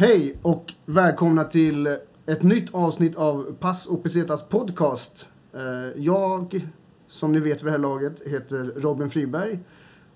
[0.00, 1.86] Hej och välkomna till
[2.26, 5.28] ett nytt avsnitt av Pass och Pesetas podcast.
[5.54, 6.68] Eh, Jag,
[7.08, 9.58] som ni vet vid det här laget, heter Robin Friberg.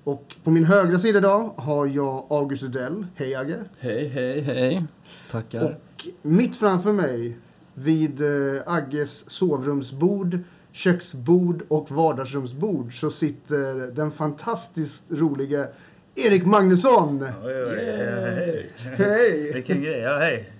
[0.05, 3.07] Och på min högra sida idag har jag August Udell.
[3.15, 3.65] Hej Agge.
[3.79, 4.85] Hej, hej, hej.
[5.31, 5.65] Tackar.
[5.65, 7.37] Och mitt framför mig,
[7.75, 10.39] vid eh, Agges sovrumsbord,
[10.73, 15.67] köksbord och vardagsrumsbord så sitter den fantastiskt roliga
[16.15, 17.23] Erik Magnusson.
[17.45, 18.71] Oj, oj, hej.
[18.77, 19.53] Hej!
[19.53, 19.99] Vilken grej.
[20.01, 20.53] Ja, hej.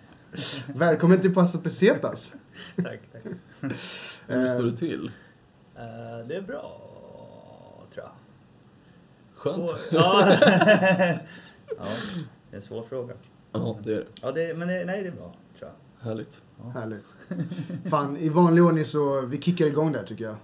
[0.75, 2.33] Välkommen till Pass och Pesetas.
[2.77, 3.23] Tack, tack.
[4.27, 5.11] Hur står det till?
[5.77, 6.81] Eh, det är bra,
[7.95, 8.13] tror jag.
[9.35, 9.71] Skönt.
[9.71, 10.27] Svår- Ja.
[10.41, 11.87] ja,
[12.51, 13.15] det är en svår fråga.
[13.53, 14.07] Ja, det är det.
[14.23, 16.09] Ja, det, men det, nej, det är bra, tror jag.
[16.09, 16.43] Härligt.
[16.75, 17.05] Härligt.
[17.91, 20.35] Fan, i vanlig ordning så vi kickar igång där tycker jag.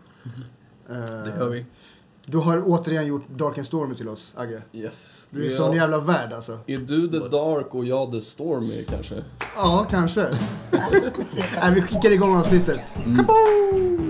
[0.91, 1.67] Eh, Det gör vi.
[2.31, 4.63] Du har återigen gjort Dark and Stormy till oss, Agge.
[4.73, 5.27] Yes.
[5.31, 5.57] Du är Ja.
[5.57, 6.59] sån jävla värd alltså.
[6.67, 9.15] Är du the dark och jag the stormy kanske?
[9.57, 10.21] Ja, kanske.
[10.71, 12.81] Nej, vi kickar igång avsnittet.
[13.17, 14.08] Kaboom!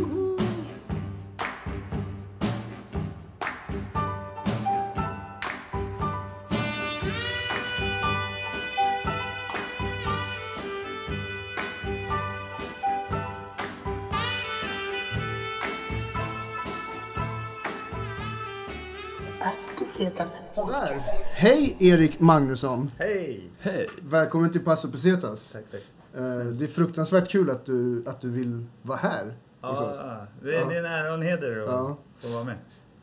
[20.67, 21.03] Sådär.
[21.35, 22.91] Hej Erik Magnusson.
[22.99, 23.51] Hej!
[23.61, 23.89] Hej.
[24.03, 25.51] Välkommen till Passo Pesetas.
[25.53, 25.81] Tack, tack.
[26.15, 29.27] Eh, Det är fruktansvärt kul att du, att du vill vara här
[29.61, 29.79] oss.
[29.81, 31.97] Ja, det, det är en ära och en heder att Ja.
[32.21, 32.57] få vara med.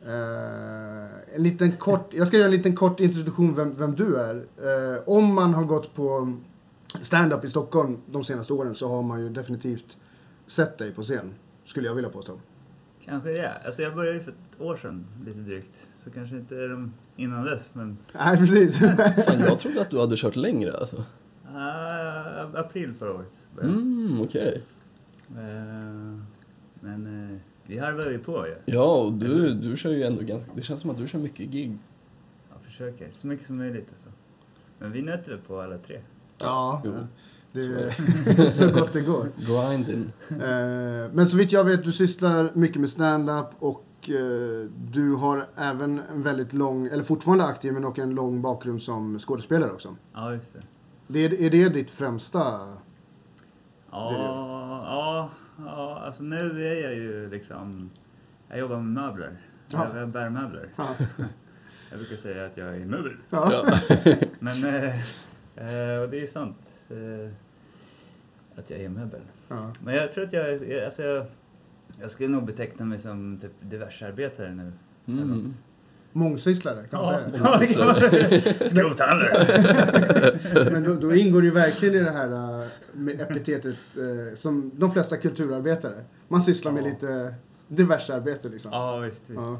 [0.06, 4.34] Eh, en liten kort, jag ska göra en liten kort introduktion vem, vem du är.
[4.36, 6.36] Eh, om man har gått på
[7.02, 9.96] stand-up i Stockholm de senaste åren så har man ju definitivt
[10.46, 11.34] sett dig på scen.
[11.64, 12.32] Skulle jag vilja påstå.
[13.06, 13.52] Kanske det.
[13.66, 15.86] Alltså jag började ju för ett år sedan, lite drygt.
[16.04, 17.98] Så kanske inte de innan dess, men...
[18.12, 18.78] Nej, precis.
[19.26, 20.96] Fan, jag trodde att du hade kört längre alltså.
[20.96, 23.32] Uh, april förra året.
[23.62, 24.62] Mm, okej.
[25.30, 26.20] Eh,
[26.80, 28.54] men eh, vi harvar ju på ju.
[28.64, 30.50] Ja, och du, du kör ju ändå ganska...
[30.54, 31.78] Det känns som att du kör mycket gig.
[32.50, 33.08] Jag försöker.
[33.12, 34.08] Så mycket som möjligt alltså.
[34.78, 36.00] Men vi nöter på alla tre.
[36.38, 36.92] ja, Jo,
[37.56, 37.94] det
[38.36, 39.26] så är så gott det går.
[39.36, 40.12] grinding.
[40.30, 45.42] Eh, men så vitt jag vet, du sysslar mycket med stand-up och eh, du har
[45.56, 49.96] även en väldigt lång, eller fortfarande aktiv, men och en lång bakgrund som skådespelare också.
[50.12, 50.62] Ja, just det.
[51.06, 52.38] Det är, är det ditt främsta?
[53.90, 55.30] Ja, Det ja,
[55.66, 57.90] ja, alltså nu är jag ju liksom...
[58.48, 59.40] Jag jobbar med möbler.
[59.68, 59.86] Ja.
[59.92, 60.68] Jag, jag bär möbler.
[60.76, 60.84] Ja.
[61.90, 63.16] Jag brukar säga att jag är möbel.
[63.30, 63.52] Ja.
[63.52, 63.78] Ja.
[64.38, 64.96] Men, eh,
[65.56, 66.56] eh, och det är sant.
[68.56, 69.20] Eh, att jag är möbel.
[69.48, 69.72] Ja.
[69.84, 71.26] Men jag tror att jag, alltså jag,
[72.00, 74.72] jag skulle nog beteckna mig som typ diversarbetare nu.
[75.08, 75.54] Mm.
[76.12, 77.30] Mångsysslare, kan man säga.
[77.78, 78.68] Ja, säga.
[78.70, 80.38] Skrothandlare.
[80.72, 84.70] Men då, då ingår det ju verkligen i det här äh, med epitetet äh, som
[84.74, 86.04] de flesta kulturarbetare.
[86.28, 86.88] Man sysslar med Ja.
[86.88, 87.34] lite
[87.68, 88.70] diverse arbete liksom.
[88.72, 89.40] Ja, visst, visst.
[89.40, 89.58] Ja.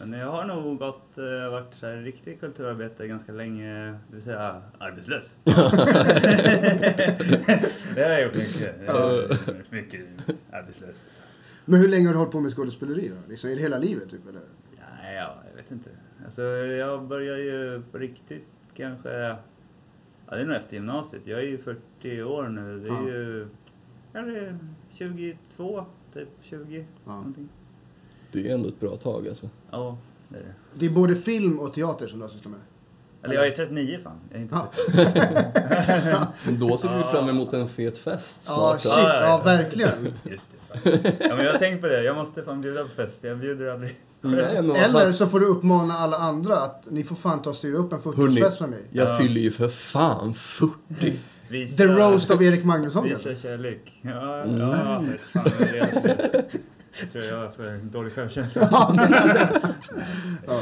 [0.00, 4.22] Men jag har nog gått, eh, varit så här, riktig kulturarbetare ganska länge, det vill
[4.22, 5.36] säga arbetslös.
[7.94, 8.74] det har jag gjort mycket.
[8.86, 10.00] Jag har gjort mycket
[10.52, 11.04] arbetslös.
[11.64, 13.16] Men hur länge har du hållit på med skådespeleri då?
[13.28, 14.40] Liksom, är det hela livet typ eller?
[14.76, 15.90] Ja, ja, jag vet inte.
[16.24, 19.36] Alltså, jag började ju på riktigt kanske, ja
[20.30, 21.22] det är nog efter gymnasiet.
[21.24, 22.80] Jag är ju 40 år nu.
[22.80, 23.08] Det är Ja.
[23.08, 23.48] ju,
[24.12, 24.58] kanske
[24.94, 25.84] 22,
[26.14, 27.12] typ 20 Ja.
[27.12, 27.48] någonting.
[28.42, 29.48] Det är ändå ett bra tag alltså.
[29.70, 30.54] Ja, det är det.
[30.74, 32.60] Det är både film och teater som du har sysslat med.
[33.22, 34.12] Eller jag är 39 fan.
[34.30, 34.68] Jag är inte Ja.
[34.74, 36.26] 40.
[36.50, 38.80] Men då ser vi fram emot en fet fest Ja, snart.
[38.80, 38.92] shit.
[38.92, 40.12] Ja, ja, Ja, verkligen.
[40.24, 40.58] Just det.
[40.90, 40.98] Fan.
[41.20, 42.02] Ja, men jag har tänkt på det.
[42.04, 44.00] Jag måste fan bjuda på fest för jag bjuder aldrig.
[44.20, 47.76] Nej, Eller så får du uppmana alla andra att ni får fan ta och styra
[47.76, 48.40] upp en Hörni.
[48.40, 48.82] 40-årsfest för mig.
[48.90, 49.18] Jag Ja.
[49.18, 50.72] fyller ju för fan 40.
[51.48, 53.04] Visa, The roast av Erik Magnusson.
[53.04, 53.92] Visa kärlek.
[54.02, 54.60] Ja, Mm.
[54.60, 55.04] ja.
[55.10, 55.44] vet Fan,
[57.00, 58.68] jag, tror jag har för dålig självkänsla.
[58.70, 59.74] Ja, det är det.
[60.46, 60.60] Ja.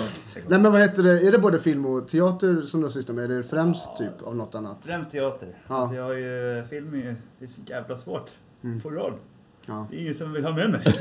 [0.48, 3.16] Nej men vad heter det, är det både film och teater som du har sysslat
[3.16, 3.30] med?
[3.30, 4.78] Är det främst typ av något annat?
[4.82, 5.48] Främst teater.
[5.68, 5.74] Ja.
[5.74, 8.30] Alltså jag har ju, film är ju, det är så jävla svårt.
[8.64, 8.80] Mm.
[8.80, 9.12] Få roll.
[9.66, 9.86] Ja.
[9.90, 10.82] Det är ingen som vill ha med mig.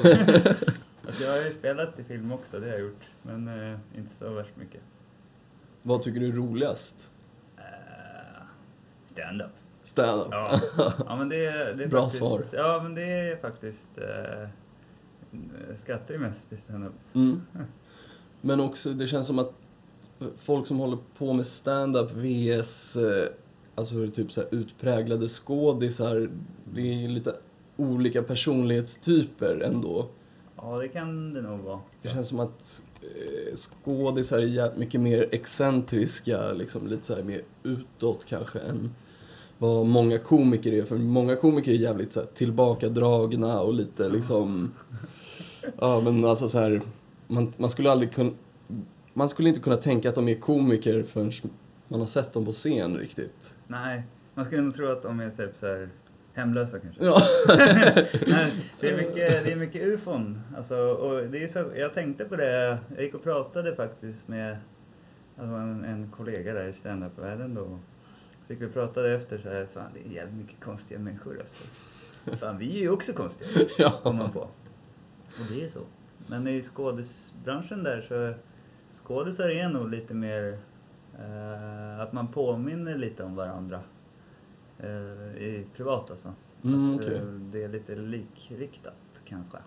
[1.07, 3.01] alltså jag har ju spelat i film också, det har jag gjort.
[3.21, 4.81] Men eh, inte så värst mycket.
[5.81, 7.09] Vad tycker du är roligast?
[7.57, 7.63] Uh,
[9.05, 9.51] Stand-up.
[9.83, 10.27] Stand-up?
[10.31, 10.59] Ja.
[11.07, 12.43] ja, men det, är- det är Bra faktiskt, svar.
[12.51, 13.89] Ja, men det är faktiskt...
[13.97, 14.47] Eh,
[15.75, 16.93] skrattar ju mest i stand-up.
[17.13, 17.41] Mm.
[18.41, 19.53] Men också, det känns som att
[20.37, 23.29] folk som håller på med stand-up vs eh,
[23.75, 26.29] alltså typ så utpräglade skådisar,
[26.73, 27.35] det är lite
[27.77, 30.07] olika personlighetstyper ändå.
[30.55, 31.79] Ja, det kan det nog vara.
[32.01, 37.41] Det känns som att eh, skådisar är mycket mer excentriska, liksom lite så här mer
[37.63, 38.91] utåt kanske än
[39.57, 40.83] vad många komiker är.
[40.83, 44.71] För många komiker är jävligt så här, tillbakadragna och lite liksom...
[45.77, 46.81] Ja, men alltså så här...
[47.27, 48.31] Man, man skulle aldrig kunna...
[49.13, 51.31] Man skulle inte kunna tänka att de är komiker förrän
[51.87, 53.53] man har sett dem på scen riktigt.
[53.67, 54.03] Nej,
[54.33, 55.89] man skulle nog tro att de är typ så här
[56.33, 57.05] hemlösa kanske.
[57.05, 57.21] Ja.
[58.27, 60.41] Nej, det är mycket, det är mycket ufon.
[60.57, 64.57] Alltså, och det är så, jag tänkte på det, jag gick och pratade faktiskt med
[65.37, 67.79] alltså en, en kollega där i standup-världen då.
[68.47, 71.39] Så gick vi och pratade efter så här, fan det är jävligt mycket konstiga människor
[71.39, 71.63] alltså.
[72.37, 73.99] Fan vi är ju också konstiga, ja.
[74.03, 74.47] kom man på.
[75.39, 75.81] Och det är så.
[76.27, 78.33] Men i skådisbranschen där så,
[78.93, 80.59] skådisar är nog lite mer
[81.19, 83.81] eh, att man påminner lite om varandra.
[84.79, 86.33] Eh, I privat alltså.
[86.63, 87.17] Mm, att, okej.
[87.17, 89.57] eh, det är lite likriktat kanske.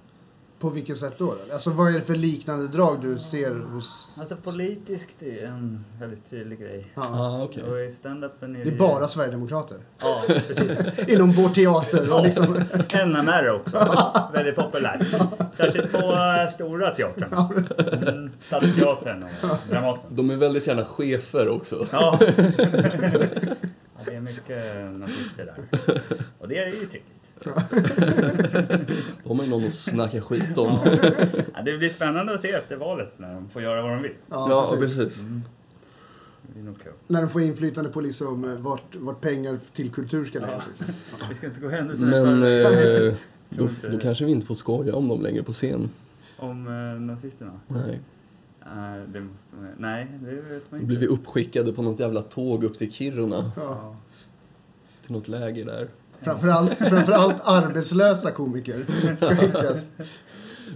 [0.64, 1.34] På vilket sätt då?
[1.52, 4.08] Alltså vad är det för liknande drag du ser hos...
[4.18, 6.92] Alltså politiskt är en väldigt tydlig grej.
[6.94, 7.02] Ja.
[7.12, 7.62] Ah, okej.
[7.62, 9.76] Och i stand-upen är Det är bara Sverigedemokrater.
[9.98, 11.08] Ja, precis.
[11.08, 12.14] Inom vår teater.
[12.14, 12.44] Och liksom...
[13.06, 13.78] NMR också.
[14.34, 15.06] väldigt populärt.
[15.56, 17.32] Särskilt på äh, stora teatern.
[18.08, 20.16] Mm, Stadsteatern och Dramaten.
[20.16, 21.86] De är väldigt gärna chefer också.
[21.92, 22.18] Ja.
[22.26, 22.28] ja.
[24.04, 25.84] Det är mycket nazister där.
[26.38, 27.23] Och det är ju trevligt.
[29.24, 30.78] De har ju någon att snacka skit om.
[31.54, 34.12] Ja, det blir spännande att se efter valet när de får göra vad de vill.
[34.30, 34.98] Ja, Ja, precis.
[34.98, 35.22] precis.
[36.82, 36.92] Kul.
[37.06, 40.62] När de får inflytande på liksom eh, vart, vart pengar till kultur ska läggas.
[40.68, 40.94] Liksom.
[41.28, 43.14] Vi ska inte gå händelserna Men eh,
[43.48, 45.90] då, då kanske vi inte får skoja om dem längre på scen.
[46.36, 47.60] Om eh, nazisterna?
[47.68, 48.00] Nej.
[48.74, 50.86] Nej, det måste man Nej, det vet man Då inte.
[50.86, 53.52] blir vi uppskickade på något jävla tåg upp till Kiruna.
[53.56, 53.62] Ja.
[53.62, 53.96] Ja.
[55.02, 55.88] Till något läger där.
[56.24, 58.84] Framförallt, framförallt arbetslösa komiker
[59.16, 59.86] ska skickas.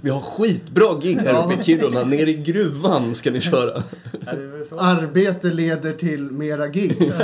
[0.01, 1.65] Vi har skitbra gig här uppe i.
[1.65, 2.05] Kiruna.
[2.05, 3.83] Nere i gruvan ska ni köra.
[4.77, 7.23] Arbete leder till mera gigs.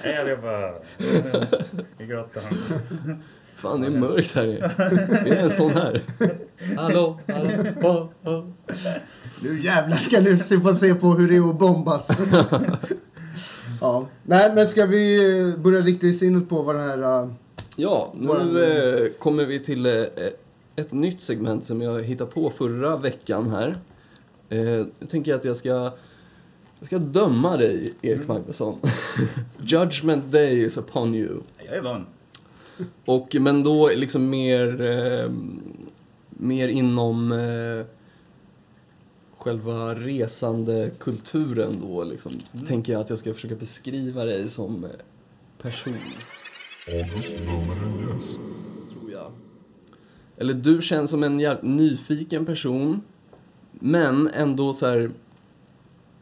[0.00, 0.74] Hej allihopa!
[1.98, 2.42] I grottan.
[3.56, 4.70] Fan, det är mörkt här inne.
[5.24, 6.02] Det är en sån här.
[6.76, 7.48] Hallå, hallå,
[7.82, 8.44] oh, oh.
[9.40, 12.08] Nu jävlar ska ni se på, se på hur det är att bombas.
[13.84, 14.06] ja.
[14.22, 17.22] Nej, men ska vi eh, börja rikta sinnet på vad den här...
[17.22, 17.28] eh,
[17.76, 19.86] Ja, nu eh, kommer vi till
[20.76, 23.78] ett nytt segment som jag hittade på förra veckan här.
[24.48, 25.68] Nu tänker jag att jag ska,
[26.78, 28.78] jag ska döma dig, Erik Magnusson.
[29.58, 31.40] Judgment day is upon you.
[31.66, 32.06] Jag är van.
[33.04, 35.30] Och, men då liksom mer, eh,
[36.28, 37.86] mer inom eh,
[39.44, 42.32] själva resandekulturen då liksom.
[42.52, 44.90] Så tänker jag att jag ska försöka beskriva dig som eh,
[45.58, 45.94] person.
[48.92, 49.32] Tror jag.
[50.36, 53.00] Eller du känns som en jävligt nyfiken person.
[53.72, 55.10] Men ändå så här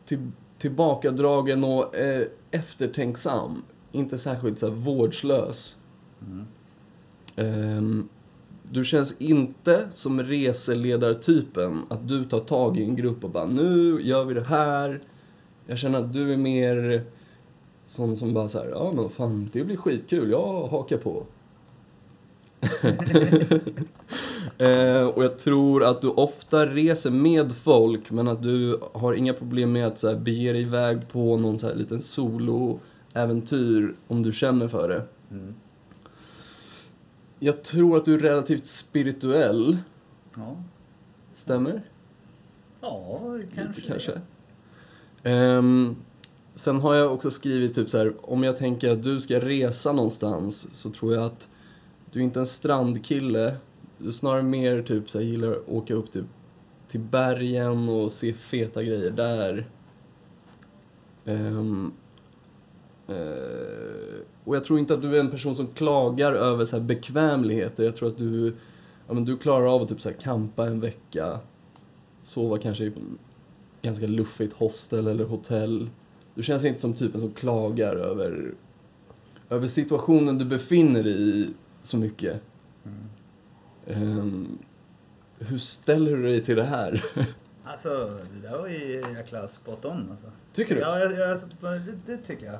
[0.06, 3.62] till, tillbakadragen och eh, eftertänksam.
[3.92, 5.76] Inte särskilt så här vårdslös.
[6.20, 6.46] Mm.
[7.36, 8.08] Ehm,
[8.72, 14.00] du känns inte som reseledartypen, att du tar tag i en grupp och bara nu
[14.02, 15.00] gör vi det här.
[15.66, 17.02] Jag känner att du är mer
[17.86, 21.26] sån som bara så här, ja men fan det blir skitkul, jag hakar på.
[24.64, 29.32] eh, och jag tror att du ofta reser med folk men att du har inga
[29.32, 34.22] problem med att så här, bege dig iväg på någon så här liten soloäventyr om
[34.22, 35.02] du känner för det.
[35.31, 35.55] Mm.
[37.44, 39.79] Jag tror att du är relativt spirituell.
[40.34, 40.56] Ja.
[41.34, 41.82] Stämmer?
[42.81, 43.20] Ja,
[43.55, 43.81] kanske.
[43.81, 44.20] Lite kanske.
[45.22, 45.96] Ehm,
[46.55, 49.93] sen har jag också skrivit typ så här, om jag tänker att du ska resa
[49.93, 51.49] någonstans så tror jag att
[52.13, 53.56] du är inte en strandkille.
[53.99, 56.25] Du snarare mer typ så här, gillar att åka upp till,
[56.89, 59.67] till bergen och se feta grejer där.
[61.25, 61.65] Eh,
[64.44, 67.85] och jag tror inte att du är en person som klagar över så här bekvämligheter.
[67.85, 68.55] Jag tror att du,
[69.09, 71.41] ja, men du klarar av att typ så här campa en vecka,
[72.23, 72.93] sova kanske i
[73.82, 75.91] ganska luffigt hostel eller hotell.
[76.35, 78.55] Du känns inte som typen som klagar över,
[79.51, 81.49] över situationen du befinner dig i
[81.82, 82.41] så mycket.
[82.85, 82.99] Mm.
[83.87, 84.59] Ehm,
[85.39, 87.05] hur ställer du dig till det här?
[87.72, 90.26] Alltså, det där var ju jäkla spot on alltså.
[90.55, 90.81] Tycker du?
[90.81, 92.58] Ja, jag, jag, alltså, det, det tycker jag.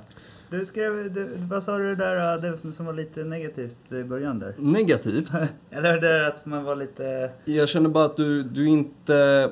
[0.51, 4.39] Du skrev, du, vad sa du där, det som, som var lite negativt i början
[4.39, 4.55] där?
[4.59, 5.31] Negativt?
[5.71, 7.31] Eller det där att man var lite...
[7.45, 9.51] Jag känner bara att du, du inte...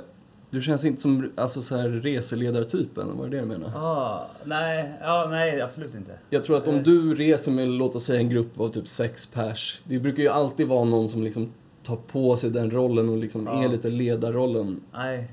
[0.50, 3.68] Du känns inte som alltså, så här reseledartypen, var det det du menar?
[3.76, 6.12] Ah, nej, ja, nej, absolut inte.
[6.30, 9.26] Jag tror att om du reser med, låt oss säga en grupp av typ sex
[9.26, 11.52] pers, det brukar ju alltid vara någon som liksom
[11.82, 13.64] tar på sig den rollen och liksom Ja.
[13.64, 14.80] är lite ledarrollen.
[14.92, 15.30] Nej.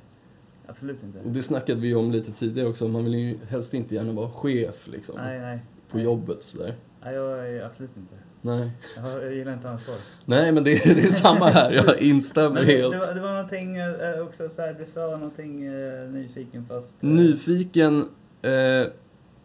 [0.67, 1.19] Absolut inte.
[1.19, 4.29] Och det snackade vi om lite tidigare också, man vill ju helst inte gärna vara
[4.29, 5.15] chef liksom.
[5.17, 5.59] Nej, nej.
[5.91, 6.75] På jobbet och sådär.
[7.03, 8.13] Nej, jag är absolut inte.
[8.41, 8.71] Nej.
[8.95, 9.95] Jag, jag gillar inte ansvar.
[10.25, 11.71] Nej, men det, det är samma här.
[11.71, 12.93] Jag instämmer det, helt.
[12.93, 16.93] det, var, det var någonting eh, också så här, du sa någonting eh, nyfiken fast...
[17.03, 18.09] eh, Nyfiken,
[18.41, 18.88] eh,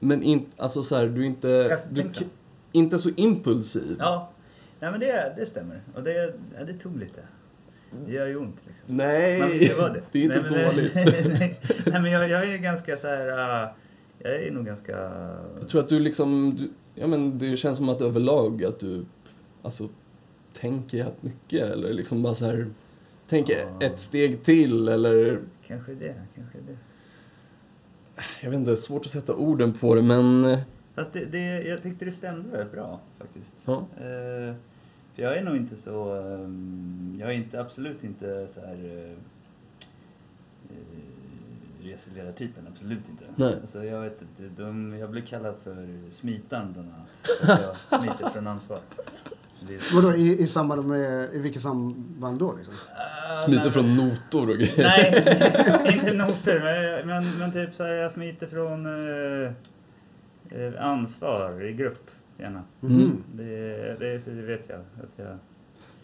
[0.00, 2.04] men in, alltså så här, du är inte, du,
[2.72, 3.96] inte så impulsiv.
[3.98, 4.30] Ja.
[4.80, 5.80] Nej men det, det stämmer.
[5.94, 7.20] Och det, ja, det tog lite.
[8.06, 8.96] Det gör ju ont liksom.
[8.96, 10.02] Nej, Men det var det.
[10.12, 10.94] det är inte nej, dåligt.
[11.38, 13.28] nej, nej men jag, jag är ganska så här...
[13.28, 13.74] ah,
[14.18, 14.92] jag är nog ganska...
[15.60, 16.70] Jag tror att du liksom, du,
[17.00, 19.04] ja men det känns som att överlag att du,
[19.62, 19.88] alltså,
[20.52, 22.66] tänker jävligt mycket eller liksom bara så här,
[23.28, 23.86] tänker Ja.
[23.86, 26.76] ett steg till eller, Kanske det, kanske det.
[28.42, 30.56] jag vet inte, svårt att sätta orden på det men,
[30.94, 33.54] Fast det, det, jag tyckte det stämde väldigt bra faktiskt.
[33.64, 33.86] ja.
[33.96, 34.54] Eh,
[35.14, 36.14] för jag är nog inte så...
[36.14, 38.74] ehm, jag är inte, absolut inte så här...
[38.84, 39.16] Uh,
[41.82, 43.24] reseledartypen, absolut inte.
[43.36, 43.54] Nej.
[43.60, 47.62] Alltså, jag, vet inte, de, jag blev kallad för smitaren bland annat.
[47.90, 48.80] Jag smiter från ansvar.
[49.68, 52.74] Är- Vadå, i, i samband med, i vilket samband då liksom?
[52.96, 54.82] Ah, smiter nej, från notor och grejer.
[54.82, 56.60] Nej, inte noter.
[56.60, 59.52] Men, men, men typ så här, jag smiter från eh,
[60.60, 62.10] eh, ansvar i grupp,
[62.42, 62.62] gärna.
[62.82, 63.24] Mm.
[63.34, 63.44] Det,
[63.98, 64.78] det, det vet jag.
[64.78, 65.38] Att jag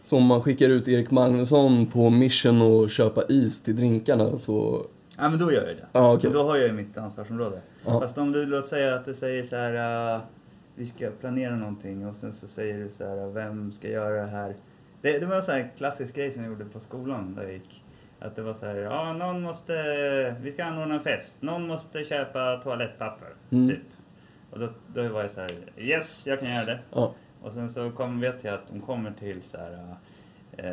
[0.02, 4.86] Så om man skickar ut Erik Magnusson på mission och köpa is till drinkarna så,
[5.16, 5.86] ja, men då gör jag det.
[5.92, 6.30] ja okej.
[6.32, 7.60] Då har jag ju mitt ansvarsområde.
[7.86, 8.00] Ja.
[8.00, 10.22] Fast om du, låt säga att du säger så här, uh,
[10.74, 14.22] vi ska planera någonting och sen så säger du så här, uh, vem ska göra
[14.22, 14.54] det här?
[15.02, 17.52] Det, det var en sån här klassisk grej som jag gjorde på skolan där jag
[17.52, 17.84] gick.
[18.20, 19.72] Att det var så här, ja någon måste,
[20.42, 23.68] vi ska anordna en fest, någon måste köpa toalettpapper, Mm.
[23.68, 23.78] typ.
[24.58, 26.78] Och då, då var jag så här, yes, jag kan göra det.
[26.90, 27.14] Ja.
[27.42, 29.96] Och sen så kom, vet jag att de kommer till så här,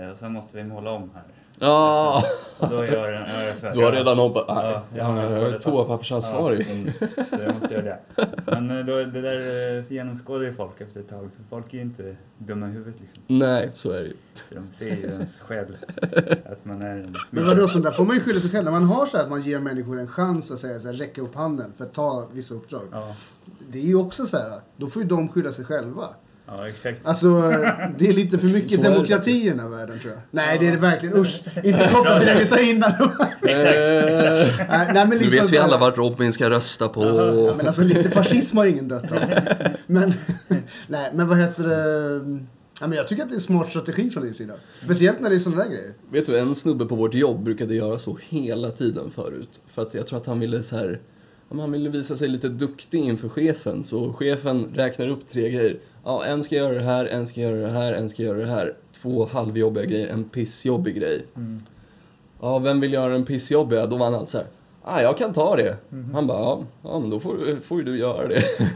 [0.04, 1.24] uh, och så måste vi måla om här.
[1.60, 2.24] Ja,
[2.60, 6.66] Och då gör jag, ja, jag du har redan hoppat, Ja, ja, jag har toapappersansvarig.
[6.70, 6.94] Ja, mm,
[7.30, 8.00] så jag måste göra det.
[8.46, 11.30] Men eh, då, det där eh, genomskådar ju folk efter ett tag.
[11.38, 13.24] För folk är ju inte dumma i huvudet liksom.
[13.28, 14.16] Nej, så är det ju.
[14.50, 15.78] Så de ser ju ens själ.
[16.46, 18.66] Att man är en Men vadå, sånt där får man ju skylla sig själv.
[18.66, 20.94] När man har så här att man ger människor en chans att säga så här,
[20.94, 22.84] räcka upp handen för att ta vissa uppdrag.
[22.92, 23.16] Ja,
[23.72, 26.10] Det är ju också så här, då får ju de skylla sig själva.
[26.48, 27.06] ja, exakt.
[27.06, 27.28] Alltså,
[27.98, 30.22] det är lite för mycket demokrati i den här världen tror jag.
[30.32, 31.18] Nej, det är det verkligen.
[31.18, 32.92] Usch, inte kopplat till det vi sa innan.
[33.42, 37.04] Nej, nej, men Nu liksom vet så vi alla vart Robin ska rösta på.
[37.50, 39.20] Ja, men alltså lite fascism har ingen dött av.
[39.88, 40.14] Men,
[40.88, 42.38] nej, men vad heter det?
[42.82, 44.54] Ja, men jag tycker att det är en smart strategi från din sida.
[44.84, 45.94] Speciellt när det är sådana där grejer.
[46.12, 49.62] Vet du, en snubbe på vårt jobb brukade göra så hela tiden förut.
[49.74, 51.00] För att jag tror att han ville så här,
[51.60, 53.84] han ville visa sig lite duktig inför chefen.
[53.84, 55.80] Så chefen räknar upp tre grejer.
[56.04, 58.46] Ja, en ska göra det här, en ska göra det här, en ska göra det
[58.46, 58.76] här.
[59.02, 61.26] Två halvjobbiga grejer, en pissjobbig grej.
[61.36, 61.62] Mm.
[62.42, 63.86] Ja, vem vill göra den pissjobbiga?
[63.86, 64.48] Då var han alltid så här,
[64.84, 65.78] ah, jag kan ta det.
[66.14, 68.44] Han bara, ja, ja men då får, får ju du göra det.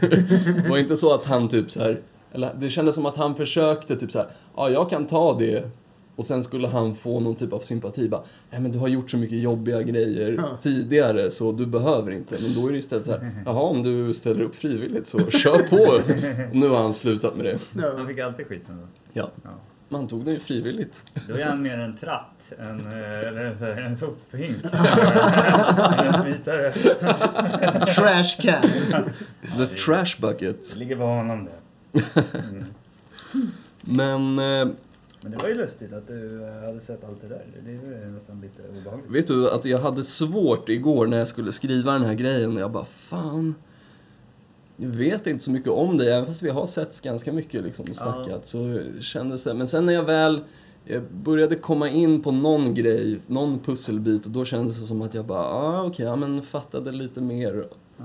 [0.62, 2.00] det var inte så att han typ så här,
[2.32, 5.70] eller det kändes som att han försökte typ så här, ja jag kan ta det.
[6.16, 8.08] Och sen skulle han få någon typ av sympati.
[8.08, 10.56] Bara, Nej men du har gjort så mycket jobbiga grejer Ja.
[10.60, 12.36] tidigare så du behöver inte.
[12.42, 15.58] Men då är det istället så här, jaha om du ställer upp frivilligt så kör
[15.58, 15.76] på.
[15.76, 17.58] Och nu har han slutat med det.
[17.82, 17.92] Ja.
[17.96, 18.86] Han fick alltid skiten då.
[19.12, 19.50] Ja, Ja.
[19.88, 21.02] man tog det ju frivilligt.
[21.28, 22.92] Då är han mer en tratt än eh,
[23.28, 24.56] eller så här, en sophink.
[26.04, 26.72] En smitare.
[27.86, 28.62] Trash can.
[29.58, 30.72] The trash bucket.
[30.72, 32.02] Det ligger på honom det.
[32.52, 32.64] Mm.
[33.80, 34.74] Men eh,
[35.22, 37.46] Men det var ju lustigt att du eh, hade sett allt det där.
[37.64, 39.10] Det är nästan lite obehagligt.
[39.10, 42.62] Vet du att jag hade svårt igår när jag skulle skriva den här grejen och
[42.62, 43.54] jag bara fan.
[44.76, 47.86] Jag vet inte så mycket om dig, även fast vi har setts ganska mycket liksom
[47.90, 48.46] och snackat.
[48.46, 49.54] Så kändes det.
[49.54, 50.44] Men sen när jag väl
[50.84, 55.14] jag började komma in på någon grej, någon pusselbit och då kändes det som att
[55.14, 57.68] jag bara, ah, okej, ja men fattade lite mer.
[57.98, 58.02] Ah.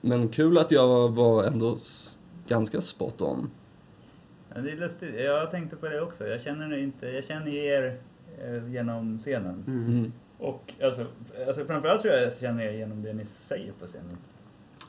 [0.00, 1.78] Men kul att jag var ändå
[2.48, 3.50] ganska spot on.
[4.58, 5.20] Ja, det är lustigt.
[5.20, 6.26] Jag tänkte på det också.
[6.26, 8.00] Jag känner inte, jag känner ju er
[8.44, 9.64] eh, genom scenen.
[9.66, 10.12] Mm.
[10.38, 11.06] Och alltså,
[11.46, 14.16] alltså framförallt tror jag jag känner er genom det ni säger på scenen.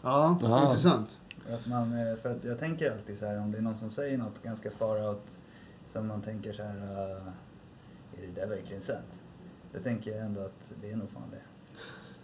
[0.02, 0.66] Ja, Ja.
[0.66, 1.18] intressant.
[1.52, 3.92] Att man, eh, för att jag tänker alltid så här om det är någon som
[3.92, 5.40] säger något ganska far out
[5.86, 7.28] som man tänker så här, uh,
[8.18, 9.20] är det där verkligen sant?
[9.74, 11.42] Då tänker jag ändå att det är nog fan det.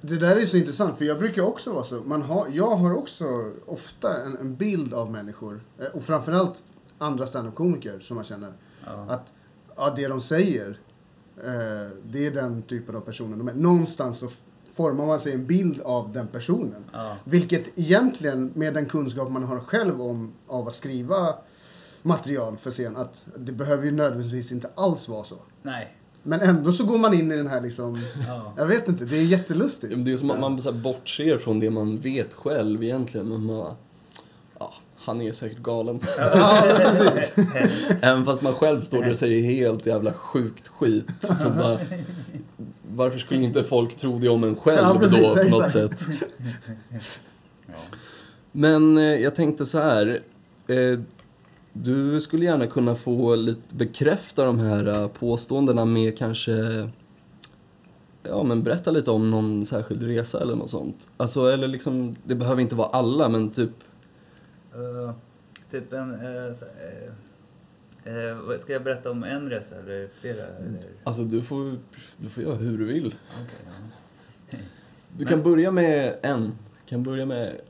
[0.02, 2.02] Det där är så intressant, för jag brukar också vara så.
[2.02, 6.64] Man har, jag har också ofta en, en bild av människor, eh, och framförallt
[6.98, 8.54] andra standup-komiker som man känner.
[8.86, 9.06] Ja.
[9.10, 9.32] Att
[9.76, 10.80] ja, det de säger,
[11.38, 13.54] eh, det är den typen av personer de är.
[13.54, 14.30] Någonstans så
[14.74, 16.84] formar man sig en bild av den personen.
[16.94, 17.18] ja.
[17.24, 21.36] Vilket egentligen, med den kunskap man har själv om av att skriva
[22.02, 25.36] material för scen, att det behöver ju nödvändigtvis inte alls vara så.
[25.64, 25.96] Nej.
[26.24, 28.54] Men ändå så går man in i den här liksom, Ja.
[28.58, 30.06] jag vet inte, det är jättelustigt.
[30.06, 33.30] Det är som att man så här bortser från det man vet själv egentligen.
[33.30, 33.76] Man bara,
[35.06, 36.00] han är säkert galen.
[36.18, 36.64] Ja.
[38.02, 41.06] Även fast man själv står där och säger helt jävla sjukt skit.
[41.22, 41.80] Så bara,
[42.92, 46.00] varför skulle inte folk tro det om en själv Ja, precis, då på något exakt.
[46.00, 46.08] sätt?
[47.68, 47.74] Ja.
[48.52, 50.22] Men eh, jag tänkte så här.
[50.68, 51.00] Eh,
[51.74, 56.52] du skulle gärna kunna få lite bekräfta de här eh, påståendena med kanske
[58.30, 61.08] Ja, men berätta lite om någon särskild resa eller något sånt.
[61.18, 63.72] Alltså, eller liksom, det behöver inte vara alla, men typ...
[64.76, 65.14] Eh,
[65.72, 66.14] typ en...
[66.14, 66.54] eh,
[68.48, 70.46] vad- ska jag berätta om en resa eller flera?
[70.46, 70.80] Eller?
[71.04, 71.78] Alltså, du får,
[72.18, 73.16] du får göra hur du vill.
[73.44, 73.68] Okej,
[74.52, 74.58] ja.
[75.18, 76.42] Du kan börja med en.
[76.46, 77.62] Du kan börja med...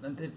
[0.00, 0.30] Men typ...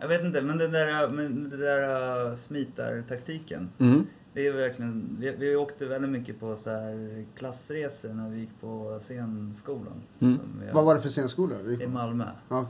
[0.00, 3.68] Jag vet inte, men den där, men den där uh, smitartaktiken.
[3.78, 4.06] Mm.
[4.34, 8.60] Det är verkligen, vi, vi åkte väldigt mycket på så här klassresor när vi gick
[8.60, 10.02] på scenskolan.
[10.20, 10.38] Mm.
[10.72, 11.60] Vad var det för scenskola?
[11.60, 11.86] I?
[11.86, 12.24] Malmö.
[12.50, 12.64] Eh,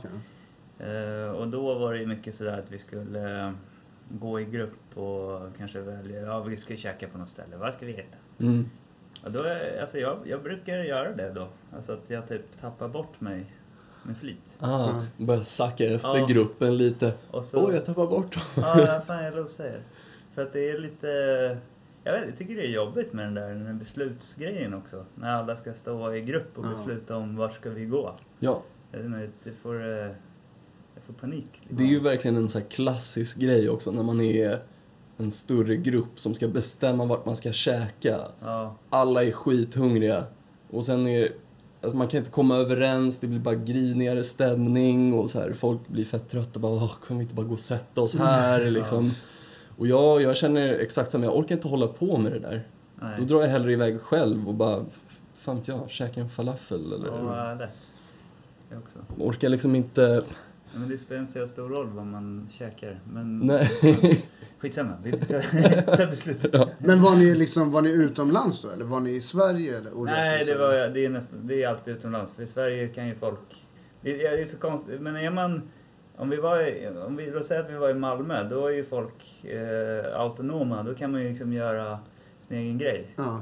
[1.37, 3.51] och då var det ju mycket sådär att vi skulle eh,
[4.09, 7.85] gå i grupp och kanske välja, ja vi ska käka på något ställe, vad ska
[7.85, 8.17] vi äta?
[8.39, 8.69] Mm.
[9.23, 9.39] Och då,
[9.81, 11.47] alltså jag, jag brukar göra det då.
[11.75, 13.45] Alltså att jag typ tappar bort mig
[14.03, 14.57] med flit.
[14.59, 15.05] Ah, Ja.
[15.25, 16.25] börja sacka efter Ja.
[16.25, 17.13] gruppen lite.
[17.31, 18.43] Och så, Oj, jag tappar bort dem.
[18.55, 19.81] Ja, fan jag losar er.
[20.35, 21.07] För att det är lite...
[22.03, 25.05] Jag, vet, jag tycker det är jobbigt med den där den beslutsgrejen också.
[25.15, 26.69] När alla ska stå i grupp och Ja.
[26.69, 28.15] besluta om vart ska vi gå.
[28.39, 28.61] Ja,
[28.91, 30.09] Jag, vet inte, det får, eh,
[31.07, 31.45] jag får panik.
[31.53, 31.77] liksom.
[31.77, 34.59] det är ju verkligen en så här klassisk grej också när man är
[35.17, 38.19] en större grupp som ska bestämma vart man ska käka.
[38.41, 40.23] Ja, Alla är skithungriga.
[40.69, 41.29] Och sen är
[41.81, 45.87] alltså man kan inte komma överens, det blir bara grinigare stämning och så här, folk
[45.87, 46.59] blir fett trötta.
[46.59, 48.65] Bara, Åh, kan vi inte bara gå och sätta oss här?
[48.71, 49.11] Liksom.
[49.77, 52.63] Och jag, jag känner exakt samma, jag orkar inte hålla på med det där.
[53.01, 53.15] nej.
[53.19, 54.85] Då drar jag hellre iväg själv och bara,
[55.33, 57.07] fan jag, käkar en falafel eller...
[57.07, 57.69] Ja, lätt.
[58.69, 58.99] Jag också.
[59.17, 60.23] Orkar liksom inte...
[60.73, 62.99] Ja, Men det spelar inte så stor roll vad man käkar.
[63.13, 63.69] Men Nej.
[64.59, 66.69] skitsamma, vi tar, tar beslutet.
[66.77, 68.69] Men var ni, liksom, var ni utomlands då?
[68.69, 69.77] Eller var ni i Sverige?
[69.77, 72.33] Eller, Nej, det, var, det, är nästan, det är alltid utomlands.
[72.33, 73.65] För i Sverige kan ju folk...
[74.01, 75.01] Det, ja, det är så konstigt.
[75.01, 75.61] Men är man...
[76.15, 78.71] Om vi, var i, om vi låt säga att vi var i Malmö, då är
[78.71, 80.83] ju folk eh, autonoma.
[80.83, 81.99] Då kan man ju liksom göra
[82.41, 83.07] sin egen grej.
[83.15, 83.41] Ja.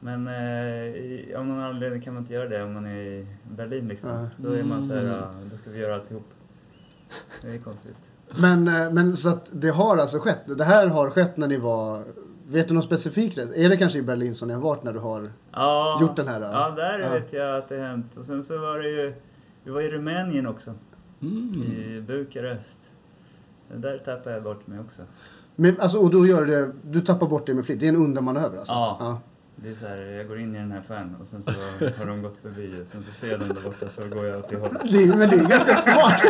[0.00, 3.26] Men eh, i, av någon anledning kan man inte göra det om man är i
[3.56, 4.08] Berlin liksom.
[4.08, 4.28] Ja.
[4.36, 5.12] Då är man så här, Mm.
[5.12, 6.24] ja, då ska vi göra alltihop.
[7.42, 7.96] Det är konstigt.
[8.40, 10.40] Men, eh, men så att det har alltså skett.
[10.58, 12.04] Det här har skett när ni var...
[12.46, 13.54] Vet du någon specifik resa?
[13.54, 16.28] Är det kanske i Berlin som ni har varit när du har Ja, gjort den
[16.28, 16.40] här?
[16.40, 17.10] Ja, där Ja.
[17.10, 18.16] vet jag att det har hänt.
[18.16, 19.14] Och sen så var det ju,
[19.64, 20.74] vi var i Rumänien också,
[21.22, 21.62] Mm.
[21.62, 22.78] i Bukarest.
[23.74, 25.02] Där tappade jag bort mig också.
[25.56, 27.80] Men, alltså, och då gör det, du tappar bort det med flit.
[27.80, 28.72] Det är en undanmanöver alltså?
[28.72, 29.20] Ja.
[29.62, 31.50] Det är så här, jag går in i den här fan och sen så
[31.98, 34.38] har de gått förbi och sen så ser jag dem där borta så går jag
[34.38, 34.82] åt det hållet.
[34.92, 36.22] Det men det är ganska smart.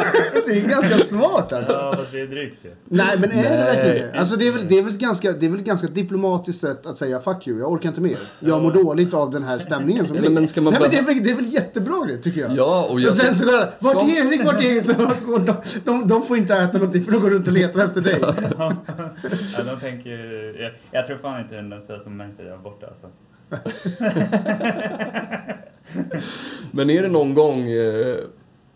[0.46, 1.72] det är ganska smart alltså.
[1.72, 2.70] Ja, fast det är drygt ju.
[2.84, 4.18] Nej, men är det verkligen det?
[4.18, 6.60] Alltså det är väl, det är väl, ett ganska, det är väl ett ganska diplomatiskt
[6.60, 8.18] sätt att säga fuck you, jag orkar inte mer.
[8.40, 10.30] Jag mår dåligt av den här stämningen som blir.
[10.30, 12.56] men ska man Nej, men det, är väl, det är väl jättebra grej, tycker jag.
[12.56, 13.06] Ja, och jag...
[13.06, 14.84] Och sen så går jag, vart är Erik, vart är Erik?
[14.84, 14.92] Så
[15.26, 18.00] går de, de, de får inte äta någonting för de går runt och letar efter
[18.00, 18.18] dig.
[18.58, 20.10] Ja, de tänker
[20.60, 23.06] jag, jag tror fan inte den så att de märkte att jag var borta alltså.
[26.72, 28.16] Men är det någon gång eh,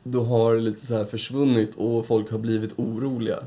[0.02, 3.38] du har lite så här försvunnit och folk har blivit oroliga?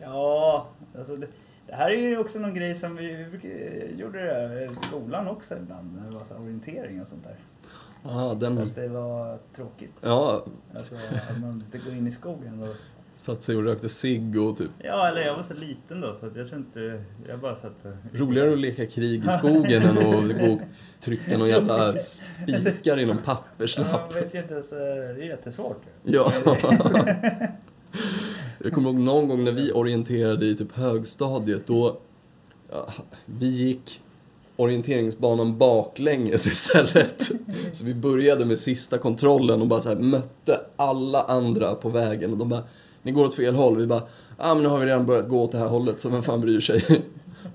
[0.00, 0.66] Ja,
[0.98, 1.26] alltså det,
[1.66, 5.28] det här är ju också någon grej som vi, vi brukar- gjorde det i skolan
[5.28, 7.36] också ibland när det var så orientering och sånt där.
[8.04, 8.58] Ah, den...
[8.58, 9.92] Att det var tråkigt.
[10.00, 12.74] Ja, Alltså att man inte går in i skogen och...
[13.14, 14.70] satt sig och rökte cigg och typ...
[14.78, 17.04] Ja, eller jag var så liten då så att jag tror inte...
[17.28, 20.60] Jag bara satt Roligare att leka krig i skogen än att gå och
[21.00, 24.16] trycka någon jävla spikar i någon Jag papperslapp.
[24.16, 24.60] vet inte eh,
[25.16, 25.82] det är jättesvårt.
[26.02, 26.32] Ja.
[28.64, 32.00] Jag kommer ihåg någon gång när vi orienterade i typ högstadiet då
[32.70, 32.92] ja,
[33.26, 34.00] vi gick
[34.56, 37.30] orienteringsbanan baklänges istället.
[37.72, 42.32] Så vi började med sista kontrollen och bara så här mötte alla andra på vägen
[42.32, 42.62] och de bara
[43.02, 43.76] ni går åt fel håll.
[43.76, 44.02] Vi bara
[44.36, 46.40] ah, men nu har vi redan börjat gå åt det här hållet så vem fan
[46.40, 46.84] bryr sig?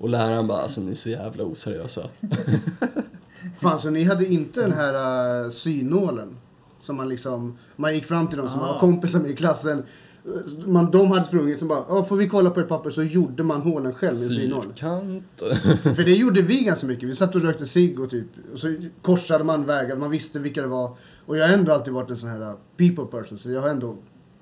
[0.00, 2.02] Och läraren bara alltså ni är så jävla oseriösa.
[3.60, 6.36] Fan, så ni hade inte den här uh, synålen?
[6.80, 8.72] Som man liksom, man gick fram till dem som Ah.
[8.72, 9.78] var kompisar med i klassen.
[10.24, 12.90] Eh, Man, de hade sprungit så bara, ja får vi kolla på ett papper?
[12.90, 14.62] Så gjorde man hålen själv med synål.
[14.66, 15.42] Fyrkant.
[15.82, 17.08] För det gjorde vi ganska mycket.
[17.08, 20.62] Vi satt och rökte cigg och typ, och så korsade man vägar, man visste vilka
[20.62, 20.96] det var.
[21.26, 23.68] Och jag har ändå alltid varit en sån här uh, people person, så jag har
[23.68, 23.96] ändå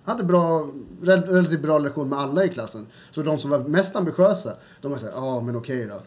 [0.05, 0.69] hade bra,
[1.03, 2.87] rel- relativt bra relation med alla i klassen.
[3.11, 6.01] Så de som var mest ambitiösa, de var såhär, ja men okej då.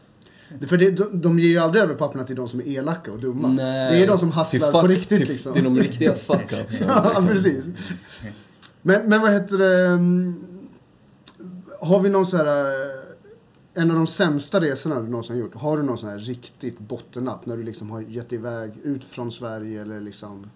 [0.67, 3.19] För det, de, de ger ju aldrig över papperna till de som är elaka och
[3.19, 3.47] dumma.
[3.47, 3.91] Nej.
[3.97, 5.53] Det är de som hasslar fuck- på riktigt till, liksom.
[5.53, 6.87] Det är de riktiga fuck-upsen.
[6.87, 7.27] Ja, liksom.
[7.27, 7.65] precis.
[8.81, 9.85] Men, men vad heter det?
[9.87, 10.35] mm,
[11.79, 12.65] Har vi någon så här...
[12.65, 15.55] eh, En av de sämsta resorna du någonsin har gjort.
[15.55, 19.31] Har du någon sån här riktigt bottennapp när du liksom har gett iväg ut från
[19.31, 20.49] Sverige eller liksom...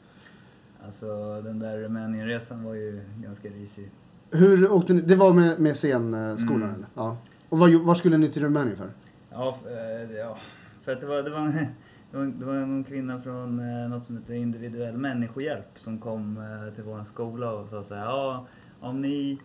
[0.86, 3.92] Alltså den där Rumänien-resan var ju ganska risig.
[4.32, 5.02] Hur åkte ni?
[5.02, 6.76] Det var med, med scenskolan Mm.
[6.76, 6.88] eller?
[6.96, 7.18] Ja.
[7.50, 8.90] Och vad, vad skulle ni till Rumänien för?
[9.32, 10.38] Ja, f- eh, ja.
[10.82, 11.52] för att det var, det var, en,
[12.12, 16.38] det var, det var en kvinna från eh, något som heter individuell människohjälp som kom
[16.38, 18.46] eh, till vår skola och sa så här, ja
[18.80, 19.40] om ni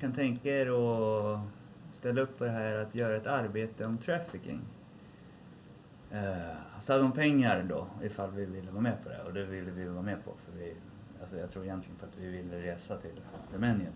[0.00, 1.40] kan tänka er att
[1.92, 4.60] ställa upp på det här att göra ett arbete om trafficking.
[6.10, 9.44] Eh, så hade de pengar då ifall vi ville vara med på det och det
[9.44, 10.74] ville vi vara med på för vi,
[11.20, 13.20] alltså jag tror egentligen för att vi ville resa till
[13.54, 13.92] Rumänien.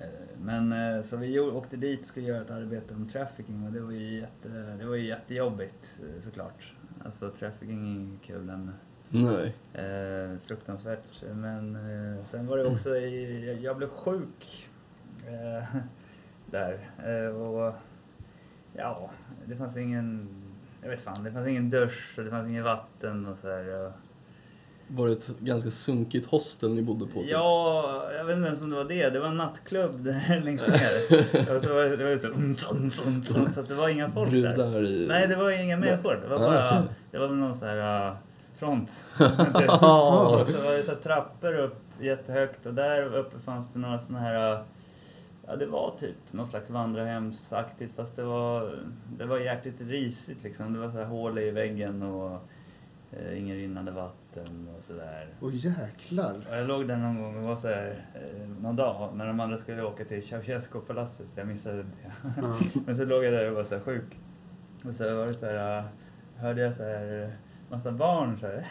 [0.00, 0.06] Eh,
[0.42, 3.80] Men eh, så vi åkte dit och skulle göra ett arbete om trafficking och det
[3.80, 6.74] var ju, jätte, det var ju jättejobbigt eh, såklart.
[7.04, 8.70] Alltså trafficking är ju kul än
[9.08, 9.54] Nej.
[9.72, 11.22] eh, fruktansvärt.
[11.34, 14.68] Men eh, sen var det också, i, jag, jag blev sjuk
[15.26, 15.76] eh,
[16.50, 16.90] där.
[17.34, 17.74] Och
[18.72, 19.10] ja,
[19.46, 20.28] det fanns ingen,
[20.84, 23.86] jag vet fan, det fanns ingen dusch och det fanns inget vatten och så här.
[23.86, 23.92] Och,
[24.88, 27.20] Var det ett ganska sunkigt hostel ni bodde på?
[27.20, 27.30] typ?
[27.30, 29.10] Ja, jag vet inte ens om det var det.
[29.10, 30.76] Det var en nattklubb där längst ner.
[31.56, 34.08] och så var det, det var ju så, um, um, um, fast det var inga
[34.10, 34.40] folk där.
[34.54, 35.06] Brudar i...
[35.08, 36.20] Nej, det var inga människor.
[36.22, 36.94] Det var Ah, bara, okej.
[37.10, 38.16] det var någon sån här uh,
[38.56, 38.90] front.
[39.18, 44.18] och så var det så trappor upp jättehögt och där uppe fanns det några såna
[44.18, 44.58] här uh,
[45.46, 48.78] Ja, det var typ någon slags vandrarhemsaktigt fast det var,
[49.18, 50.72] det var jäkligt risigt liksom.
[50.72, 52.40] Det var så här hål i väggen och
[53.12, 55.28] eh, ingen rinnande vatten och sådär.
[55.40, 56.34] Åh jäklar.
[56.50, 59.40] Och jag låg där någon gång och var så här, eh, någon dag när de
[59.40, 61.84] andra skulle åka till Ceausescu-palatset så jag missade det.
[62.22, 62.56] Ja.
[62.86, 64.18] Men så låg jag där och var så här sjuk.
[64.84, 65.84] Och så var det så här, äh,
[66.36, 67.32] hörde jag så här
[67.74, 68.64] massa barn så här.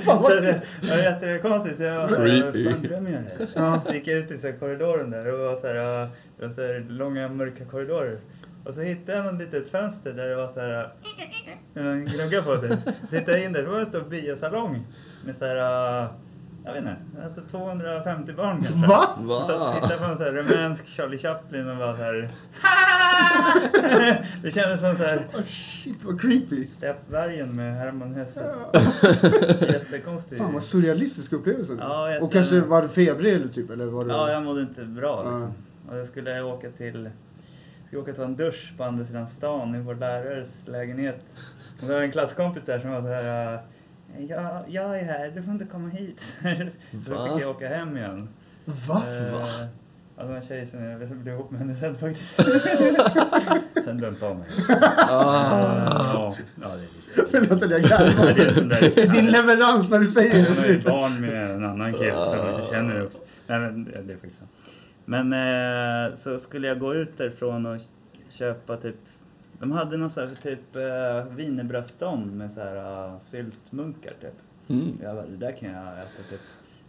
[0.04, 1.76] så det var jättekonstigt.
[1.76, 2.64] Så jag var så här, Creepy.
[2.64, 3.48] vad fan drömmer jag här?
[3.54, 3.80] Ja.
[3.86, 6.46] Så gick jag ut i så här korridoren där och det var så här, det
[6.46, 8.18] var så här långa mörka korridorer.
[8.64, 10.90] Och så hittade jag något litet fönster där det var så här,
[11.74, 12.76] äh, en gnugga på det.
[12.84, 14.86] Så tittade jag in där, det var en stor biosalong
[15.24, 16.08] med så här, äh,
[16.64, 18.88] jag vet inte, alltså 250 barn kanske.
[18.88, 19.08] Va?
[19.18, 19.44] Va?
[19.44, 22.30] Så jag tittade på en sån här rumänsk Charlie Chaplin och var så här.
[24.42, 26.64] det kändes som så här Oh, shit vad creepy.
[26.64, 28.54] Steppvargen med Herman Hesse.
[29.72, 30.42] Jättekonstigt.
[30.42, 31.76] Fan vad surrealistisk upplevelse.
[31.80, 33.70] Ja, och kanske var du febrig eller typ?
[33.70, 34.10] Eller var du...
[34.10, 35.54] Ja, jag mådde inte bra liksom.
[35.88, 37.10] Och jag skulle åka till
[37.86, 41.24] skulle åka ta en dusch på andra sidan stan i vår lärares lägenhet.
[41.80, 43.60] Och det var en klasskompis där som var så här.
[44.18, 46.20] Äh, Ja, jag är här, du får inte komma hit.
[47.06, 47.24] så Va?
[47.32, 48.28] fick jag åka hem igen.
[48.64, 49.02] Va?
[49.08, 49.48] Eh, Va?
[50.16, 52.36] Ja, det var en tjej som jag blev ihop med henne sen faktiskt.
[53.84, 54.48] sen dumpade hon mig.
[55.08, 56.34] Ah.
[56.60, 57.26] Ja, det är.
[57.30, 59.12] Förlåt att jag det garvar.
[59.12, 60.88] Din leverans när du säger Hon har ju det.
[60.88, 63.18] barn med en annan kille som jag känner också.
[63.46, 64.44] Nej, men det det är faktiskt så.
[65.04, 67.80] Men eh, så skulle jag gå ut därifrån och
[68.28, 68.96] köpa typ
[69.60, 74.34] de hade någon sån här typ eh, wienerbrödstånd med så här uh, syltmunkar typ.
[74.68, 74.98] Mm.
[75.02, 76.40] Jag bara, det där kan jag äta typ.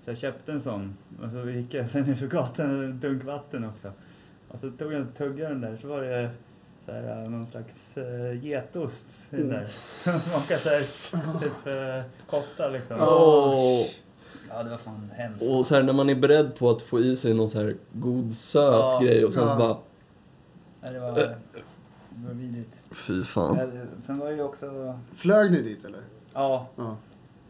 [0.04, 3.24] Så jag köpte en sån och så gick jag sen för gatan och en dunk
[3.24, 3.92] vatten också.
[4.48, 6.30] Och så tog jag en tugga den där så var det
[6.86, 9.66] så här, uh, någon slags uh, getost i den där.
[10.04, 12.98] Som smakade så här, typ uh, kofta liksom.
[13.00, 13.86] Åh.
[14.50, 15.44] Ja, det var fan hemskt.
[15.44, 17.76] Och så här, när man är beredd på att få i sig någon så här
[17.94, 19.00] god söt Ja.
[19.04, 19.58] grej och sen så Ja.
[19.58, 19.78] bara...
[20.82, 21.36] Ja, det var,
[22.22, 22.86] det var vidrigt.
[22.92, 23.58] Fy fan.
[23.58, 23.68] Ja,
[24.00, 26.00] sen var det ju också, Flög ni dit eller?
[26.34, 26.96] ja, Ja.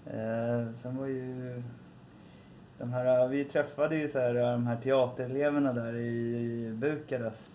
[0.06, 1.64] Eh, sen var ju
[2.78, 7.54] de här, vi träffade ju så här, de här teatereleverna där i, i Bukarest.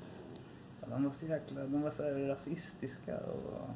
[0.91, 3.69] De var så jäkla, de var så här rasistiska och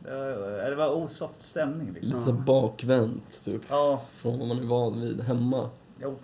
[0.00, 2.12] det var, det var osoft stämning liksom.
[2.12, 3.62] Lite så bakvänt, typ.
[3.68, 5.70] Ja, Från vad man är van vid hemma.
[6.02, 6.14] jo.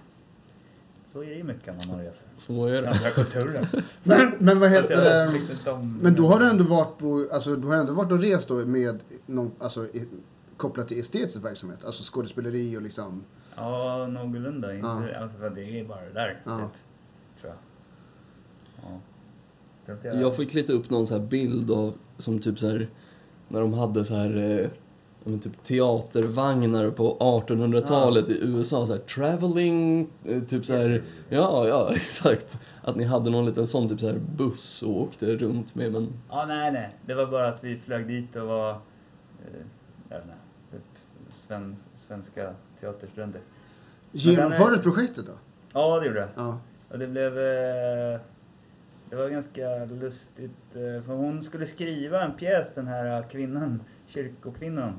[1.15, 2.29] Så är det ju mycket när man reser.
[2.37, 2.91] Så är det.
[2.91, 3.69] Andra kulturer.
[4.03, 5.33] Men, men vad heter jag
[5.65, 5.83] det?
[6.01, 8.55] Men då har du ändå varit på, alltså du har ändå varit och rest då
[8.55, 10.09] med någon, alltså i,
[10.57, 11.85] kopplat till estetisk verksamhet?
[11.85, 13.25] Alltså skådespeleri och liksom,
[13.57, 14.75] Ja, någorlunda.
[14.75, 15.19] Inte, Ja.
[15.21, 16.59] Alltså, för det är bara det där, Ja.
[16.59, 16.69] typ.
[17.41, 19.01] Tror jag.
[20.05, 20.21] Ja.
[20.21, 22.89] Jag fick leta upp någon så här bild av, som typ så här,
[23.49, 24.69] när de hade så här, eh,
[25.25, 31.69] men typ teatervagnar på 1800-talet i USA, så här traveling, eh, typ så här, ja,
[31.69, 32.59] ja, exakt.
[32.83, 36.09] Att ni hade någon liten sån typ så här buss och åkte runt med, men
[36.31, 36.91] Ja, nej, nej.
[37.07, 38.77] Det var bara att vi flög dit och var, eh,
[40.09, 40.37] jag vet inte,
[40.77, 40.85] typ
[41.33, 43.41] sven, svenska teaterstudenter.
[44.13, 45.33] genomfördes projektet då?
[45.73, 46.29] Ja, det gjorde det.
[46.37, 46.59] Ja.
[46.91, 48.21] Och det blev, eh,
[49.11, 50.51] det var ganska lustigt.
[50.77, 54.93] eh, För hon skulle skriva en pjäs, den här kvinnan, kyrkokvinnan.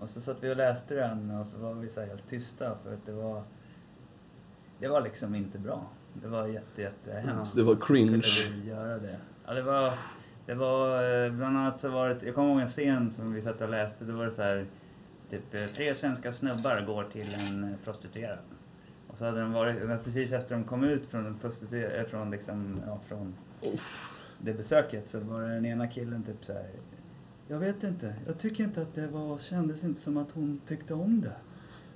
[0.00, 2.94] Och så satt vi och läste den och så var vi så helt tysta för
[2.94, 3.42] att det var...
[4.78, 5.86] Det var liksom inte bra.
[6.14, 7.56] Det var jätte, jätte hemskt.
[7.56, 8.22] Det var cringe.
[8.50, 9.18] Vi göra det.
[9.46, 9.92] Ja, det var...
[10.46, 12.26] Det var eh, bland annat så var det...
[12.26, 14.04] Jag kommer ihåg en scen som vi satt och läste.
[14.04, 14.66] Det var det så här...
[15.30, 18.38] Typ eh, tre svenska snubbar går till en eh, prostituerad.
[19.08, 22.82] Och så hade de varit, precis efter de kom ut från, en prostituerad, från, liksom,
[22.86, 23.34] ja, från
[24.38, 26.70] det besöket så var den ena killen typ så här.
[27.50, 30.94] Jag vet inte, jag tycker inte att det var, kändes inte som att hon tyckte
[30.94, 31.32] om det.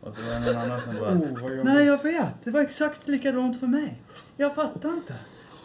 [0.00, 3.08] Och så var det någon annan som bara, Oh, nej jag vet, det var exakt
[3.08, 4.02] likadant för mig.
[4.36, 5.14] Jag fattar inte.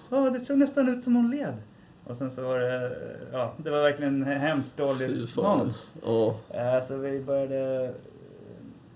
[0.10, 1.54] Ja, det såg nästan ut som hon led.
[2.04, 2.98] Och sen så var det,
[3.32, 5.94] ja, det var verkligen hemskt dåligt manus.
[6.50, 7.94] Eh, Så vi började...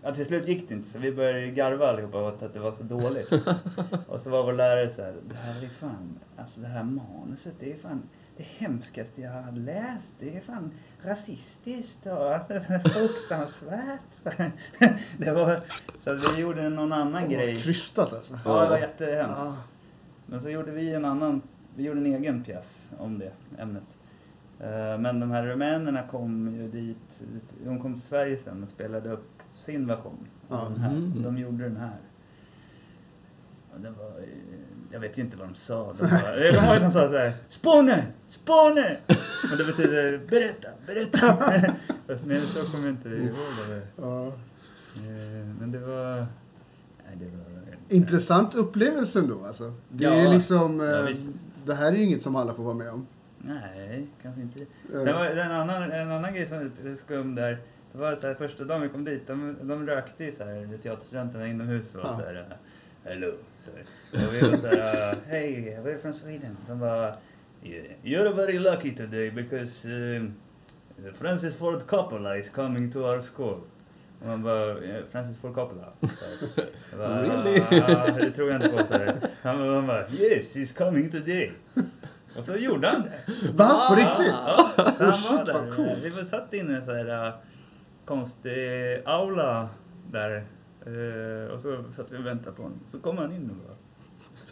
[0.04, 2.72] Ja, till slut gick det inte, så vi började garva allihopa åt att det var
[2.72, 3.32] så dåligt.
[4.08, 7.54] och så var vår lärare så här, det här är fan, alltså det här manuset,
[7.60, 8.02] det är fan
[8.38, 10.14] det hemskaste jag har läst.
[10.20, 12.48] Det är fan rasistiskt och
[12.92, 14.02] fruktansvärt.
[15.18, 15.62] det var,
[16.00, 17.60] så vi gjorde någon annan Åh, grej.
[17.60, 18.40] Krystat alltså.
[18.46, 19.38] Ja, det var jättehemskt.
[19.38, 19.56] Ja.
[20.26, 21.42] Men så gjorde vi en annan,
[21.76, 23.98] vi gjorde en egen pjäs om det ämnet.
[24.60, 27.22] Eh, Men de här rumänerna kom ju dit,
[27.66, 30.70] de kom till Sverige sen och spelade upp sin version av Ja.
[30.70, 30.92] den här.
[30.96, 31.22] Mm.
[31.24, 31.98] De gjorde den här.
[33.74, 34.12] Och det var,
[34.94, 35.94] jag vet ju inte vad de sa.
[36.00, 38.06] De bara, jag kommer ihåg att de sa såhär, Spåne!
[38.30, 38.98] Spåne!
[39.52, 41.38] Och det betyder berätta, berätta!
[42.08, 43.36] Fast mer än så kommer jag inte ihåg
[43.70, 43.82] det.
[43.98, 44.28] Ja.
[44.28, 46.16] Eh, Men det var,
[47.08, 47.54] nej det var
[47.90, 49.74] Intressant upplevelse ändå alltså.
[49.90, 50.12] Det Ja.
[50.12, 50.80] är liksom...
[50.80, 51.16] Ja, eh,
[51.66, 53.08] det här är ju inget som alla får vara med om.
[53.38, 55.10] Nej, kanske inte det.
[55.10, 57.58] Eh, var en annan, en annan grej som lite skum där.
[57.92, 60.78] Det var så här, första dagen vi kom dit, de, de rökte ju så här,
[60.84, 62.10] teaterstudenterna inomhus och Ja.
[62.10, 62.58] så här,
[63.04, 63.32] hello.
[63.60, 63.70] Så.
[64.28, 66.58] Och vi var så här, hey, we're from Sweden.
[66.68, 67.16] De bara,
[67.64, 70.34] "Yeah, you're very lucky today because um,
[71.14, 73.62] Francis Ford Coppola is coming to our school.
[74.22, 75.94] Och man bara, "Yeah, Francis Ford Coppola?
[76.92, 77.62] Jag bara, Really?
[77.82, 78.94] "Ah, det tror jag inte på.
[78.94, 79.30] Här.
[79.42, 81.52] Han, han bara, yes, he's coming today.
[82.38, 83.12] Och så gjorde han det.
[83.54, 83.86] Va?
[83.90, 84.34] På riktigt?
[84.46, 85.76] Ja, så Oh, shit, var vad där.
[85.76, 85.98] coolt.
[86.04, 87.34] Vi var satt inne i en sån här äh,
[88.06, 89.70] konstig aula
[90.12, 90.44] där.
[90.86, 92.80] Eh, och så satt vi och väntade på honom.
[92.92, 93.74] Så kom han in och bara...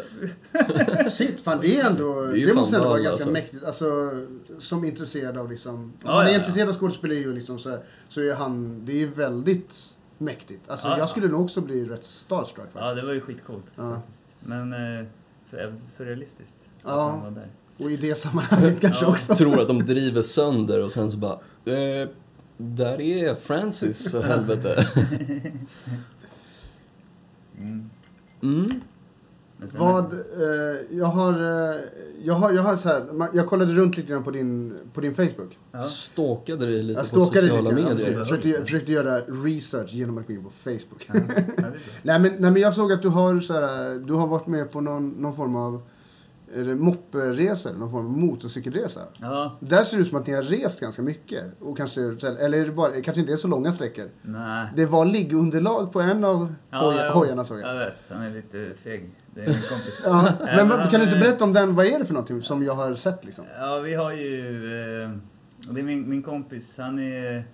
[1.10, 2.22] Shit, fan det är ändå...
[2.22, 3.32] Det Det, är ju måste ändå vara ganska alltså.
[3.32, 3.64] mäktigt.
[3.64, 4.12] Alltså,
[4.60, 5.76] som intresserad av liksom...
[5.76, 6.40] Om Ja, man är ja, ja.
[6.40, 8.86] intresserad av skådespeleri och liksom så, så är han...
[8.86, 10.70] Det är ju väldigt mäktigt.
[10.70, 10.98] Alltså Ja, ja.
[11.00, 12.82] jag skulle nog också bli rätt starstruck faktiskt.
[12.82, 13.94] Ja, det var ju skitcoolt Ja.
[13.96, 14.24] faktiskt.
[14.40, 15.06] Men eh,
[15.50, 16.56] för- surrealistiskt.
[16.62, 17.10] att Ja.
[17.10, 17.48] han var där.
[17.78, 19.12] Och i det sammanhanget kanske Ja.
[19.12, 19.36] också.
[19.36, 21.40] Tror att de driver sönder och sen så bara...
[21.66, 22.10] Eh,
[22.58, 24.86] där är Francis för helvete.
[27.62, 27.90] Mm.
[28.42, 28.82] Mm.
[29.78, 30.20] Vad, eh,
[30.98, 31.76] jag har, eh,
[32.24, 35.02] jag har, jag har så här, man- jag kollade runt lite grann på din, på
[35.02, 35.58] din Facebook.
[35.72, 35.82] Ja.
[35.82, 38.12] Stalkade dig lite Jag på stalkade sociala lite grann, medier.
[38.14, 41.08] ja, försökte, försökte göra research genom att gå in på Facebook.
[41.08, 41.14] Ja,
[42.04, 44.72] nej, men, nej men jag såg att du har, så här, du har varit med
[44.72, 45.82] på någon, någon form av
[46.56, 49.02] är det mopperesa, eller någon form av motorcykelresa.
[49.20, 51.44] Ja, Där ser det ut som att ni har rest ganska mycket.
[51.60, 54.10] Och kanske, eller är det bara, kanske inte är så långa sträckor.
[54.22, 54.68] nej.
[54.76, 56.38] Det var liggunderlag på en av
[56.72, 57.70] hoj, ja, hojarna såg jag.
[57.70, 59.12] Jag vet, han är lite feg.
[59.36, 60.02] Det är min kompis.
[60.06, 60.34] Ja,
[60.66, 61.76] men, kan du inte berätta om den?
[61.76, 63.46] Vad är det för någonting som jag har sett liksom?
[63.60, 64.56] Ja, vi har ju...
[65.04, 65.10] Eh,
[65.74, 67.48] det är min, min kompis, han är...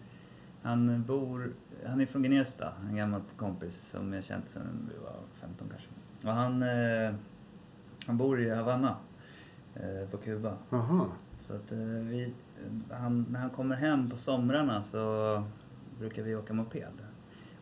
[0.61, 1.51] Han bor...
[1.87, 5.87] Han är från Gnesta, en gammal kompis som jag känt sedan vi var 15 kanske.
[6.23, 6.63] Och han...
[8.07, 8.95] Han bor i Havanna,
[9.75, 10.53] eh, på Kuba.
[11.39, 12.33] Så att eh, vi...
[12.91, 15.43] Han, när han kommer hem på somrarna så
[15.99, 16.91] brukar vi åka moped.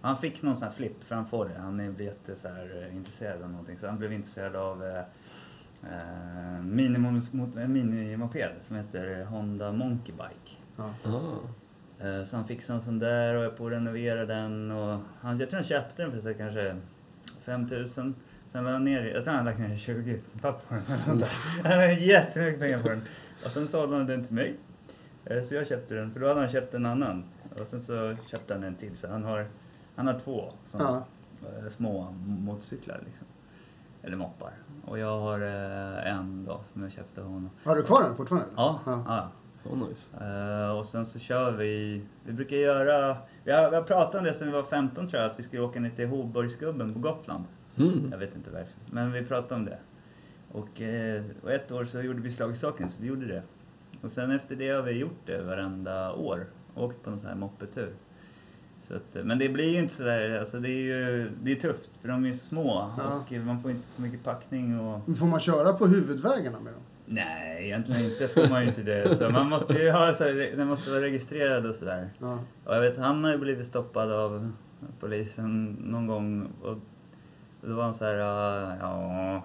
[0.02, 1.60] Och han fick någon sån här flipp, för han får det.
[1.60, 3.78] Han är- blir jätte så här, eh, intresserad av någonting.
[3.78, 5.04] Så han blev intresserad av eh,
[5.84, 10.56] eh, minimoped som heter Honda Monkey Bike.
[10.78, 10.90] Ah.
[12.08, 14.72] Eh, Så han fixade en sån där och jag på att renovera den.
[14.72, 16.76] Och han, jag tror han köpte den för så kanske
[17.42, 18.16] 5000.
[18.56, 20.84] Sen la han ner, jag tror han lagt ner 20 papp på den.
[21.64, 23.02] Han hade jättemycket pengar på den.
[23.46, 24.56] Och sen sålde han den till mig.
[25.26, 27.24] Eh, Så jag köpte den, för då hade han köpt en annan.
[27.60, 28.96] Och sen så köpte han en till.
[28.98, 29.46] Så han har,
[29.96, 30.84] han har två såna
[31.42, 31.48] Ja.
[31.64, 33.28] eh, små motorcyklar liksom.
[34.04, 34.52] Eller moppar.
[34.86, 37.50] Och jag har eh, en då som jag köpte av honom.
[37.64, 38.48] Har du kvar den fortfarande?
[38.56, 39.04] Ja, ja.
[39.08, 39.32] ja.
[39.72, 40.12] Oh, nice.
[40.80, 44.34] Och sen så kör vi, vi brukar göra, vi har, vi har pratat om det
[44.34, 47.44] sen vi var 15 tror jag, att vi skulle åka ner till Hovborgsgubben på Gotland.
[47.78, 48.08] Mm.
[48.12, 49.78] Jag vet inte varför, men vi pratade om det.
[50.52, 53.44] Och, eh, och ett år så gjorde vi slag i saken, så vi gjorde det.
[54.02, 57.36] Och sen efter det har vi gjort det varenda år, åkt på någon sån här
[57.36, 57.94] moppetur.
[58.80, 61.90] Så att, men det blir ju inte sådär, alltså det är ju det är tufft
[62.02, 63.24] för de är små Ja.
[63.26, 66.74] och man får inte så mycket packning och Men Får man köra på huvudvägarna med
[66.74, 66.82] dem?
[67.06, 69.16] Nej, egentligen inte får man ju inte det.
[69.16, 72.10] Så man måste ju ha så här, den måste vara registrerad och sådär.
[72.20, 72.40] Ja.
[72.66, 74.52] Och jag vet, han har ju blivit stoppad av
[75.00, 76.48] polisen någon gång.
[76.62, 76.78] Och
[77.68, 79.42] då var han så här, "Ah, ja,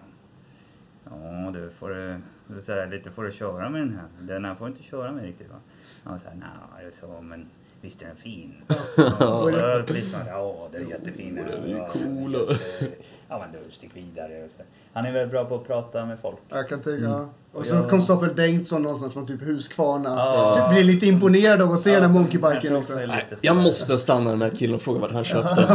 [1.04, 4.26] ja du får du, du så här, lite får du köra med den här.
[4.34, 5.56] Den här får du inte köra med riktigt va?
[6.04, 7.46] Han var så här, nej, jag så, men
[7.80, 8.54] visst är den fin?
[8.96, 11.34] Ja, och då ja den är jättefin.
[11.34, 12.32] den är Ja, cool.
[12.32, 12.96] den är jätte-
[13.28, 14.44] Ja men du, stick vidare.
[14.44, 14.62] Och så.
[14.92, 16.36] Han är väldigt bra på att prata med folk.
[16.48, 17.10] Jag kan tänka, Mm.
[17.10, 17.28] ja.
[17.52, 17.88] Och så Ja.
[17.88, 20.08] konstapel Bengtsson någonstans från typ Huskvarna.
[20.16, 20.54] Ja.
[20.56, 22.92] Typ blir lite imponerad av att se den här Ja, monkeybiken också.
[23.40, 25.66] jag måste stanna den här killen och fråga vart han köpte.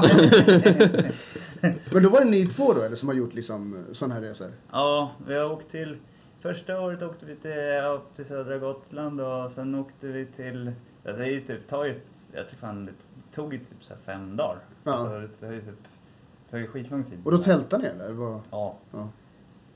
[1.92, 4.52] Men då var det ni två då eller som har gjort liksom sådana här resor?
[4.72, 5.98] Ja, vi har åkt till...
[6.42, 10.72] Första året åkte vi till, ja, till södra Gotland och sen åkte vi till...
[11.04, 11.96] Ja, det typ, tar ju,
[12.34, 12.92] jag tror fan det
[13.36, 14.60] tog ju typ så här fem dagar.
[14.84, 14.98] Ja.
[14.98, 15.84] Så det tar ju typ,
[16.46, 17.20] det tar ju skitlång tid.
[17.24, 18.14] Och då tältade ni eller?
[18.14, 18.42] Vad?
[18.52, 18.78] Ja.
[18.92, 19.10] Ja.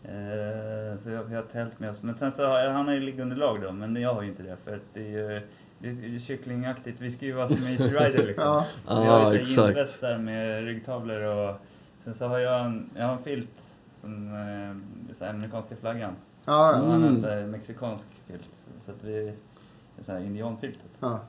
[0.03, 2.01] Eh, så jag, vi har tält med oss.
[2.01, 4.43] Men sen så har jag, han har ju liggunderlag då, men jag har ju inte
[4.43, 5.41] det för att det är ju
[5.79, 7.01] det är kycklingaktigt.
[7.01, 8.45] Vi ska ju vara som Easy Rider liksom.
[8.45, 8.65] Ja.
[8.87, 9.57] Så vi har ju exakt.
[9.57, 11.55] jeansvästar med ryggtavlor och
[12.09, 13.61] sen så har jag en, jag har en filt
[14.01, 16.13] som eh, så här amerikanska flaggan.
[16.45, 17.21] Ja, Och han har en Mm.
[17.21, 18.67] så här mexikansk filt.
[18.77, 19.27] Så att vi,
[19.97, 20.79] en sån här indianfilt.
[20.99, 21.19] ja.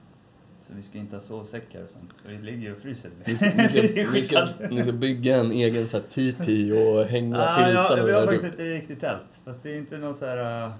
[0.62, 2.12] Så vi ska inte ha sovsäckar och sånt.
[2.22, 3.10] Så vi ligger och fryser.
[3.24, 4.70] Ni ska, ni, ska, Det är ni, ska, skitkallt.
[4.70, 8.20] ni ska bygga en egen så här tipi och hänga Ah, filtar ja, vi har
[8.20, 8.62] där faktiskt uppe.
[8.62, 9.40] ett riktigt tält.
[9.44, 10.64] Fast det är inte någon så här...
[10.66, 10.72] äh,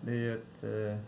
[0.00, 0.98] Det är ju ett äh,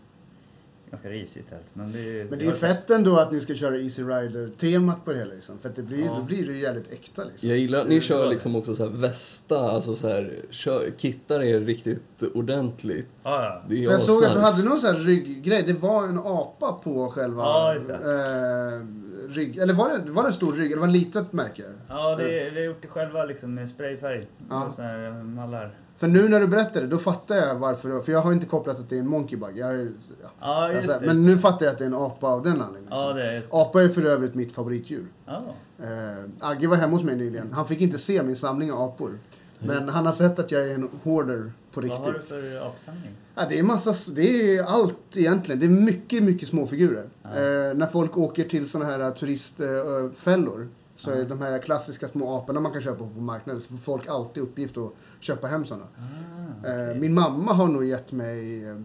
[0.93, 1.65] ganska risigt tält.
[1.73, 5.05] Men det är, Men det är ju fett ändå att ni ska köra Easy Rider-temat
[5.05, 5.59] på det hela liksom.
[5.59, 6.15] För att det blir, Ja.
[6.17, 7.49] då blir det ju jävligt äkta liksom.
[7.49, 11.43] Jag gillar att ni kör liksom också så här västa, alltså så här, kör, kittar
[11.43, 13.07] er riktigt ordentligt.
[13.23, 13.63] Ja, ja.
[13.69, 15.63] Det är För jag såg att du hade någon sån här rygggrej.
[15.63, 18.85] Det var en apa på själva Ja, eh,
[19.29, 19.57] rygg.
[19.57, 20.71] Eller var det, var det en stor rygg?
[20.71, 21.63] Eller var det ett litet märke?
[21.89, 24.27] Ja, det är, vi har gjort det själva liksom med sprayfärg.
[24.39, 24.45] Ja.
[24.49, 24.69] Ja.
[24.75, 25.75] Så här äh, mallar.
[25.97, 27.99] För nu när du berättade, då fattar jag varför.
[28.01, 29.57] För jag har inte kopplat att det är en monkeybug.
[29.57, 29.93] Jag, har ju-
[30.41, 31.05] ja, just alltså, det.
[31.07, 32.87] men nu fattar jag att det är en apa av den anledningen.
[32.91, 33.57] Ja, det är just det.
[33.57, 35.05] Apa är för övrigt mitt favoritdjur.
[35.25, 35.41] Ja.
[35.79, 37.53] Eh, Agge var hemma hos mig nyligen.
[37.53, 39.19] Han fick inte se min samling av apor.
[39.59, 42.27] Men han har sett att jag är en hoarder på Vad har du riktigt.
[42.29, 43.11] för apsamling?
[43.35, 45.59] Ja, det är massa, det är allt egentligen.
[45.59, 47.05] Det är mycket, mycket småfigurer.
[47.23, 47.29] Ja.
[47.29, 51.23] Eh, när folk åker till såna här turistfällor så är Ja.
[51.25, 54.77] de här klassiska små aporna man kan köpa på marknaden så får folk alltid uppgift
[54.77, 55.83] att köpa hem såna.
[55.83, 56.99] Ah, Eh, okej.
[56.99, 58.75] Min mamma har nog gett mig eh,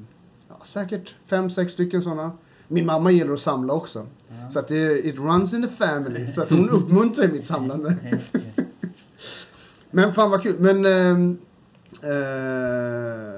[0.49, 2.31] ja, säkert fem, sex stycken såna.
[2.69, 4.07] Min mamma gillar att samla också.
[4.29, 4.51] Ja.
[4.51, 6.27] Så att det, it runs in the family.
[6.29, 7.97] Så att hon uppmuntrar mitt samlande.
[9.91, 10.57] Men fan vad kul.
[10.59, 11.39] Men ehm,
[12.03, 13.38] eh,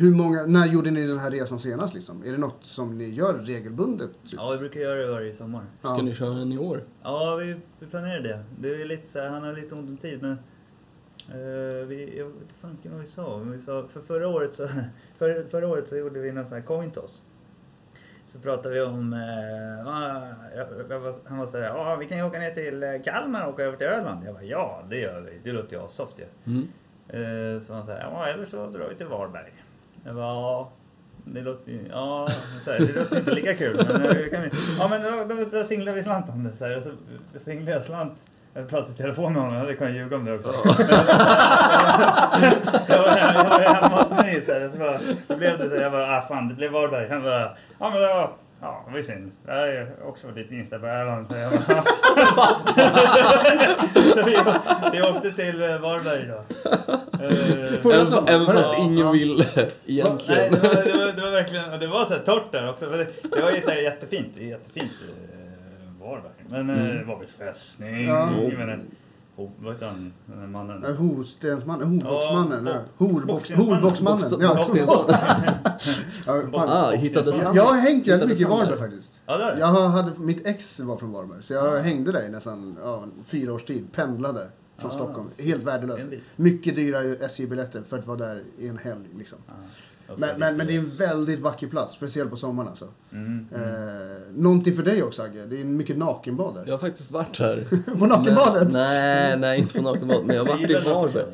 [0.00, 2.22] hur många, när gjorde ni den här resan senast liksom?
[2.24, 4.10] Är det något som ni gör regelbundet?
[4.24, 4.32] Typ?
[4.36, 5.64] Ja, vi brukar göra det varje sommar.
[5.78, 6.02] Ska Ja.
[6.02, 6.84] ni köra den i år?
[7.02, 8.44] Ja, vi, vi planerar det.
[8.60, 10.32] Det är lite så här, han har lite ont om tid men
[11.28, 13.38] eh, vi, jag vet inte fanken vad vi sa.
[13.38, 14.68] Men vi sa för förra året så,
[15.18, 17.22] för, förra året så gjorde vi någon sån här coin toss.
[18.26, 20.22] Så pratade vi om, eh, ah,
[20.56, 23.46] jag, jag var, han var såhär, ja vi kan ju åka ner till eh, Kalmar
[23.46, 24.26] och åka över till Öland.
[24.26, 26.24] Jag bara, ja det gör vi, det låter ju assoft ju.
[26.52, 26.68] Mm.
[27.08, 29.52] Eh, så han sa, ja eller så drar vi till Varberg.
[30.04, 30.70] Jag bara, ja.
[31.24, 32.28] Det låter ju, ja,
[32.64, 33.76] så här, det låter inte lika kul.
[33.88, 36.50] Men, eh, kan, vi- ja men då, då, då singlar vi slant om det.
[36.58, 36.82] Så, här,
[37.32, 38.12] så singlade jag slant.
[38.54, 40.48] Jag pratade i telefon med honom, det kan jag ljuga om det också.
[42.88, 45.68] jag, var, hem- jag var hemma hos mig så, här, så, bara, så blev det
[45.70, 47.08] så jag bara, ah fan det blev Varberg.
[47.10, 47.40] Han bara,
[47.78, 49.32] ja men det var, ja det var synd.
[49.46, 51.26] Jag är också lite inställd på Öland.
[51.30, 51.52] Så, jag
[54.14, 54.38] så vi,
[54.92, 56.44] vi åkte till eh, Varberg då.
[57.24, 59.10] Eh, Även, även fast Ja, ingen ja.
[59.12, 60.52] ville Nej, egentligen.
[60.52, 62.84] det var, det var, det var verkligen, det var så här torrt där också.
[62.90, 66.32] Men Det, det var ju så här jättefint, det jättefint eh, Varberg.
[66.48, 67.06] Men eh, Mm.
[67.08, 68.26] Varbergs fästning, Ja.
[68.30, 68.90] med den,
[69.40, 70.12] ho, vad heter han,
[70.52, 70.84] mannen?
[70.84, 72.66] Eh, Horstensmannen, horboxmannen.
[72.66, 74.40] Ja, Ja, Horbox, horboxmannen.
[74.40, 74.66] Ja.
[76.26, 76.42] Ja.
[76.54, 77.56] Ah, hittades han?
[77.56, 78.50] Jag har hängt jävligt mycket i?
[78.50, 79.20] Varberg faktiskt.
[79.26, 79.60] Ja, det är det.
[79.60, 81.78] Jag hade, mitt ex var från Varberg, så jag Ah.
[81.80, 83.92] hängde där i nästan ja, fyra års tid.
[83.92, 84.46] Pendlade
[84.78, 84.94] från Ah.
[84.94, 85.28] Stockholm.
[85.38, 86.06] Helt värdelöst.
[86.36, 89.08] Mycket dyra SJ-biljetter för att vara där i en helg.
[89.18, 89.38] Liksom.
[89.46, 92.68] Ja, jag Men, får men, men det är en väldigt vacker plats, speciellt på sommaren
[92.68, 92.88] alltså.
[93.12, 93.68] Mm, mm.
[93.68, 96.64] Eh, någonting för dig också Agge, det är mycket nakenbad där.
[96.66, 97.66] Jag har faktiskt varit här.
[97.98, 98.62] På nakenbadet?
[98.62, 100.24] Men, nej, nej, inte på nakenbad.
[100.24, 101.24] Men jag har varit i Varberg.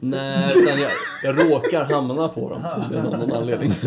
[0.00, 0.90] Nej, utan jag,
[1.24, 3.70] jag råkar hamna på dem tydligen av någon anledning.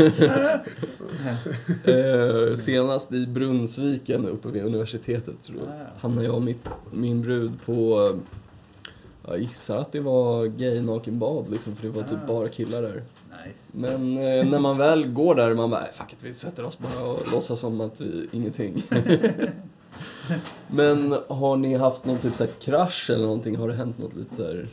[1.84, 5.68] eh, senast i Brunnsviken uppe vid universitetet tror jag.
[5.68, 5.90] Ah.
[6.00, 8.12] Hamnade jag och mitt, min brud på,
[9.28, 12.28] jag gissar att det var gay nakenbad liksom, för det var typ Ah.
[12.28, 13.04] bara killar där.
[13.48, 13.60] Nice.
[13.72, 16.80] Men eh, när man väl går där, man bara, "Nej, fuck it, vi sätter oss
[16.80, 18.84] bara och låtsas som att vi ingenting.
[20.68, 23.56] Men har ni haft någon typ så här krasch eller någonting?
[23.56, 24.68] Har det hänt något lite så här?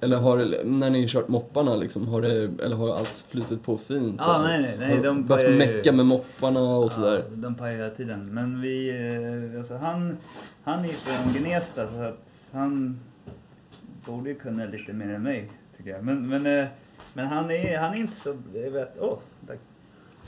[0.00, 4.14] Eller har när ni kört mopparna liksom, har det, eller har allt flutit på fint?
[4.18, 4.48] Ja, eller?
[4.48, 4.96] nej, nej, nej.
[4.96, 7.24] Har De behövt mecka med mopparna och sådär?
[7.30, 8.34] Ja, de pajar hela tiden.
[8.34, 8.90] Men vi,
[9.52, 10.16] eh, alltså han,
[10.64, 13.00] han är ju från Gnesta så att han
[14.06, 16.04] borde ju kunna lite mer än mig, tycker jag.
[16.04, 16.64] Men, men, eh,
[17.14, 19.58] men han, är, han är inte så, vet, åh, tack.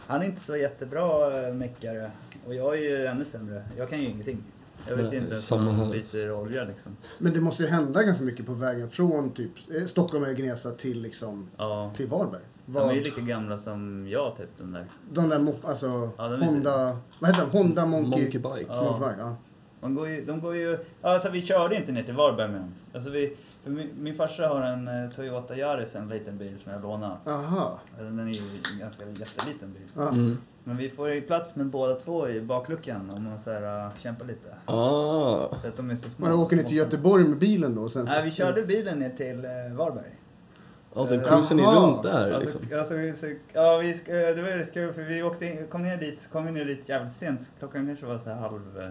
[0.06, 2.10] Han är inte så jättebra eh, meckare.
[2.46, 3.62] Och jag är ju ännu sämre.
[3.78, 4.42] Jag kan ju ingenting.
[4.88, 6.96] Jag vet Nej, inte ens hur man byter olja liksom.
[7.18, 10.70] Men det måste ju hända ganska mycket på vägen från typ eh, Stockholm eller Gnesta
[10.70, 11.92] till liksom Ja.
[11.96, 12.42] till Varberg.
[12.66, 14.86] De är ju lika gamla som jag typ, de där.
[15.12, 17.58] de där mop, alltså Ja, Honda, vad heter de?
[17.58, 18.66] Honda Monkey, Monkey Bike.
[18.72, 18.82] Ja.
[18.84, 19.36] Monkey Bike, ja.
[19.80, 22.74] De går ju, de går ju, alltså vi körde inte ner till Varberg med dem.
[22.94, 23.36] Alltså vi,
[23.70, 27.16] min, min farsa har en eh, Toyota Yaris, en liten bil som jag lånade.
[27.26, 27.80] Aha.
[27.98, 28.40] Alltså, Den är ju
[28.72, 29.82] en ganska jätteliten bil.
[29.96, 30.08] Ja.
[30.08, 30.38] Mm.
[30.64, 33.92] Men vi får ju plats med båda två i bakluckan om man så här, uh,
[33.98, 34.48] kämpar lite.
[34.64, 36.26] Ah, För att de är så små.
[36.26, 37.82] Men åker ni till Göteborg med bilen då?
[37.82, 40.18] och Sen så- Nej, vi körde bilen ner till eh, Varberg.
[40.90, 42.78] och sen cruisar ni runt där Alltså, liksom?
[42.78, 46.28] alltså, ja, vi, sk- det var rätt kul för vi åkte in, kom ner dit,
[46.32, 47.50] kom ner dit jävligt sent.
[47.58, 48.82] Klockan kanske var så här halv, jag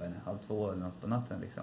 [0.00, 1.62] vet inte, halv två eller något på natten liksom.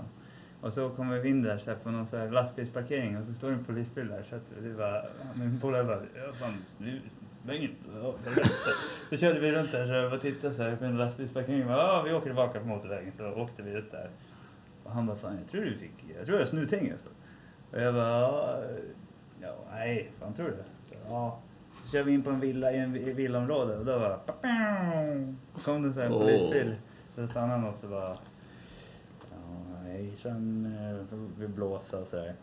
[0.65, 3.33] Och så kommer vi in där så här, på någon så här lastbilsparkering och så
[3.33, 4.23] står det en polisbil där.
[4.29, 5.05] Så att det var,
[5.35, 7.01] min polare bara, ja fan, nu.
[9.09, 11.61] Så körde vi runt där så jag bara tittade så här på en lastbilsparkering.
[11.61, 13.13] och bara, vi åker tillbaka på motorvägen.
[13.17, 14.09] Så åkte vi ut där.
[14.83, 17.09] Och han bara, fan jag tror du fick, jag tror jag har snutting alltså.
[17.71, 18.21] Och jag bara,
[19.41, 20.95] ja, nej, fan tror du det?
[21.09, 21.39] Ja.
[21.71, 24.19] Så kör vi in på en villa i en i villaområde och då bara,
[25.63, 26.75] kom det så här en polisbil.
[27.15, 28.17] Så stannade han och så bara,
[29.95, 32.35] ja hejsan, eh, får vi blåsa och sådär.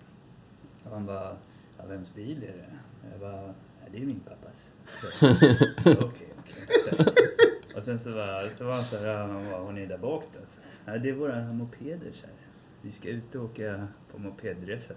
[0.84, 1.36] Och han bara,
[1.78, 2.78] ja, vems bil är det?
[3.10, 3.42] Jag bara,
[3.80, 4.72] ja, det är min pappas.
[5.00, 5.26] Så,
[6.06, 6.66] Okej, okej.
[6.90, 7.76] Så.
[7.76, 10.24] Och sen så var, så var han så här, han bara, hon är där bak
[10.32, 10.40] då.
[10.46, 12.36] Så, Ja, det är våra mopeder så här.
[12.82, 14.94] Vi ska ut och åka på mopedresa.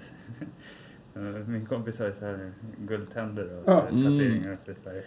[1.47, 3.88] Min kompis har så här guldtänder och så här.
[3.89, 4.03] Mm.
[4.03, 5.06] tatueringar uppe så här.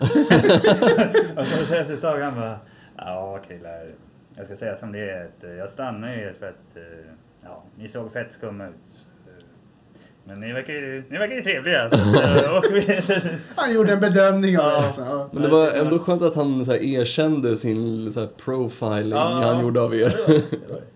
[1.40, 2.58] och så säger efter ett tag han bara,
[2.96, 3.94] ja killar,
[4.40, 6.82] jag ska säga som det är att eh, jag stannar ju för att eh,
[7.44, 9.06] ja, ni såg fett skumma ut.
[9.26, 9.44] Eh,
[10.24, 11.90] Men ni verkar ju, ni verkar ju trevliga.
[11.90, 11.96] Så,
[12.58, 13.02] åker vi.
[13.56, 14.70] Han gjorde en bedömning av Ja.
[14.80, 14.86] det.
[14.86, 15.30] Alltså.
[15.32, 19.40] Men det var ändå skönt att han så här, erkände sin så här, profiling Ja,
[19.44, 20.00] han gjorde av er.
[20.00, 20.86] Ja, det var det, det var det.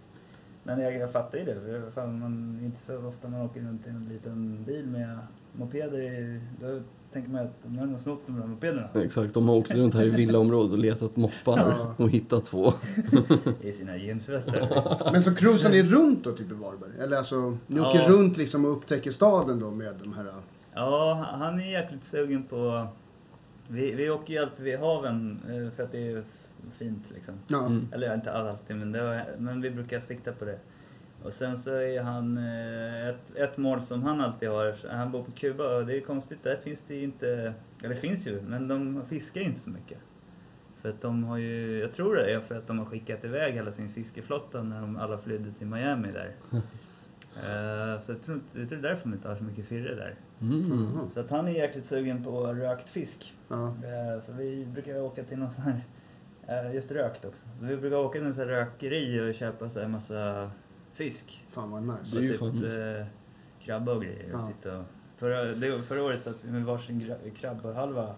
[0.64, 1.54] Men jag, jag fattar ju det.
[1.54, 5.18] för Fan, man, inte så ofta man åker runt i en liten bil med
[5.52, 5.98] mopeder.
[6.00, 6.80] i- Då
[7.12, 9.94] tänker man att de har nog snott de där mopederna Exakt, de har åkt runt
[9.94, 11.94] här i villaområdet och letat moppar Ja.
[12.04, 12.72] och hittat två.
[13.60, 14.60] i sina jeansvästar.
[14.74, 15.12] Liksom.
[15.12, 16.90] Men så cruisar ni runt då typ i Varberg?
[17.00, 17.88] Eller alltså, ni Ja.
[17.90, 20.26] åker runt liksom och upptäcker staden då med de här...
[20.74, 22.86] Ja, han är jäkligt sugen på...
[23.68, 26.24] Vi, vi åker ju alltid vid haven eh, för att det är
[26.70, 27.34] fint liksom.
[27.46, 27.66] Ja.
[27.66, 27.86] Mm.
[27.92, 30.58] Eller inte alltid, men, det var, men vi brukar sikta på det.
[31.22, 35.22] Och sen så är han, eh, ett, ett mål som han alltid har, han bor
[35.24, 38.40] på Kuba och det är konstigt, där finns det ju inte, eller det finns ju,
[38.42, 39.98] men de fiskar ju inte så mycket.
[40.82, 43.54] För att de har ju, jag tror det är för att de har skickat iväg
[43.54, 46.30] hela sin fiskeflotta när de alla flydde till Miami där.
[47.36, 49.64] Eh, så jag tror, inte- jag tror det är därför de inte har så mycket
[49.66, 50.14] firre där.
[50.40, 51.08] Mm.
[51.08, 53.34] Så att han är jäkligt sugen på rökt fisk.
[53.48, 53.66] Ja.
[53.68, 55.84] Eh, Så vi brukar åka till någon sån här,
[56.74, 57.42] just rökt också.
[57.60, 60.50] Så vi brukar åka till en sån rökeri och köpa så här massa
[60.92, 61.44] fisk.
[61.50, 62.16] Fan vad nice.
[62.16, 62.98] Det är ju typ fan nice.
[62.98, 63.06] eh,
[63.64, 64.34] krabba och grejer.
[64.34, 64.46] Och Ja.
[64.46, 64.84] sitta och,
[65.16, 68.14] förra, det, förra året satt vi med varsin krabbahalva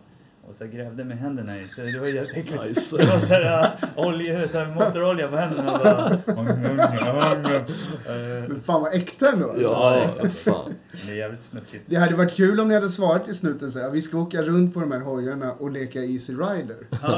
[0.49, 1.69] och så grävde med händerna i.
[1.69, 2.65] Så det var jävligt äckligt.
[2.69, 2.97] Nice.
[2.97, 5.79] Det var så här, så här motorolja på händerna.
[5.79, 6.19] Bara,
[8.49, 9.51] Men fan vad äkta ändå.
[9.51, 9.63] alltså.
[9.63, 10.07] Ja,
[10.45, 10.75] fan.
[11.07, 11.85] det är jävligt snuskigt.
[11.87, 14.43] Det hade varit kul om ni hade svarat i snuten så här, vi ska åka
[14.43, 16.77] runt på de här hojarna och leka Easy Rider.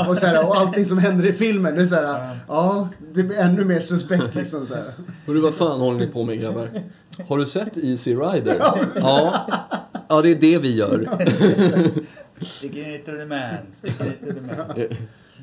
[0.09, 3.23] Och, så här, och allting som händer i filmen, det är så här, ja, det
[3.23, 4.93] blir ännu mer suspekt liksom så här.
[5.27, 6.69] Hörru, vad fan håller ni på med grabbar?
[7.29, 8.57] Har du sett Easy Rider?
[8.95, 9.47] Ja.
[10.09, 11.09] Ja, det är det vi gör.
[12.41, 14.89] Sticking it to the man, sticking it to the man.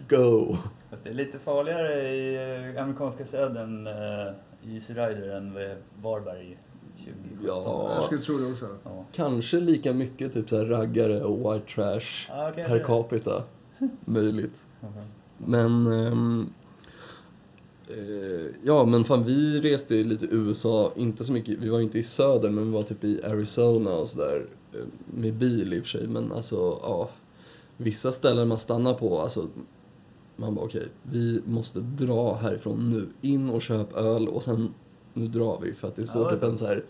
[0.07, 0.57] Go.
[0.89, 2.35] Fast det är lite farligare i
[2.75, 4.33] eh, amerikanska södern uh,
[4.63, 5.53] i Easy Rider än
[6.01, 6.57] Varberg i
[6.97, 7.37] 2017.
[7.47, 7.91] Ja.
[7.93, 8.67] Jag skulle tro det också.
[8.83, 9.05] Ja.
[9.11, 13.43] Kanske lika mycket typ så här raggare och white trash Ja, kanske per capita.
[14.05, 14.63] Möjligt.
[14.81, 14.91] Mhm.
[15.37, 15.87] Men...
[17.89, 21.81] eh, ja, men fan vi reste ju lite i USA, inte så mycket, vi var
[21.81, 24.45] inte i söder men vi var typ i Arizona och sådär.
[24.79, 27.09] Eh, Med bil i och för sig, men alltså ja.
[27.77, 29.47] Vissa ställen man stannar på, alltså
[30.35, 33.29] man bara okej, vi måste dra härifrån nu.
[33.29, 34.73] In och köp öl och sen
[35.13, 36.83] nu drar vi för att det står Ja, typ en så här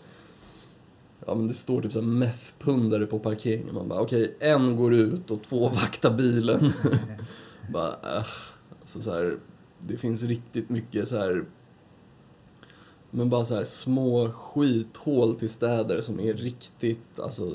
[1.26, 3.74] Ja men det står typ så här meth-pundare på parkeringen.
[3.74, 6.72] Man bara okej, en går ut och två vaktar bilen.
[7.72, 8.26] bara äh,
[8.80, 9.38] alltså så här,
[9.88, 11.44] det finns riktigt mycket så här
[13.10, 17.52] men bara så här små skithål till städer som är riktigt, alltså,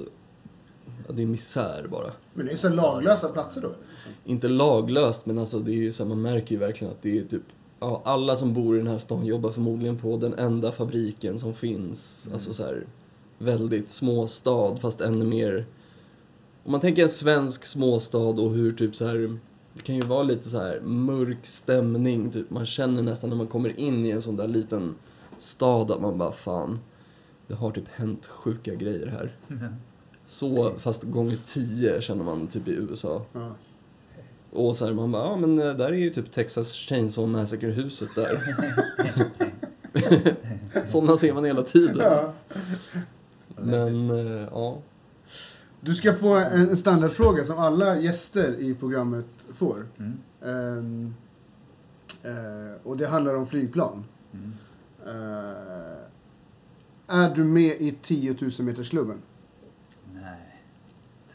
[1.11, 2.11] det är misär bara.
[2.33, 3.67] Men det är så laglösa platser då?
[3.67, 4.11] Liksom.
[4.25, 7.17] Inte laglöst, men alltså det är ju så här, man märker ju verkligen att det
[7.17, 7.43] är typ,
[7.79, 11.53] ja, alla som bor i den här stan jobbar förmodligen på den enda fabriken som
[11.53, 12.25] finns.
[12.25, 12.33] Mm.
[12.33, 12.85] Alltså så här,
[13.37, 15.65] väldigt småstad, fast ännu mer,
[16.63, 19.37] om man tänker en svensk småstad och hur typ så här
[19.73, 22.49] det kan ju vara lite så här mörk stämning, typ.
[22.49, 24.95] man känner nästan när man kommer in i en sån där liten
[25.37, 26.79] stad att man bara fan,
[27.47, 29.35] det har typ hänt sjuka grejer här.
[30.31, 33.25] Så, fast gånger tio känner man typ i USA.
[33.33, 33.55] Ja.
[34.51, 38.09] Och så här, man bara, ja men eh, där är ju typ Texas Chainsaw Massacre-huset
[38.15, 38.41] där.
[40.85, 41.97] Sådana ser man hela tiden.
[41.97, 42.33] Ja.
[43.55, 44.81] Men, eh, ja.
[45.81, 49.87] Du ska få en standardfråga som alla gäster i programmet får.
[49.97, 50.17] Mm.
[50.45, 51.15] Ehm,
[52.23, 54.03] eh, och det handlar om flygplan.
[54.33, 54.53] Mm.
[55.05, 55.97] Eh,
[57.07, 59.21] är du med i 10 000 metersklubben?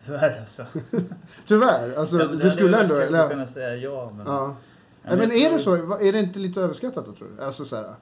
[0.06, 0.66] Tyvärr alltså.
[1.46, 2.94] Tyvärr, alltså Ja, men du skulle ändå...
[2.94, 4.26] att Eller, kunna säga ja, men...
[4.26, 4.56] ja.
[5.02, 5.74] Men jag är det så?
[6.00, 7.44] Är det inte lite överskattat då, tror du?
[7.44, 7.94] Alltså så här,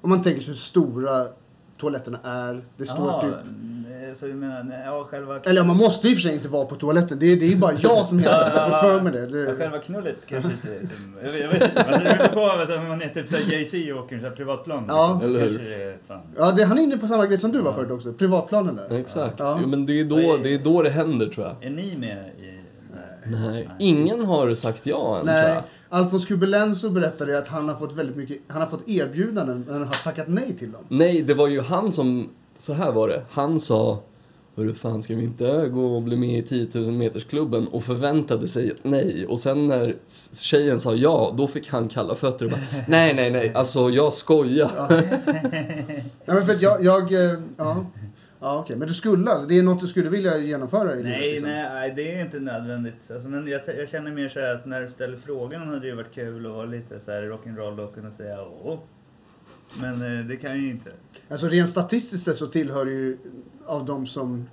[0.00, 1.26] om man tänker sig hur stora
[1.78, 2.64] toaletterna är.
[2.76, 4.16] Det står Jaha, typ...
[4.16, 5.40] så du menar, nej, ja själva...
[5.40, 7.18] Eller man måste i och för sig inte vara på toaletten.
[7.18, 9.18] Det är, det är ju bara jag som hela tiden har fått för mig det.
[9.18, 11.16] Ja, det själva knullet kanske inte är som...
[11.24, 11.86] Jag vet, jag vet inte.
[11.90, 14.84] Man beror på alltså, om man är typ såhär Jay-Z och åker en privatplan.
[14.88, 15.20] Ja.
[15.24, 15.58] Eller hur?
[15.58, 15.98] Det
[16.36, 17.74] ja, det, han är inne på samma grej som du var Ja.
[17.74, 18.12] förut också.
[18.12, 18.98] Privatplanen där.
[18.98, 19.34] Exakt.
[19.38, 19.60] Ja.
[19.66, 21.64] Men det är, då, det är då det händer tror jag.
[21.64, 22.58] Är ni med i...
[23.24, 25.62] Nej, ingen har sagt ja än tror Nej, jag.
[25.90, 30.04] Alfons Kubelenso berättade att han har fått väldigt mycket, han har fått erbjudanden men har
[30.04, 30.84] tackat nej till dem.
[30.88, 33.22] Nej, det var ju han som, så här var det.
[33.30, 34.02] Han sa,
[34.56, 38.48] hur fan ska vi inte gå och bli med i 10 000 metersklubben och förväntade
[38.48, 39.26] sig nej.
[39.26, 39.96] Och sen när
[40.42, 44.12] tjejen sa ja, då fick han kalla fötter och bara, nej, nej, nej, alltså jag
[44.12, 44.70] skojar.
[44.76, 44.88] Ja,
[46.34, 47.86] men för jag, jag eh, ja.
[48.40, 48.76] Ja, okej.
[48.76, 51.10] Men du skulle alltså, det är något du skulle vilja genomföra i livet?
[51.18, 51.48] Nej, liksom.
[51.48, 53.10] nej, det är inte nödvändigt.
[53.10, 55.94] Alltså, men jag, jag känner mer så här att när du ställer frågan hade det
[55.94, 58.78] varit kul att vara lite så här rock'n'roll och kunna säga åh.
[59.80, 60.90] Men eh, det kan jag ju inte.
[61.28, 63.18] Alltså rent statistiskt så tillhör det ju
[63.66, 64.46] av de som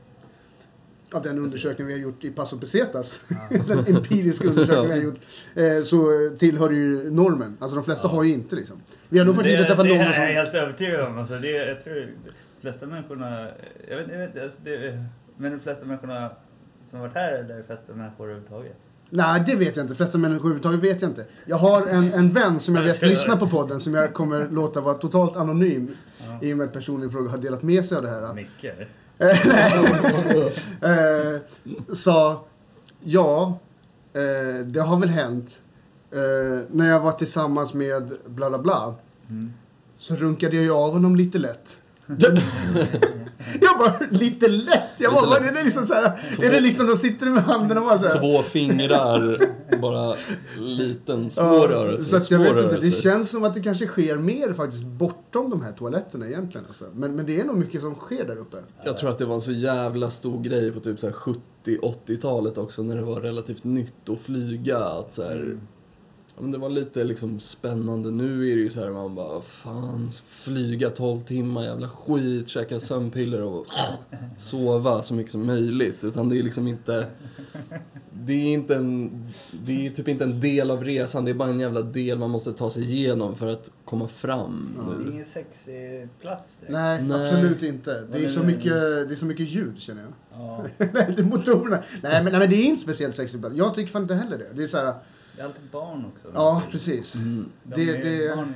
[1.11, 3.21] av den undersökning vi har gjort i Paso Pesetas,
[3.67, 5.19] den empiriska undersökningen vi har gjort,
[5.55, 7.57] eh, så tillhör det ju normen.
[7.59, 8.11] Alltså de flesta Ja.
[8.11, 8.81] har ju inte liksom.
[9.09, 11.17] Vi har nog faktiskt det, inte träffat det någon är jag helt övertygad om.
[11.17, 12.07] Alltså, det, jag tror
[12.65, 13.47] flesta människorna,
[13.89, 15.03] jag vet, jag vet alltså, det,
[15.37, 16.31] men de flesta människorna
[16.85, 18.75] som varit här eller de flesta människor överhuvudtaget?
[19.09, 19.93] Nej, det vet jag inte.
[19.93, 21.25] De flesta människor överhuvudtaget vet jag inte.
[21.45, 24.81] Jag har en, en vän som jag vet lyssnar på podden som jag kommer låta
[24.81, 25.95] vara totalt anonym
[26.27, 26.39] Ja.
[26.47, 28.33] i och med att personen i fråga har delat med sig av det här.
[28.33, 28.65] Micke?
[30.81, 32.45] eh, sa
[33.03, 33.59] ja,
[34.13, 35.59] eh, det har väl hänt.
[36.11, 36.19] Eh,
[36.71, 38.95] när jag var tillsammans med bla bla bla
[39.29, 39.53] Mm.
[39.97, 41.77] så runkade jag ju av honom lite lätt.
[43.61, 44.81] jag bara, lite lätt?
[44.97, 45.51] Jag bara, Lite lätt.
[45.51, 46.03] är det liksom så här,
[46.41, 48.19] är det liksom, då sitter du med handen och bara så här.
[48.19, 49.39] Två fingrar,
[49.81, 50.15] bara
[50.57, 52.09] liten, små Ja, rörelser.
[52.09, 53.01] Så att jag vet inte, det rörelser.
[53.01, 56.65] känns som att det kanske sker mer faktiskt bortom de här toaletterna egentligen.
[56.67, 56.85] Alltså.
[56.93, 58.57] Men, men det är nog mycket som sker där uppe.
[58.83, 61.15] Jag tror att det var en så jävla stor grej på typ så här
[61.65, 64.77] 70-80-talet också när det var relativt nytt att flyga.
[64.77, 65.59] Att så här, Mm.
[66.35, 68.11] Ja, men det var lite liksom spännande.
[68.11, 72.79] Nu är det ju så här man bara, fan, flyga 12 timmar, jävla skit, käka
[72.79, 73.65] sömnpiller och
[74.37, 76.03] sova så mycket som möjligt.
[76.03, 77.07] Utan det är liksom inte,
[78.11, 79.11] det är inte en,
[79.65, 82.29] det är typ inte en del av resan, det är bara en jävla del man
[82.29, 84.77] måste ta sig igenom för att komma fram.
[84.99, 86.73] Det är ingen sexig plats direkt.
[86.73, 87.21] Nej, Nej.
[87.21, 88.01] absolut inte.
[88.11, 90.11] Det är, så mycket, det är så mycket ljud känner jag.
[90.31, 91.83] Ja, Nej, det är motorerna.
[92.03, 93.45] Nej men, nej, men det är inte speciellt sexigt.
[93.55, 94.47] Jag tycker fan inte heller det.
[94.53, 94.93] Det är så här,
[95.35, 96.27] det är alltid barn också.
[96.33, 97.15] ja precis.
[97.15, 97.49] Mm.
[97.63, 98.53] De det- är, det- Barn.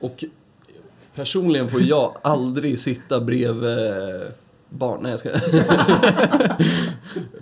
[0.00, 0.24] Och
[1.14, 4.20] personligen får jag aldrig sitta bredvid
[4.68, 4.98] barn.
[5.02, 5.30] Nej, jag ska...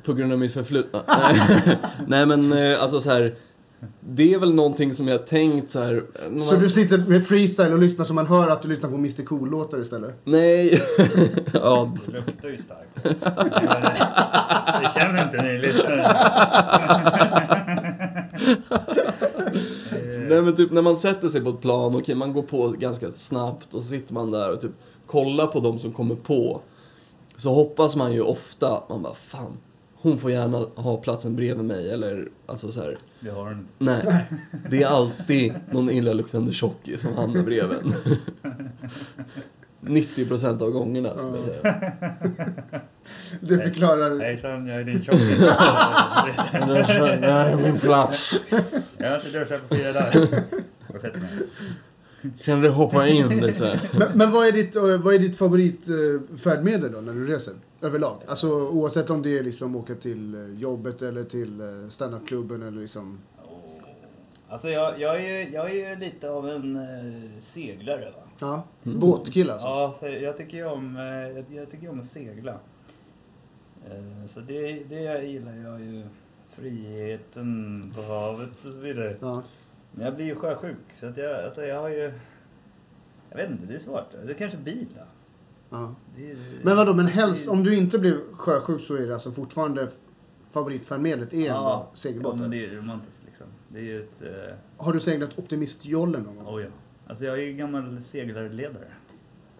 [0.04, 1.02] På grund av mitt förflutna.
[2.06, 3.34] Nej, men eh, alltså så här.
[4.00, 6.02] Det är väl någonting som jag tänkt så här.
[6.30, 8.90] när Så man- du sitter med freestyle och lyssnar så man hör att du lyssnar
[8.90, 10.14] på Mr Cool-låtar istället?
[10.24, 10.82] Nej.
[11.52, 13.02] ja, Det luktar ju starkt.
[14.82, 16.02] Det känner inte ni lyssnare.
[20.28, 23.12] Nej men typ när man sätter sig på ett plan, okej man går på ganska
[23.12, 24.72] snabbt och så sitter man där och typ
[25.06, 26.60] kollar på de som kommer på.
[27.36, 29.52] Så hoppas man ju ofta, man bara fan,
[29.94, 32.98] hon får gärna ha platsen bredvid mig eller alltså så här.
[33.20, 33.64] Det har inte.
[33.78, 34.24] Nej,
[34.70, 37.94] det är alltid någon illaluktande tjockis som hamnar bredvid en.
[39.86, 41.74] 90% av gångerna skulle jag säga.
[43.40, 44.18] Det förklarar...
[44.20, 45.38] Hejsan, jag är din tjockis.
[45.38, 48.40] Det är min plats.
[48.96, 50.28] Jag har inte duschat på fyra dagar.
[50.94, 51.28] och sätter mig.
[52.44, 53.80] Kan du hoppa in lite?
[53.92, 57.54] Men, men vad är ditt, eh, vad är ditt favoritfärdmedel då när du reser?
[57.82, 58.18] Överlag?
[58.28, 62.80] Alltså oavsett om det är liksom åka till eh, jobbet eller till eh, standupklubben eller
[62.80, 63.18] liksom...
[64.48, 68.23] Alltså jag, jag, är, ju- jag är ju lite av en eh, seglare va.
[68.38, 69.00] Ja, Mm.
[69.00, 69.68] båtkille alltså?
[70.06, 72.52] Ja, jag tycker ju om, eh, jag, tycker om att segla.
[73.86, 76.04] Eh, Så det, det gillar jag ju.
[76.48, 79.16] Friheten på havet och så vidare.
[79.20, 79.42] Ja.
[79.92, 82.12] Men jag blir ju sjösjuk så att jag, alltså jag har ju...
[83.30, 84.12] Jag vet inte, det är svårt.
[84.26, 85.02] Det är kanske bil då.
[85.70, 85.94] ja.
[86.18, 89.88] Är, Men vadå, men helst, om du inte blev sjösjuk så är det alltså fortfarande
[90.50, 92.40] favoritfärdmedlet är Ja, segelbåten?
[92.40, 93.46] men det är romantiskt liksom.
[93.68, 94.22] Det är ju ett...
[94.22, 96.54] Eh, Har du seglat Optimistjollen någon gång?
[96.54, 96.68] oh ja.
[97.06, 98.84] Alltså jag är ju gammal seglarledare.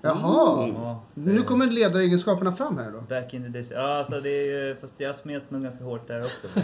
[0.00, 0.68] Jaha!
[0.74, 3.00] Ja, Nu kommer ledaregenskaperna fram här då.
[3.00, 3.70] Back in the days.
[3.70, 4.76] Ja, alltså det är ju...
[4.80, 6.46] Fast jag smet nog ganska hårt där också.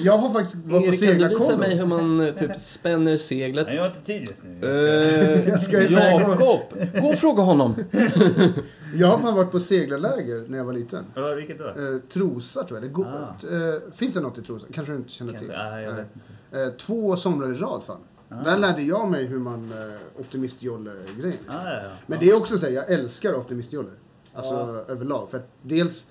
[0.00, 1.58] Jag har faktiskt varit på Erik, kan du visa seglarkollo.
[1.58, 3.66] mig hur man eh, typ spänner seglet?
[3.66, 4.68] Nej, jag har inte tid just nu.
[4.68, 6.60] Eh, Jag ska iväg och- Jakob,
[7.00, 7.74] gå och fråga honom.
[8.96, 11.04] Jag har fan varit på seglarläger när jag var liten.
[11.14, 11.64] Ja, vilket då?
[11.68, 12.88] Eh, Trosa tror jag.
[12.88, 13.46] Det går, Ah.
[13.56, 14.66] eh, finns det något i Trosa?
[14.72, 15.56] Kanske du inte känner Kanske, till?
[15.56, 16.62] nej, jag vet inte.
[16.62, 18.00] Eh, två somrar i rad fan.
[18.40, 18.44] Ah.
[18.44, 21.30] Där lärde jag mig hur man eh, optimistjolle-grejen.
[21.30, 21.54] Liksom.
[21.64, 21.90] Ah, ja, ja.
[22.06, 23.90] Men det är också så här, jag älskar optimistjolle.
[24.34, 24.92] Alltså Ja.
[24.92, 25.30] överlag.
[25.30, 26.06] För att dels,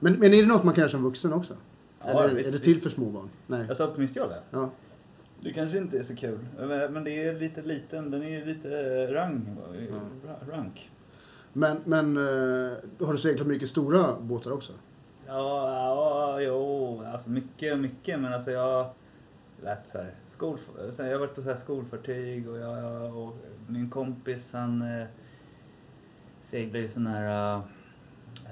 [0.00, 1.54] men, men är det något man kan göra som vuxen också?
[2.04, 2.82] Eller visst, är det till visst.
[2.84, 3.30] för små barn?
[3.46, 3.74] Nej.
[3.76, 4.34] Sa optimistjolle.
[4.50, 4.70] Ja.
[5.40, 6.38] Det kanske inte är så kul.
[6.58, 8.10] Men men det är lite liten.
[8.10, 9.56] Den är lite eh, rang.
[10.26, 10.90] ra- Rank.
[11.52, 12.72] Men, men eh,
[13.06, 14.72] har du seglat mycket stora båtar också?
[15.26, 17.02] Ja, ja, jo.
[17.12, 18.20] Alltså mycket, mycket.
[18.20, 18.86] Men alltså jag
[19.64, 20.14] lät så här.
[20.42, 20.58] Skol,
[20.92, 23.36] sen jag har varit på så här skolfartyg och, jag, och
[23.66, 25.06] min kompis han eh,
[26.40, 27.56] seglar ju sån här...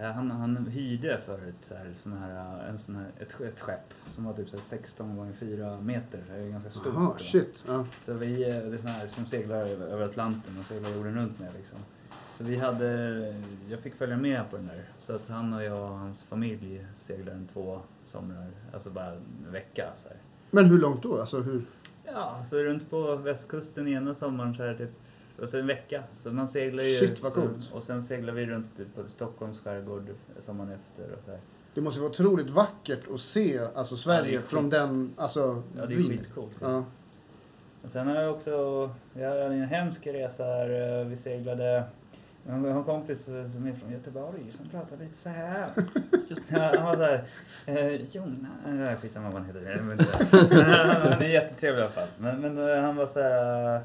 [0.01, 3.95] eh, han, han hyrde förut så här, sån här, en sån här, ett, ett skepp
[4.07, 6.23] som var typ så här 16 gånger 4 meter.
[6.27, 6.93] Så det är ganska stort.
[6.95, 7.25] Jaha, då.
[7.25, 7.65] shit.
[7.69, 7.87] Ja.
[8.05, 11.15] Så vi, eh, det är såna här som seglar över, över Atlanten och seglar jorden
[11.15, 11.79] runt med liksom.
[12.39, 12.91] Så vi hade,
[13.69, 14.85] jag fick följa med på den där.
[14.99, 19.53] Så att han och jag och hans familj seglade en två somrar, alltså bara en
[19.53, 20.19] vecka så här.
[20.51, 21.21] Men hur långt då?
[21.21, 21.65] Alltså hur?
[22.15, 24.91] Ja, så runt på västkusten ena sommaren så här typ,
[25.43, 26.03] och så en vecka.
[26.23, 26.95] Så man seglar ju.
[26.97, 27.73] Shit, vad så, coolt.
[27.73, 30.03] Och sen seglar vi runt typ på Stockholms skärgård
[30.41, 31.41] sommaren efter och så här.
[31.75, 35.95] Det måste vara otroligt vackert att se alltså, Sverige Ja, från den alltså, Ja, det
[35.95, 36.57] är skitcoolt.
[36.61, 36.85] Ja.
[37.85, 38.51] Och sen har jag också,
[39.15, 41.01] jag hade en hemsk resa här.
[41.01, 41.85] eh, Vi seglade,
[42.47, 45.69] jag har en kompis eh, som är från Göteborg som pratar lite så här.
[46.77, 47.25] Han var så här,
[47.67, 49.83] eh, Jonas, äh, skitsamma vad han heter.
[49.83, 49.99] Men
[51.11, 52.09] Han är jättetrevlig i alla fall.
[52.19, 53.83] Men, men eh, han var så här, eh,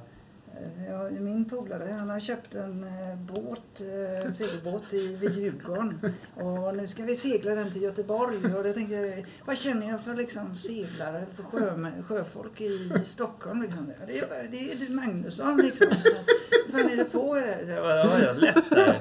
[0.88, 6.14] Ja, min polare han har köpt en eh, båt, eh, segelbåt i, vid Djurgården.
[6.36, 8.56] Och nu ska vi segla den till Göteborg.
[8.56, 13.62] Och jag tänkte, vad känner jag för liksom, seglare, för sjö, sjöfolk i Stockholm?
[13.62, 13.92] Liksom?
[14.08, 15.88] Det, är, det är du Magnusson liksom.
[16.72, 17.36] Vad fan är det på?
[17.66, 19.00] Så jag bara, ja, lätt så här.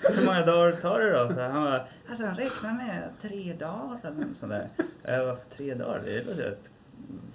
[0.00, 1.34] Hur många dagar tar det då?
[1.34, 4.68] Så han bara, alltså han räknar med tre dagar eller något sånt där.
[5.02, 6.02] Jag bara, tre dagar?
[6.04, 6.56] Det låter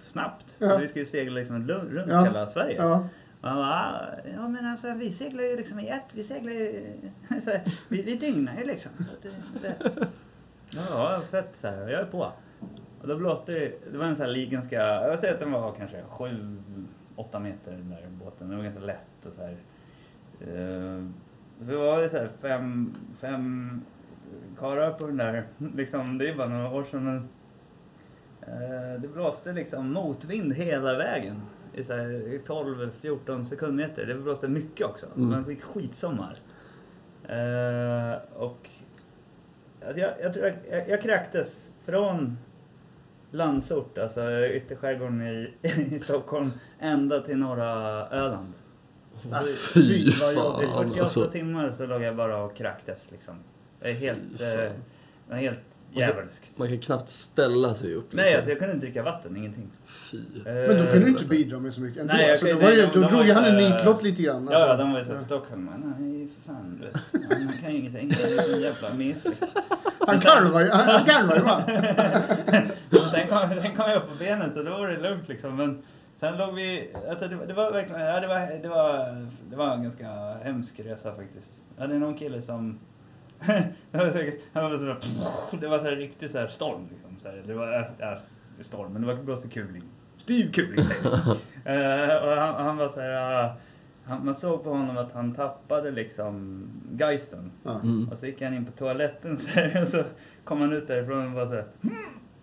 [0.01, 0.55] snabbt.
[0.59, 0.77] Ja.
[0.77, 2.23] Vi ska ju segla liksom runt Ja.
[2.23, 2.75] hela Sverige.
[2.77, 3.07] Ja.
[3.41, 4.01] Han bara, "Ah,
[4.35, 6.85] ja men alltså vi seglar ju liksom i ett, vi seglar ju,
[7.29, 8.91] här, vi, vi dygnar ju liksom.
[10.89, 12.31] Ja, fett så här, jag är på.
[13.01, 15.71] Och då blåste det, det var en sån här ganska, jag säger att den var
[15.71, 16.57] kanske sju,
[17.15, 18.47] åtta meter den där båten.
[18.49, 19.57] Den var ganska lätt och så här.
[20.41, 21.05] Eh,
[21.59, 23.81] Det var ju så här fem, fem
[24.57, 27.29] karlar på den där, liksom, det är bara några år sedan
[29.01, 31.41] det blåste liksom motvind hela vägen
[31.73, 34.05] i så här 12-14 sekundmeter.
[34.05, 35.05] Det blåste mycket också.
[35.15, 35.29] Mm.
[35.29, 36.37] Man fick skitsommar.
[37.23, 38.69] Eh, och
[39.85, 42.37] alltså jag, jag tror jag, jag, jag kräktes från
[43.31, 45.53] Landsort, alltså ytterskärgården i,
[45.91, 47.69] i Stockholm, ända till norra
[48.09, 48.53] Öland.
[49.31, 49.41] Ah,
[49.73, 50.69] Fy vad jobbigt.
[50.69, 51.31] 48 alltså.
[51.31, 53.35] timmar så låg jag bara och kräktes liksom.
[53.79, 54.41] Det är helt,
[55.29, 56.59] eh, helt djävulskt.
[56.59, 58.07] Man kan knappt ställa sig upp.
[58.13, 59.69] Nej, alltså jag kunde inte dricka vatten, ingenting.
[59.85, 60.17] Fy.
[60.45, 62.13] Men då kan du inte bidra med så mycket ändå.
[62.13, 64.21] Nej, jag alltså, kan- då var ju, de- då de drog han en nitlott lite
[64.23, 64.47] grann.
[64.47, 64.65] Alltså.
[64.65, 65.77] ja, de var ju såhär stockholmare.
[65.99, 67.29] Nej, för fan du vet.
[67.47, 68.13] Han kan ju ingenting.
[68.21, 69.47] Han är en jävla mes liksom.
[69.99, 71.35] Han garvar ju, han, garvar
[71.67, 71.73] ju?
[72.89, 75.55] Men sen kom, sen kom jag upp på benet så då var det lugnt liksom.
[75.57, 75.83] Men
[76.19, 79.55] sen låg vi, alltså det, var- det var verkligen, ja det var, det var, det
[79.55, 80.07] var en ganska
[80.43, 81.51] hemsk resa faktiskt.
[81.75, 82.79] Jag hade någon kille som,
[83.91, 87.17] det var så, han var så, det var så här riktig så här storm liksom.
[87.21, 88.17] Så här, det var, ja,
[88.59, 89.83] storm, men det var blåste kuling.
[90.17, 90.85] Styv kuling.
[91.65, 93.53] Eh, och han, han var så här, ah,
[94.03, 96.63] han, man såg på honom att han tappade liksom
[96.99, 97.51] geisten.
[97.65, 98.09] Mm.
[98.09, 100.03] Och så gick han in på toaletten så här, och så
[100.43, 101.65] kom han ut därifrån och bara så här.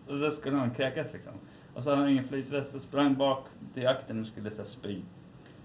[0.08, 1.32] Och så skulle han kräkas liksom.
[1.74, 4.68] Och så hade han ingen flytväst och sprang bak, till akten och skulle så här,
[4.68, 5.02] spy.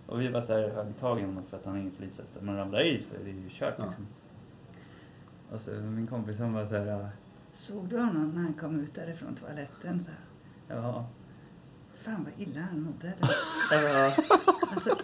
[0.07, 2.37] Och vi var så här högtagna för att han har ingen flytväst.
[2.41, 4.07] Man ramlar i så är det ju kört liksom.
[5.53, 6.85] Och så min kompis han var så här.
[6.85, 7.09] "Ja,
[7.51, 9.99] Såg du honom när han kom ut därifrån toaletten?
[9.99, 10.19] Så här.
[10.77, 11.05] Ja.
[12.05, 13.13] Fan vad illa han mådde.
[13.71, 14.11] Ja.
[14.71, 14.95] Alltså,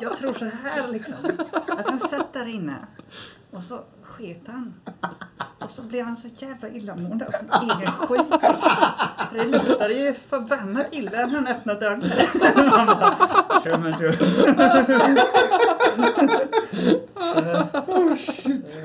[0.00, 1.14] jag, tror så här liksom.
[1.68, 2.76] Att han satt där inne
[3.50, 4.74] och så sket han.
[5.58, 8.28] Och så blev han så jävla illamående av sin egen skit.
[9.30, 12.04] För det luktade ju förbannat illa när han öppnade dörren.
[12.70, 14.16] Man bara, "Tror men tror."
[17.86, 18.78] Oh shit.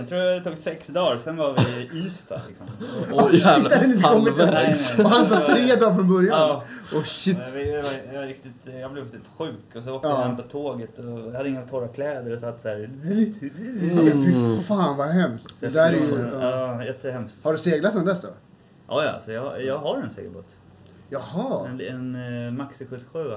[0.00, 2.66] Jag tror det tog sex dagar, sen var vi i Ystad liksom.
[3.12, 4.92] Åh Shit, hade jävlar, ni inte halvvägs.
[4.96, 6.38] Nej, Och han sa tre dagar från början?
[6.38, 6.64] Ja.
[6.94, 7.38] Oh shit.
[7.54, 7.84] Jag, jag,
[8.14, 10.20] jag, riktigt, jag blev typ sjuk och så åkte Ja.
[10.20, 12.90] jag hem på tåget och jag hade inga torra kläder och satt så här.
[13.02, 15.54] Fy fan vad hemskt.
[15.60, 16.28] Det där är ju...
[16.40, 16.84] Ja.
[16.84, 17.44] Jättehemskt.
[17.44, 18.28] Har du seglat sedan dess då?
[18.88, 20.48] Ja, ja, så jag, jag har en segelbåt.
[21.08, 21.68] Jaha.
[21.68, 23.32] En, en uh, Maxi 77.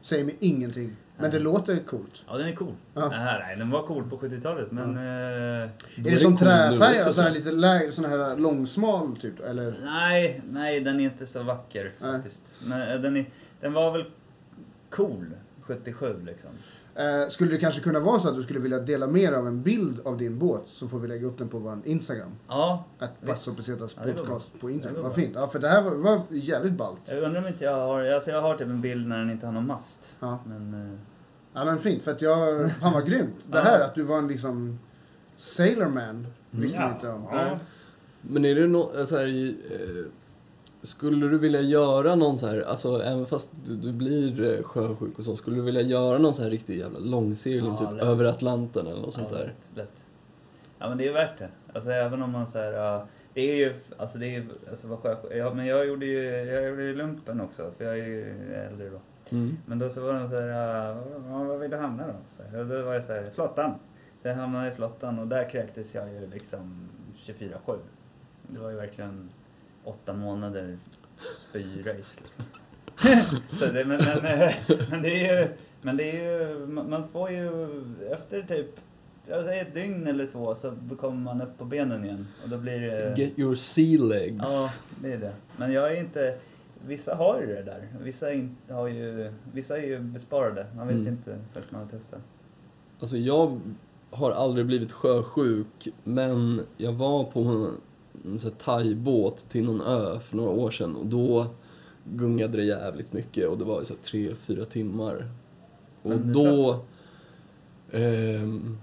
[0.00, 0.96] Säger mig ingenting.
[1.20, 2.24] Men det låter coolt.
[2.28, 2.74] Ja, den är cool.
[2.94, 3.08] Ja.
[3.08, 4.96] Nej, nej, den var cool på 70-talet, men...
[4.96, 6.96] eh, Är det som cool träfärg?
[6.96, 9.40] också, Sån här lite lägre, sån här långsmal typ?
[9.40, 9.80] Eller?
[9.84, 12.12] nej, nej, den är inte så vacker Nej.
[12.12, 12.42] faktiskt.
[12.66, 13.24] Men eh, den, är,
[13.60, 14.04] den var väl
[14.90, 15.26] cool
[15.62, 16.50] 77 liksom.
[16.94, 19.62] Eh, skulle det kanske kunna vara så att du skulle vilja dela mer av en
[19.62, 22.30] bild av din båt så får vi lägga upp den på vår Instagram.
[22.48, 23.26] Ja, Att.
[23.26, 25.02] Passo Pesetas Ja, podcast på Instagram.
[25.02, 25.32] Vad fint.
[25.34, 27.00] Ja, för det här var, var jävligt ballt.
[27.08, 28.04] jag undrar om inte jag har...
[28.04, 30.16] Alltså jag har typ en bild när den inte har någon mast.
[30.20, 30.38] Ja.
[30.46, 30.74] Men...
[30.92, 30.98] eh,
[31.54, 32.72] Ja men fint, för att jag...
[32.72, 33.34] Fan vad grymt.
[33.50, 34.78] Det här att du var en liksom...
[35.36, 37.26] Sailorman visste man inte om.
[37.32, 37.58] Ja.
[38.22, 40.04] Men är det något så här, eh,
[40.82, 45.18] Skulle du vilja göra någon så här, alltså även fast du, du blir eh, sjösjuk
[45.18, 48.02] och så, skulle du vilja göra någon så här riktig jävla långsegling Ja, typ lätt.
[48.02, 49.44] över Atlanten eller något sånt ja, där?
[49.44, 50.06] Lätt, lätt.
[50.78, 51.48] Ja men det är värt det.
[51.74, 54.98] Alltså även om man säger ja, det är ju, alltså det är ju, alltså vad
[54.98, 58.54] sjö, ja, men jag gjorde ju, jag gjorde ju lumpen också för jag är ju
[58.54, 59.00] äldre då.
[59.32, 59.56] Mm.
[59.66, 62.14] Men då så var de så här, ja, vad- vad vill du hamna då?
[62.36, 63.74] Så här, och då var jag så här, flottan.
[64.22, 66.88] Så jag hamnade i flottan och där kräktes jag ju liksom
[67.24, 67.78] 24-7.
[68.48, 69.30] Det var ju verkligen
[69.84, 70.78] åtta månader
[71.48, 72.44] spyrace liksom.
[73.58, 74.52] så det, men, men,
[74.90, 75.48] men det är ju,
[75.82, 77.48] men det är ju, man man får ju
[78.12, 78.66] efter typ,
[79.26, 82.26] jag säger ett dygn eller två så kommer man upp på benen igen.
[82.42, 83.14] Och då blir det...
[83.16, 84.36] Get your sea legs.
[84.38, 84.70] Ja,
[85.02, 85.32] det är det.
[85.56, 86.38] Men jag är inte...
[86.86, 87.88] Vissa har ju det där.
[88.02, 90.66] Vissa, är inte, har ju, vissa är ju besparade.
[90.76, 91.08] Man vet Mm.
[91.08, 92.20] inte förrän man har testat.
[93.00, 93.60] Alltså jag
[94.10, 97.70] har aldrig blivit sjösjuk, men jag var på en,
[98.24, 101.46] en thaibåt till någon ö för några år sedan och då
[102.04, 105.28] gungade det jävligt mycket och det var så tre, fyra timmar.
[106.02, 106.80] Och då...
[107.92, 108.78] ehm,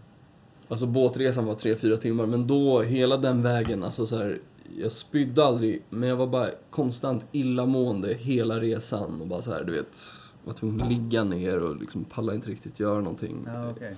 [0.67, 4.39] alltså båtresan var tre, fyra timmar, men då hela den vägen, alltså så här,
[4.77, 9.63] jag spydde aldrig, men jag var bara konstant illamående hela resan och bara så här,
[9.63, 9.97] du vet,
[10.43, 13.47] var tvungen att ligga ner och liksom pallade inte riktigt göra någonting.
[13.53, 13.95] Ja, okej.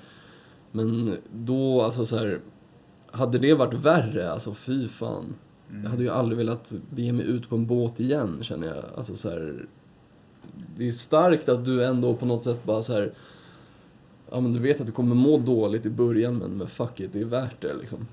[0.72, 2.40] Men då, alltså så här,
[3.12, 5.36] hade det varit värre, alltså fy fan.
[5.70, 5.84] Mm.
[5.84, 8.86] Jag hade ju aldrig velat bege mig ut på en båt igen, känner jag.
[8.98, 9.66] Alltså så här,
[10.78, 13.14] det är starkt att du ändå på något sätt bara så här,
[14.32, 17.14] ja men du vet att du kommer må dåligt i början, men, men fuck it,
[17.14, 18.08] det är värt det liksom.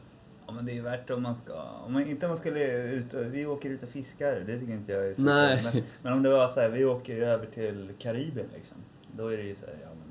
[0.57, 1.53] Men det är värt om man ska...
[1.87, 4.43] Om man, inte om man skulle ut och, Vi åker ut och fiskar.
[4.47, 5.61] Det tycker inte jag är så Nej.
[5.65, 8.77] Men, men om det var så här, vi åker över till Karibien liksom.
[9.17, 10.07] Då är det ju så här, ja men...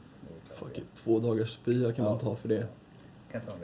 [0.57, 2.19] Fuck it, två dagars spya kan man Ja.
[2.19, 2.67] ta för det.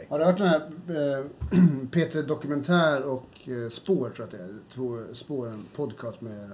[0.09, 1.25] Har du hört den här eh,
[1.91, 4.57] P3 Dokumentär och eh, Spår, tror jag att det är.
[4.73, 6.49] Två spår, en podcast med,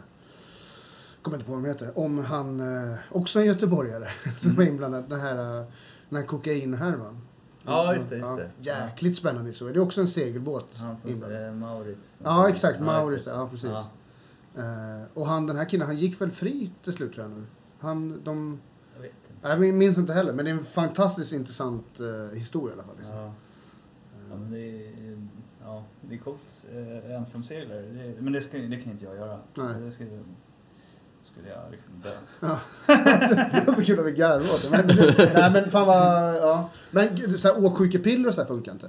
[1.22, 4.08] kommer inte på vad de heter, om han, eh, också en göteborgare,
[4.42, 5.10] som var inblandad.
[5.10, 5.66] Den här, eh,
[6.10, 7.22] den här kokainhärvan.
[7.68, 8.51] Ja, just det, just det.
[8.59, 9.74] jäkligt spännande historia.
[9.74, 12.20] Det är också en segelbåt Han som säger Maurits.
[12.24, 12.80] Ja, exakt.
[12.80, 13.26] Ja, Maurits.
[13.28, 13.70] Ja, precis.
[13.70, 13.88] Ja,
[14.57, 17.43] Eh, och han, den här killen, han gick väl fri till slut tror jag nu.
[17.80, 18.59] Han, de,
[18.95, 19.47] jag vet inte.
[19.47, 22.95] jag minns inte heller, men det är en fantastiskt intressant eh, historia i alla fall.
[22.97, 23.15] Liksom.
[23.15, 23.34] Ja.
[24.30, 25.28] Ja, men det är,
[25.63, 26.65] ja, det är coolt.
[26.74, 27.82] Eh, ensamseglare.
[27.82, 29.39] Det, men det, ska, det kan inte jag göra.
[29.55, 29.82] Nej.
[29.82, 30.24] Det skulle,
[31.38, 32.10] skulle jag liksom dö.
[32.40, 32.60] Ja.
[33.54, 34.70] det var så kul att vi garvade åt det.
[34.70, 34.88] Men,
[35.34, 36.70] nej men fan vad, ja.
[36.92, 38.88] Men gud, så här, åksjukepiller och så här funkar inte.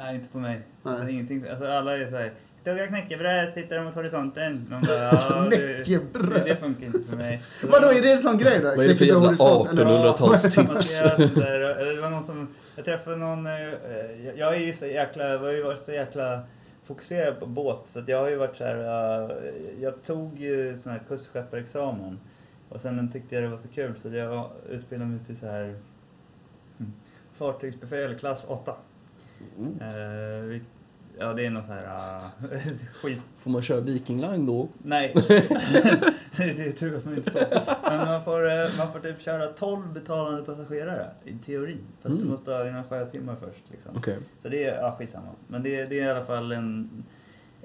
[0.00, 0.60] Nej, inte på mig.
[0.82, 0.94] Nej.
[0.94, 1.44] Alltså, ingenting.
[1.50, 2.32] Alltså, alla är så här.
[2.64, 4.66] Tugga knäckebröd, sitter mot horisonten.
[4.70, 6.42] Man bara, ja, det, det, Knäckebröd.
[6.44, 7.42] det funkar inte för mig.
[7.62, 8.68] Vadå, är det en sån grej då?
[8.68, 9.84] Vad är det för Knäckebröd jävla horisont, eller?
[9.84, 10.72] 1800-talstips?
[10.72, 11.94] Man ska göra sånt där.
[11.94, 15.38] Det var någon som, jag träffade någon, eh, jag- jag är ju så jäkla, jag
[15.38, 16.40] har ju varit så jäkla
[16.88, 18.76] fokuserad på båt så att jag har ju varit så här,
[19.46, 22.20] eh, jag tog ju sån här kustskepparexamen
[22.68, 25.62] och sen tyckte jag det var så kul så jag utbildade mig till så här
[26.78, 26.92] mm,
[27.32, 28.74] fartygsbefäl klass 8.
[29.58, 29.80] Mm.
[29.80, 30.62] Eh, vi-
[31.18, 32.58] ja det är någon sån här uh,
[33.02, 34.68] skit Får man köra Viking Line då?
[34.82, 35.12] Nej.
[36.36, 37.40] det är tur att man inte får.
[37.90, 41.76] Men man får, eh, man får typ köra 12 betalande passagerare i teori.
[42.02, 42.28] Fast du Mm.
[42.30, 43.64] måste ha dina sjötimmar först.
[43.70, 43.92] Liksom.
[43.96, 44.18] Okej.
[44.42, 45.28] Så det är, ja skitsamma.
[45.48, 46.90] Men det, det är i alla fall en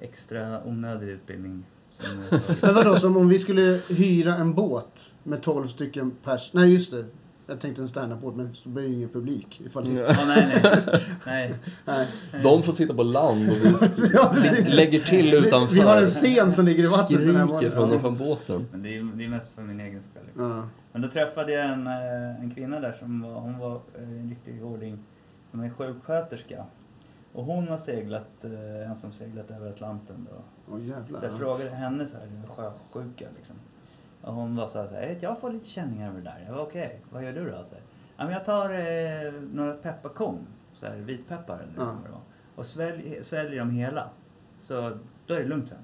[0.01, 1.65] extra onödig utbildning.
[2.61, 6.53] Men vadå, som om vi skulle hyra en båt med 12 stycken pers...
[6.53, 7.05] Nej, just det.
[7.47, 9.61] Jag tänkte en standup-båt, men så blir det ingen publik.
[9.65, 9.91] Ifall det...
[10.01, 10.07] Ja.
[10.07, 10.81] Ja, nej, nej.
[11.25, 11.55] nej.
[11.85, 12.07] Nej.
[12.43, 13.73] De får sitta på land och vi
[14.13, 14.35] Ja,
[14.67, 15.75] lägger till utanför.
[15.75, 17.89] vi har en scen som ligger i vattnet den här Skriker morgonen.
[17.89, 18.67] från, från båten.
[18.71, 20.27] Men det är, det är mest för min egen skull.
[20.37, 20.67] Ja.
[20.91, 24.29] Men då träffade jag en, eh, en kvinna där som var, hon var eh, en
[24.29, 24.97] riktig ordning
[25.51, 26.65] som är sjuksköterska.
[27.33, 30.37] Och hon har seglat, eh, ensam seglat över Atlanten då.
[30.73, 31.19] Åh jävlar.
[31.19, 33.55] Så jag frågade henne så här, det sjösjuka liksom.
[34.23, 36.43] Och hon var så här, jag får lite känningar över det där.
[36.47, 37.65] Jag var okej, vad gör du då?
[37.69, 37.75] Så
[38.17, 41.85] här, jag tar eh, några pepparkorn, så här, vitpeppar eller Ja.
[41.85, 42.21] vad det var.
[42.55, 44.09] Och svälj, sväljer dem hela.
[44.61, 44.97] Så
[45.27, 45.77] då är det lugnt sen.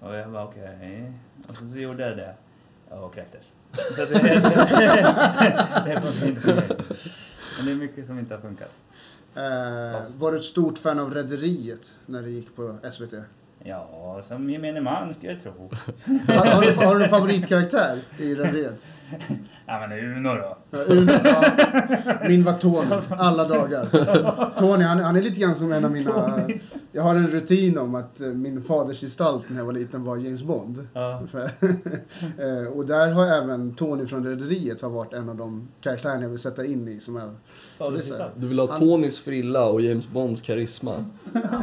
[0.00, 1.12] Och jag var okej.
[1.48, 2.34] Och så, så gjorde jag det.
[2.96, 3.50] Och kräktes.
[3.96, 4.40] Så det, det,
[5.84, 6.64] det funkar inte för mig.
[7.56, 8.70] Men det är mycket som inte har funkat.
[9.34, 13.14] Eh, var du ett stort fan av Rederiet när det gick på SVT?
[13.64, 15.52] Ja, som gemene man skulle jag tro.
[16.28, 18.84] Har, har, du, har du en favoritkaraktär i Rederiet?
[19.66, 20.56] Ja men Uno då.
[20.70, 21.44] Ja, Uno, ja.
[22.28, 23.86] Min var Tony, alla dagar.
[24.58, 26.40] Tony, han, han är lite grann som en av mina...
[26.94, 30.42] Jag har en rutin om att eh, min fadersgestalt när jag var liten var James
[30.42, 30.86] Bond.
[30.92, 31.22] Ja.
[32.38, 36.28] Eh, och där har även Tony från Rederiet har varit en av de karaktärerna jag
[36.28, 37.30] vill sätta in i som är...
[38.36, 41.04] Du vill ha Tonys frilla och James Bonds karisma.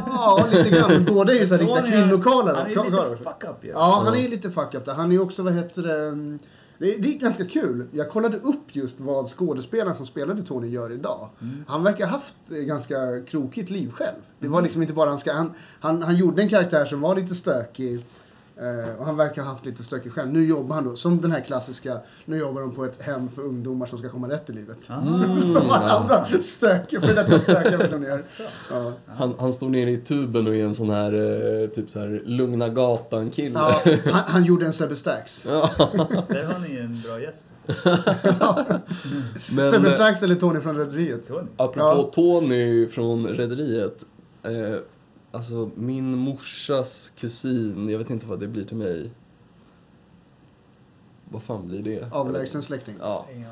[0.06, 1.04] Ja, lite grann.
[1.04, 2.54] Båda är ju så här riktiga Tony, han- kvinnokarlar.
[2.54, 3.70] Han är ju lite fuck up ju.
[3.70, 4.92] Ja, han är ju lite fuck up där.
[4.92, 6.38] Han är ju också, vad heter det...
[6.80, 7.86] mm, Det är, det är ganska kul.
[7.92, 11.28] Jag kollade upp just vad skådespelaren som spelade Tony gör idag.
[11.40, 11.64] Mm.
[11.68, 14.16] Han verkar ha haft ett ganska krokigt liv själv.
[14.38, 15.32] Det var liksom inte bara han ska...
[15.32, 18.00] Han, han, han gjorde en karaktär som var lite stökig.
[18.60, 20.32] Eh, och han verkar ha haft lite stökig själv.
[20.32, 23.42] Nu jobbar han då, som den här klassiska, nu jobbar de på ett hem för
[23.42, 24.78] ungdomar som ska komma rätt i livet.
[24.88, 25.00] Ah.
[25.40, 25.96] som alla ja.
[25.96, 28.22] andra stökiga, för detta stökiga personer.
[28.70, 28.92] Ja.
[29.06, 31.12] Han, han står nere i tuben och är en sån här,
[31.62, 33.58] eh, typ så här lugna gatan-kille.
[33.58, 35.42] Ja, han, han gjorde en Sebbe Stax.
[35.42, 37.44] Där har ni en bra gäst.
[39.50, 41.28] Men Sebbe eh, Stax eller Tony från Rederiet.
[41.28, 41.48] Tony.
[41.56, 42.10] apropå Ja.
[42.14, 44.06] Tony från Rederiet.
[44.42, 44.80] Eh,
[45.30, 49.10] alltså min morsas kusin, jag vet inte vad det blir till mig.
[51.28, 52.08] Vad fan blir det?
[52.12, 52.94] Avlägsen släkting.
[53.00, 53.26] Ja.
[53.32, 53.48] Ja.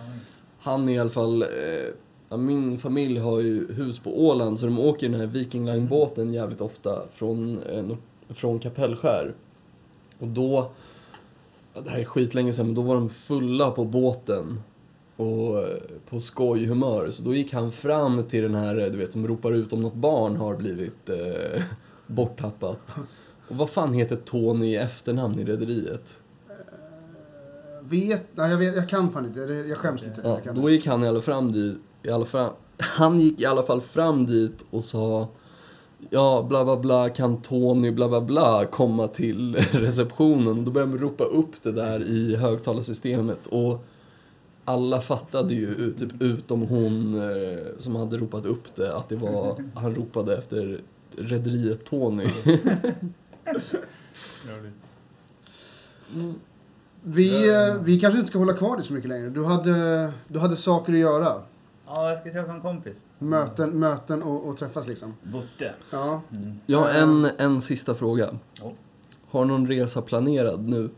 [0.59, 1.43] Han är i alla fall...
[1.43, 6.35] Eh, min familj har ju hus på Åland så de åker den här Viking Line-båten
[6.35, 7.85] jävligt ofta från, eh,
[8.29, 9.35] från Kapellskär.
[10.19, 10.71] Och då...
[11.85, 14.61] Det här är skitlänge sedan, men då var de fulla på båten.
[15.19, 15.77] Och eh,
[16.11, 17.11] på skojhumör.
[17.11, 19.81] Så då gick han fram till den här, eh, du vet, som ropar ut om
[19.83, 21.63] något barn har blivit eh,
[22.07, 22.97] borttappat.
[23.49, 26.21] Och vad fan heter Tony i efternamn i Rederiet?
[27.83, 29.41] Vet, nej, jag, vet, jag kan fan inte.
[29.47, 30.21] Det- Jag skäms inte.
[30.45, 33.63] Ja, då gick han i alla, fram dit, i alla fall, han gick i alla
[33.63, 35.29] fall fram dit och sa
[36.11, 40.65] Ja, bla bla bla, kan Tony bla bla bla komma till receptionen?
[40.65, 43.85] Då började de ropa upp det där i högtalarsystemet och
[44.69, 49.65] alla fattade ju, typ utom hon eh, som hade ropat upp det, att det var,
[49.75, 50.81] han ropade efter
[51.17, 52.29] Rederiet Tony.
[57.03, 59.29] Vi, eh, vi kanske inte ska hålla kvar dig så mycket längre.
[59.29, 61.43] Du hade, du hade saker att göra.
[61.87, 63.07] Ja, jag ska träffa en kompis.
[63.19, 65.15] Möten, möten och, och träffas liksom.
[65.23, 65.75] Botte.
[65.91, 66.23] Ja.
[66.33, 66.61] Mm.
[66.67, 68.31] Jag har en, en sista fråga.
[68.55, 68.73] Ja.
[69.31, 70.91] Har någon resa planerad nu?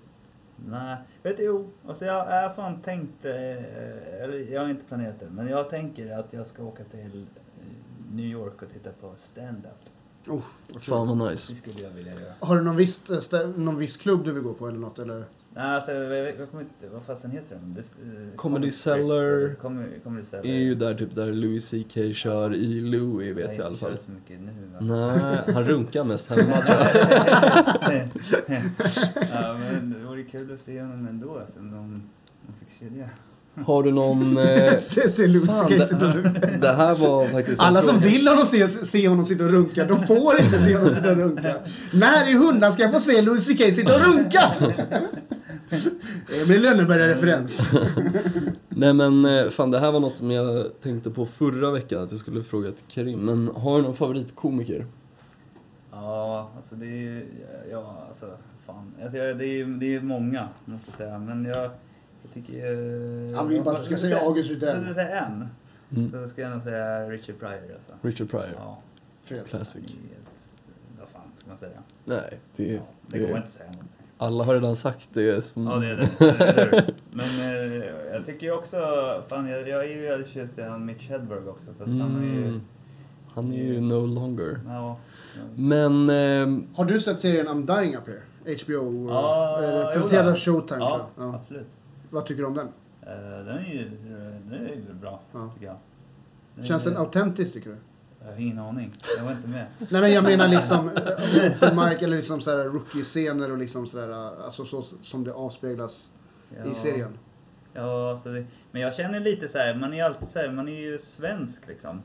[0.57, 1.71] Nej, vet du, jo.
[1.87, 6.19] Alltså jag har fan tänkt, eh, eller jag har inte planerat det, men jag tänker
[6.19, 7.27] att jag ska åka till
[7.61, 9.91] eh, New York och titta på stand-up.
[10.29, 10.43] Oh.
[10.81, 11.53] Fan vad nice.
[11.53, 12.33] Det skulle jag vilja göra.
[12.41, 14.99] Har du någon viss, eh, någon viss klubb du vill gå på eller något?
[14.99, 15.25] Eller?
[15.55, 17.75] Nej, alltså jag, jag kommer inte, vad fasen heter den?
[17.75, 20.47] Det, eh, Comedy Strip, Cellar Comedy, Comedy Cellar.
[20.47, 23.91] är ju där typ där Louis CK kör i Louis vet jag i alla fall.
[23.91, 24.79] kört så mycket nu va?
[24.81, 28.09] Nej, han runkar mest hemma tror jag.
[29.33, 32.03] ja, men det vore kul att se honom ändå, alltså, om de,
[32.47, 33.11] de fick se det.
[33.67, 34.37] Har du någon...
[34.39, 34.79] Eh,
[35.09, 36.47] se, Louis CK sitta och runka.
[36.61, 40.07] det här var faktiskt Alla som vill honom se, se honom sitta och runka, de
[40.07, 41.57] får inte se honom sitta och runka.
[41.93, 44.55] När i hundan ska jag få se Louis CK sitta och runka?
[46.43, 47.61] Emil Lönneberga-referens.
[48.69, 52.11] Nej men eh, fan det här var något som jag tänkte på förra veckan att
[52.11, 53.19] jag skulle fråga till Karim.
[53.21, 54.87] Men har du någon favoritkomiker?
[55.93, 57.27] Ja, alltså det är ju,
[57.71, 58.27] ja alltså
[58.67, 58.93] fan.
[59.03, 61.19] Alltså, det är ju det är många, måste jag säga.
[61.19, 61.71] Men jag,
[62.23, 63.35] jag tycker ju...
[63.35, 64.77] Han vill bara att du ska säga August Rydell.
[64.79, 65.49] Ska jag säga en?
[65.97, 66.11] Mm.
[66.11, 67.93] Så ska jag nog säga Richard Pryor alltså.
[68.03, 68.55] Richard Pryor?
[68.57, 68.79] Ja.
[69.49, 69.75] Classic.
[69.83, 70.49] det är ett-
[71.01, 71.79] Vad fan ska man säga?
[72.05, 73.90] Nej, det, Ja, det det, går inte att säga något.
[74.23, 75.45] Alla har redan sagt det.
[75.45, 75.67] Som...
[75.67, 76.45] Ja, det är det.
[76.45, 76.95] Eller hur?
[77.11, 77.41] Men
[77.81, 78.77] eh, jag tycker ju också,
[79.29, 81.71] fan jag, jag är ju väldigt förtjust i han Mitch Hedberg också.
[81.79, 82.61] Fast han är ju, Mm.
[83.35, 84.61] Han är ju no longer.
[84.67, 84.97] ja.
[85.57, 86.11] Men...
[86.11, 88.21] ehm, Har du sett serien I'm Dying Up Here?
[88.65, 89.09] HBO?
[89.11, 91.07] Ja, eh, Producerad av Showtime Ja.
[91.19, 91.35] Ja.
[91.35, 91.67] absolut.
[92.11, 92.69] Vad tycker du om den?
[93.03, 93.91] Eh, den är ju
[94.51, 95.51] den är ju bra, Ja.
[95.55, 95.77] tycker jag.
[96.55, 97.77] Den Känns är- den autentisk tycker du?
[98.25, 98.93] Jag har ingen aning.
[99.19, 99.67] Jag var inte med.
[99.89, 100.93] Nej men jag menar liksom eh,
[101.53, 106.11] open mic eller liksom sådär rookie-scener och liksom sådär, eh, alltså så som det avspeglas
[106.65, 106.71] Ja.
[106.71, 107.19] i serien.
[107.73, 110.53] Ja, alltså det, men jag känner lite så här, man är ju alltid så här,
[110.53, 112.03] man är ju svensk liksom.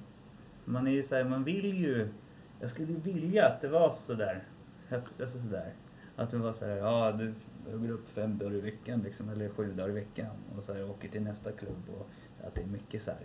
[0.66, 2.09] Så man är ju så här, man vill ju,
[2.59, 4.43] jag skulle ju vilja att det var så där.
[4.89, 5.74] häftigt, Alltså så där.
[6.16, 7.34] Att det var så här, ja du
[7.78, 10.89] går upp fem dagar i veckan liksom, eller sju dagar i veckan och så här,
[10.89, 12.07] åker till nästa klubb och
[12.47, 13.20] att det är mycket så här,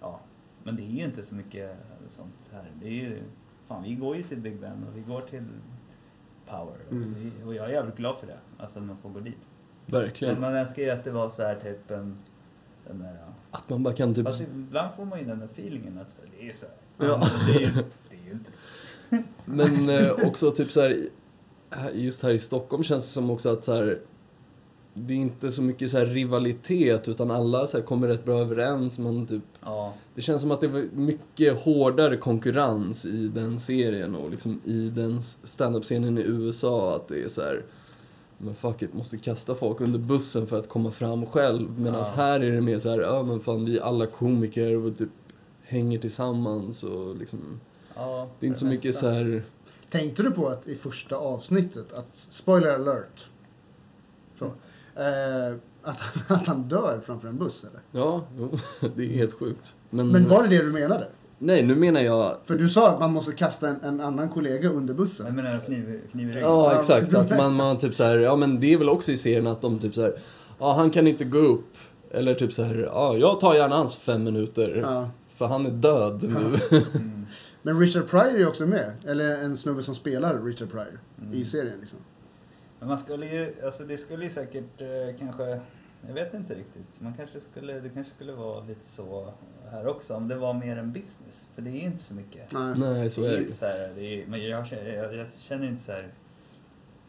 [0.00, 0.20] ja.
[0.62, 1.76] Men det är ju inte så mycket
[2.08, 2.70] sånt här.
[2.80, 3.22] Det är ju,
[3.66, 5.44] fan vi går ju till Big Ben och vi går till
[6.46, 7.14] Power och, Mm.
[7.14, 9.36] vi, och jag är jävligt glad för det, alltså att man får gå dit.
[9.86, 10.34] verkligen.
[10.34, 12.18] Men man önskar ju att det var så här typ en...
[12.86, 13.34] Den där, ja.
[13.50, 14.26] Att man bara kan typ...
[14.26, 17.08] Fast ibland får man ju den där feelingen att så här, det är så här.
[17.08, 17.28] Ja.
[17.46, 17.70] Det är ju,
[18.10, 18.50] det är ju inte
[19.10, 19.22] det.
[19.44, 21.08] Men eh, också typ så här,
[21.70, 24.00] här- just här i Stockholm känns det som också att så här,
[25.06, 28.38] det är inte så mycket så här rivalitet utan alla så här kommer rätt bra
[28.38, 28.98] överens.
[28.98, 34.14] Man typ, Ja, det känns som att det var mycket hårdare konkurrens i den serien
[34.14, 37.62] och liksom i den stand-up-scenen i USA att det är så här
[38.38, 41.78] men fuck it, måste kasta folk under bussen för att komma fram själv.
[41.80, 42.12] Medan Ja.
[42.16, 45.08] här är det mer så här, ja men fan vi är alla komiker och typ
[45.62, 47.60] hänger tillsammans och liksom,
[47.96, 48.28] ja.
[48.40, 49.00] det är inte så mycket mesta.
[49.00, 49.42] så här
[49.90, 53.26] Tänkte du på att i första avsnittet, att, spoiler alert,
[54.38, 54.50] så,
[54.98, 57.80] eh, att, att han dör framför en buss eller?
[58.04, 58.24] Ja,
[58.96, 59.74] det är helt sjukt.
[59.90, 61.08] Men, Men var det det du menade?
[61.40, 62.36] Nej, nu menar jag...
[62.44, 65.34] För du sa att man måste kasta en, en annan kollega under Jag bussen.
[65.36, 66.42] menar kniv, kniv i ryggen.
[66.48, 67.14] Ja, exakt.
[67.14, 69.60] Att man, man typ så här, ja men det är väl också i serien att
[69.60, 70.18] de typ så här,
[70.58, 71.74] ja han kan inte gå upp.
[72.10, 74.80] Eller typ så här, ja jag tar gärna hans fem minuter.
[74.82, 75.10] Ja.
[75.36, 76.58] För han är död nu.
[76.96, 77.26] Mm.
[77.62, 78.92] Men Richard Pryor är också med.
[79.06, 81.34] Eller en snubbe som spelar Richard Pryor Mm.
[81.34, 81.78] i serien.
[81.80, 81.98] Liksom.
[82.78, 85.60] Men man skulle ju, alltså det skulle ju säkert eh, kanske,
[86.06, 87.00] jag vet inte riktigt.
[87.00, 89.32] Man kanske skulle, det kanske skulle vara lite så
[89.70, 90.14] här också.
[90.14, 91.46] Om det var mer en business.
[91.54, 92.52] För det är ju inte så mycket.
[92.52, 92.74] Nej.
[92.76, 95.26] Nej, så det är det inte så här, det är, men jag, känner- jag, jag
[95.38, 96.08] känner inte så här,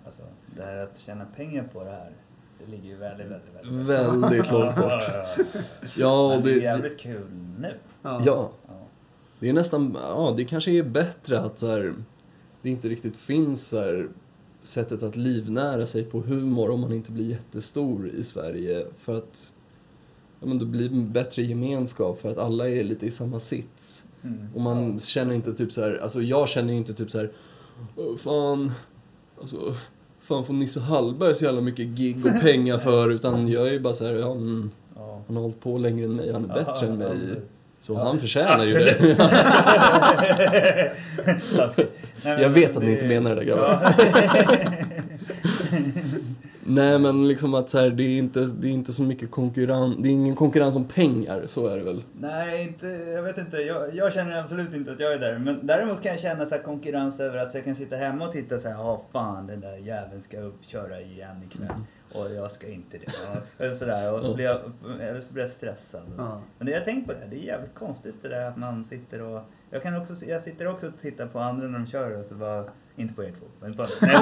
[0.05, 0.22] alltså
[0.55, 2.11] det här att tjäna pengar på det här.
[2.59, 4.86] Det ligger ju väldigt, väldigt, väldigt Väldigt långt bort.
[4.89, 5.61] Ja, ja, ja.
[5.95, 7.28] Ja, och det är det, jävligt kul
[7.59, 7.74] nu.
[8.01, 8.22] Ja.
[8.26, 8.74] ja, Ja.
[9.39, 11.93] det är nästan, ja det kanske är bättre att så här,
[12.61, 14.09] det inte riktigt finns så här,
[14.62, 18.86] sättet att livnära sig på humor om man inte blir jättestor i Sverige.
[18.99, 19.51] För att
[20.39, 24.03] ja, men blir det en bättre gemenskap för att alla är lite i samma sits.
[24.24, 24.47] Mm.
[24.55, 27.32] Och man känner inte typ så här, alltså jag känner inte typ så här,
[27.95, 28.72] "Åh, fan,
[29.41, 29.76] alltså,
[30.20, 33.80] fan får Nisse Hallberg så jävla mycket gig och pengar för, utan jag är ju
[33.80, 34.36] bara så här, ja
[34.95, 35.22] Ja.
[35.28, 37.41] han har hållit på längre än mig, han är bättre än mig.
[37.80, 38.03] Så Ja.
[38.03, 38.95] han förtjänar ju det.
[42.23, 43.80] Nej, Jag vet att ni inte menar det där grabbar.
[46.65, 49.95] Nej men liksom att så här, det är inte, det är inte så mycket konkurrens,
[49.99, 52.03] det är ingen konkurrens om pengar, så är det väl.
[52.19, 53.57] Nej, inte, jag vet inte.
[53.57, 55.39] Jag, jag känner absolut inte att jag är där.
[55.39, 58.57] Men däremot kan jag känna så konkurrens över att jag kan sitta hemma och titta
[58.59, 61.65] så här, ja fan den där jäveln ska upp köra igen ikväll.
[61.69, 61.82] Mm.
[62.14, 63.12] Och jag ska inte det.
[63.64, 64.14] Eller sådär.
[64.14, 64.60] Och så blir jag,
[65.01, 66.01] eller så blir jag stressad.
[66.07, 66.22] och så.
[66.22, 66.41] Ja.
[66.57, 68.86] Men det, jag har tänkt på det, det är jävligt konstigt det där att man
[68.86, 69.41] sitter och...
[69.72, 72.36] Jag, kan också, jag sitter också och tittar på andra när de kör och så
[72.36, 72.66] bara...
[72.95, 74.16] Inte på er två, men på Nej,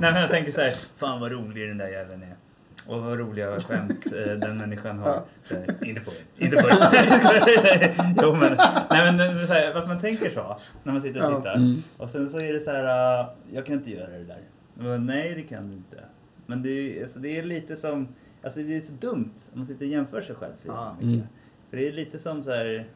[0.00, 2.36] Nej men jag tänker så här, fan vad rolig den där jäveln är.
[2.86, 5.22] Och vad roliga skämt eh, den människan har.
[5.50, 7.94] Här, inte på er, inte på er.
[8.22, 8.56] jo men,
[8.90, 11.36] nej men så här, att man tänker så när man sitter och Ja.
[11.36, 11.54] tittar.
[11.54, 11.76] Mm.
[11.96, 14.38] Och sen så är det så här, uh, jag kan inte göra det där.
[14.74, 15.96] Men, nej det kan du inte.
[16.46, 16.68] Men det
[16.98, 18.08] är, alltså, det är lite som,
[18.42, 20.96] alltså det är så dumt om man sitter och jämför sig själv så Ja.
[21.00, 21.14] mycket.
[21.14, 21.26] Mm.
[21.70, 22.88] För det är lite som så här,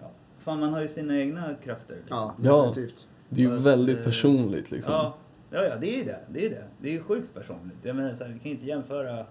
[0.00, 1.96] ja, fan man har ju sina egna krafter.
[1.96, 2.32] liksom.
[2.42, 3.08] Ja, definitivt.
[3.28, 4.92] Det är ju Att, väldigt eh, personligt liksom.
[4.92, 5.14] Ja,
[5.50, 6.18] ja, ja, det är det.
[6.32, 6.64] Det är det.
[6.80, 7.78] Det är sjukt personligt.
[7.82, 9.26] Jag menar, så här, vi kan inte jämföra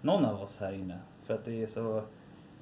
[0.00, 0.98] någon av oss här inne.
[1.26, 2.02] För att det är så,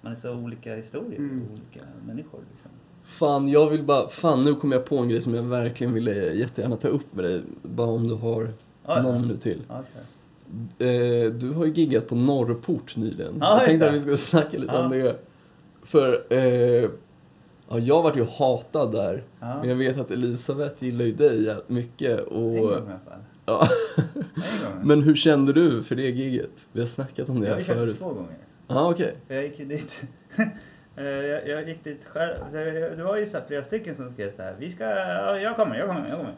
[0.01, 1.43] man är så olika historier Mm.
[1.43, 2.71] och olika människor liksom.
[3.05, 6.15] Fan, jag vill bara, fan nu kom jag på en grej som jag verkligen ville
[6.15, 7.43] jättegärna ta upp med dig.
[7.63, 8.49] Bara om du har
[8.87, 9.63] Ja, någon minut till.
[9.69, 10.03] Okej.
[10.79, 13.35] Eh, du har ju giggat på Norrport nyligen.
[13.41, 14.85] Ja, jag tänkte att vi skulle snacka lite Ja.
[14.85, 15.17] om det.
[15.83, 16.91] För eh,
[17.69, 19.23] ja, jag vart ju hatad där.
[19.41, 19.59] Ja.
[19.61, 22.19] Men jag vet att Elisabeth gillar ju dig mycket.
[22.21, 23.21] En Och, gång i alla fall.
[23.47, 23.69] ja.
[23.97, 24.87] En.
[24.89, 26.67] Men hur kände du för det giget?
[26.73, 27.99] Vi har snackat om det jag här har kört förut.
[27.99, 28.37] två gånger.
[28.69, 29.17] Ja, okej.
[29.27, 30.03] För jag gick dit.
[30.99, 32.35] Eh, jag, jag gick dit själv.
[32.53, 34.55] Jag- Det var ju så här flera stycken som skrev så här.
[34.59, 36.35] Vi ska, ja, jag kommer, jag kommer, jag kommer.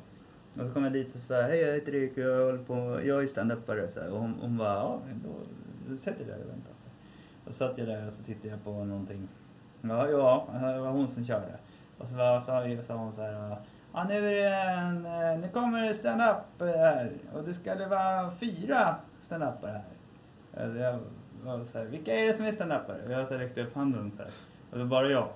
[0.58, 3.00] Och så kom jag dit och sa hej jag heter Erik och jag håller på,
[3.04, 3.88] jag är standupare.
[3.88, 4.10] Så här.
[4.10, 5.30] Och hon, hon bara, ja då,
[5.88, 6.72] då sätter dig där och väntar.
[6.76, 6.86] Så.
[7.44, 9.28] Och så satt jag där och så tittade jag på någonting.
[9.80, 11.58] Ja, ja, det var hon som körde.
[11.98, 13.56] Och så bara, sa, sa hon så här,
[13.92, 17.12] ja nu är det en, eh, nu kommer det stand-up eh, här.
[17.32, 20.62] Och det ska det vara fyra stand-upare här.
[20.62, 20.98] Alltså jag
[21.42, 23.04] var så här, vilka är det som är stand-upare?
[23.06, 24.32] Och jag så här räckte upp handen så här.
[24.70, 25.28] Och det var bara jag.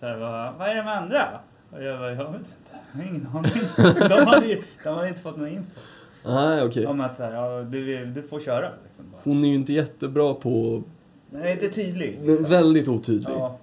[0.00, 1.40] Så här, vad, vad är med andra?
[1.70, 2.61] Och jag bara, jag vet inte.
[2.92, 3.52] Jag har ingen aning.
[4.08, 5.80] De hade, ju, de hade inte fått någon info.
[6.24, 6.86] Nej, okej.
[6.86, 9.20] Om att så här, ja, du, du får köra liksom bara.
[9.24, 10.82] Hon är ju inte jättebra på...
[11.30, 12.20] Nej, det är tydligt.
[12.26, 13.30] Den är väldigt otydlig.
[13.30, 13.58] Ja.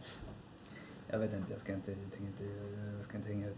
[1.11, 2.43] Jag vet inte, jag ska inte, jag inte,
[2.97, 3.55] jag ska inte hänga ut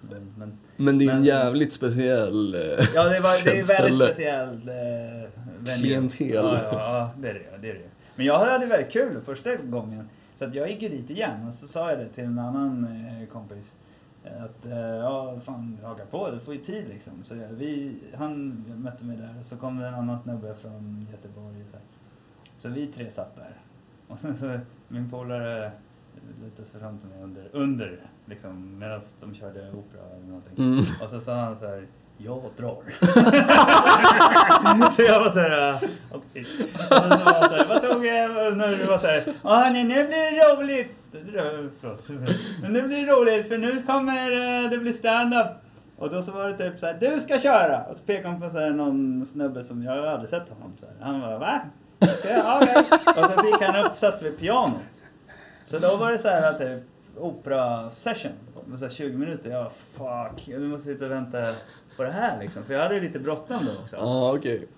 [0.00, 2.60] men, men Men det är en Men- jävligt speciell eh,
[2.94, 4.06] Ja, det, var, det är väldigt ställe.
[4.12, 4.66] speciellt.
[4.66, 5.80] Eh.
[5.80, 6.28] Klientel.
[6.34, 7.58] Ja, ja, ja, det är det.
[7.62, 7.80] det är det.
[8.16, 10.08] Men jag hade väldigt kul första gången.
[10.34, 12.84] Så att jag gick ju dit igen och så sa jag det till en annan
[12.84, 13.74] eh, kompis.
[14.44, 17.24] Att eh, ja, fan haka på, du får ju tid liksom.
[17.24, 21.64] Så vi, han mötte mig där och så kom det en annan snubbe från Göteborg.
[21.72, 21.78] Så,
[22.56, 23.56] så vi tre satt där.
[24.08, 24.58] Och sen så
[24.88, 25.72] min polare
[26.42, 30.64] lutade sig fram till mig under, under liksom medan de körde opera eller någonting.
[30.64, 30.84] Mm.
[31.02, 31.86] Och så sa han så här,
[32.18, 32.82] jag drar.
[34.96, 36.46] så jag var så här, uh, okej.
[36.74, 38.56] Och så var så här, Vad tog jag?
[38.56, 40.97] När det var så här, ja hörni, nu blir det roligt.
[41.80, 42.08] Förlåt.
[42.62, 45.46] Men nu blir det roligt för nu kommer eh, det bli stand-up.
[45.98, 47.82] Och då så var det typ så här, du ska köra.
[47.82, 50.72] Och så pekade han på så här någon snubbe som jag hade sett honom.
[50.80, 50.94] Så här.
[51.00, 51.60] Han bara, va?
[52.18, 52.38] Ska jag?
[52.38, 52.84] Ja, Okej.
[53.06, 55.02] Och sen så gick han upp och satte sig vid pianot.
[55.64, 56.82] Så då var det så här typ
[57.16, 58.32] opera-session.
[58.66, 59.50] Med så här 20 minuter.
[59.50, 61.38] Jag bara, fuck, jag måste sitta och vänta
[61.96, 62.64] på det här liksom.
[62.64, 63.96] För jag hade lite bråttom då också.
[63.96, 64.68] Ja, okej.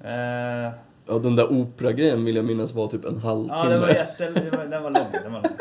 [0.00, 0.72] Eh,
[1.10, 3.62] Ja, den där operagrejen vill jag minnas var typ en halvtimme.
[3.64, 4.30] ja, det var jätte...
[4.30, 5.22] Det var, den var lång.
[5.22, 5.52] Den var lång.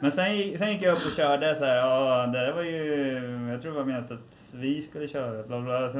[0.00, 3.48] Men sen, sen gick jag upp och körde så här, ja, det var ju...
[3.50, 5.90] Jag tror det var menat att vi skulle köra, bla bla.
[5.90, 5.98] Så,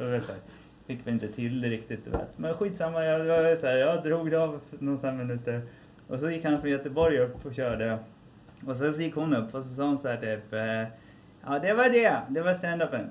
[0.00, 0.40] jag vet, så här.
[0.86, 2.38] Fick väl inte till det riktigt, du vet.
[2.38, 5.62] Men skitsamma, jag, jag, så här, jag drog det av några minuter.
[6.08, 7.98] Och så gick han från Göteborg upp och körde.
[8.66, 10.52] Och sen så gick hon upp och så sa hon så här typ...
[10.52, 10.92] Eh,
[11.46, 12.16] ja, det var det.
[12.28, 13.08] Det var stand-upen.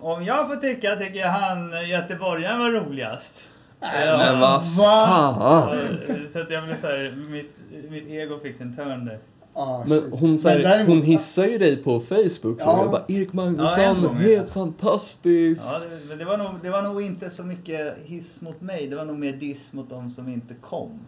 [0.00, 3.50] Om jag får tycka, tycker jag han göteborgaren var roligast.
[3.80, 4.16] Ja.
[4.18, 4.62] Men vad Va?
[4.76, 5.78] fan!
[6.08, 7.50] Ja, Så att jag blev så här, mitt,
[7.90, 9.18] mitt ego fick sin turn där.
[9.54, 12.78] Ah, Men hon, så här, Men däremot- hon hissar ju dig på Facebook så Ja.
[12.82, 14.52] jag bara Erik Ja, Magnusson, gång, helt ja.
[14.52, 15.62] fantastisk.
[15.72, 18.86] Ja, det, men det, var nog, det var nog inte så mycket hiss mot mig,
[18.88, 21.00] det var nog mer diss mot de som inte kom.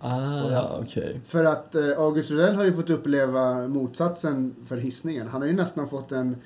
[0.00, 1.20] Ah, okej.
[1.26, 5.28] För att eh, August Rudell har ju fått uppleva motsatsen för hissningen.
[5.28, 6.36] Han har ju nästan fått en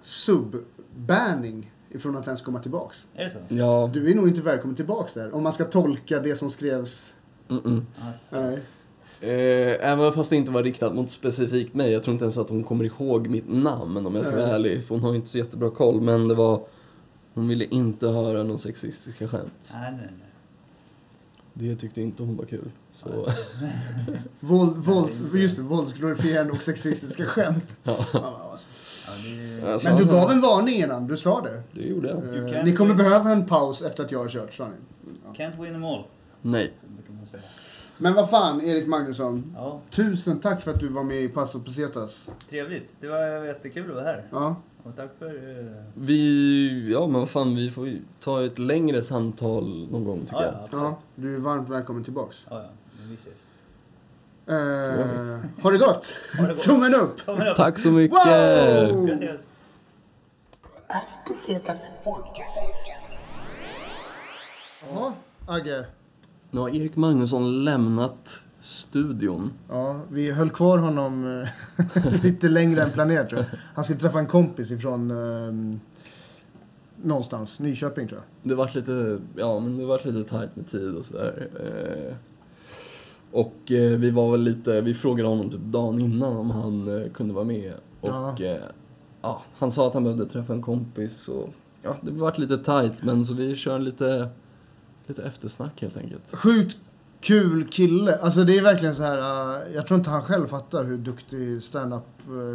[0.00, 3.06] sub-banning ifrån att ens komma tillbaks.
[3.14, 3.38] Är det så?
[3.48, 3.90] Ja.
[3.92, 7.14] Du är nog inte välkommen tillbaks där, om man ska tolka det som skrevs.
[7.48, 7.82] Mm -mm.
[8.06, 8.58] Alltså, Nej.
[9.20, 11.92] Eh, även fast det inte var riktat mot specifikt mig.
[11.92, 14.54] Jag tror inte ens att hon kommer ihåg mitt namn om jag ska vara Nej.
[14.54, 14.84] ärlig.
[14.84, 16.00] För hon har inte så jättebra koll.
[16.00, 16.62] Men det var...
[17.34, 19.70] Hon ville inte höra någon sexistiska skämt.
[19.72, 20.26] nej, nej, nej.
[21.54, 22.70] Det tyckte inte hon var kul.
[22.92, 23.32] Så,
[24.40, 27.64] Våld, vålds, just det, våldsglorifierande och sexistiska skämt.
[27.82, 28.58] ja.
[29.64, 31.62] Ja, Men du gav en varning innan, du sa det.
[31.72, 32.54] Det gjorde jag.
[32.56, 32.96] Eh, ni kommer win.
[33.04, 34.74] behöva en paus efter att jag har kört, sa ni.
[35.24, 35.44] Ja.
[35.44, 36.04] can't win them all,
[36.42, 36.72] Nej.
[37.98, 39.54] Men vad fan, Erik Magnusson.
[39.56, 42.30] Ja, Tusen tack för att du var med i Passo Pesetas.
[42.50, 42.88] trevligt.
[43.00, 44.24] Det var jättekul att vara här.
[44.30, 44.56] Ja.
[44.82, 45.26] Och tack för...
[45.26, 46.92] eh, Vi...
[46.92, 50.68] Ja, men vad fan, vi får ju ta ett längre samtal någon gång tycker Ja,
[50.70, 50.80] jag.
[50.80, 52.46] ja, du är varmt välkommen tillbaks.
[52.50, 52.68] Ja, ja.
[53.00, 53.46] Men vi ses.
[54.50, 56.14] Eh, ha det gott!
[56.60, 57.20] Tummen upp!
[57.56, 58.16] Tack så mycket!
[58.16, 59.08] Wow!
[64.90, 65.12] Jaha,
[65.46, 65.84] Agge.
[66.50, 69.52] Nu har Erik Magnusson lämnat studion.
[69.68, 71.42] Ja, vi höll kvar honom
[71.76, 73.58] eh, lite längre än planerat tror jag.
[73.74, 75.78] Han skulle träffa en kompis ifrån eh,
[77.02, 78.50] någonstans, Nyköping tror jag.
[78.50, 81.48] Det vart lite, ja men det vart lite tajt med tid och sådär.
[81.60, 82.14] Eh,
[83.32, 87.10] och eh, vi var väl lite, vi frågade honom typ dagen innan om han eh,
[87.10, 87.72] kunde vara med.
[88.00, 88.36] Och Ja.
[88.40, 88.56] eh,
[89.22, 91.48] ja, han sa att han behövde träffa en kompis och
[91.82, 94.28] ja, det vart lite tajt men så vi kör lite,
[95.06, 96.36] lite eftersnack helt enkelt.
[96.36, 96.76] Sjukt
[97.20, 98.16] kul kille.
[98.18, 99.18] Alltså det är verkligen så här,
[99.74, 102.02] jag tror inte han själv fattar hur duktig stand-up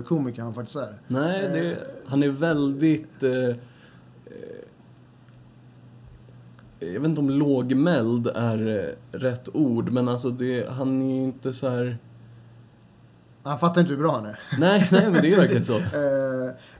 [0.05, 0.99] komiker han faktiskt är.
[1.07, 3.23] Nej, det, han är väldigt...
[3.23, 3.55] Eh, eh,
[6.93, 11.23] jag vet inte om lågmäld är eh, rätt ord, men alltså det, han är ju
[11.23, 11.97] inte så här...
[13.43, 14.39] Han fattar inte hur bra han är.
[14.59, 15.79] Nej, nej men det är verkligen så.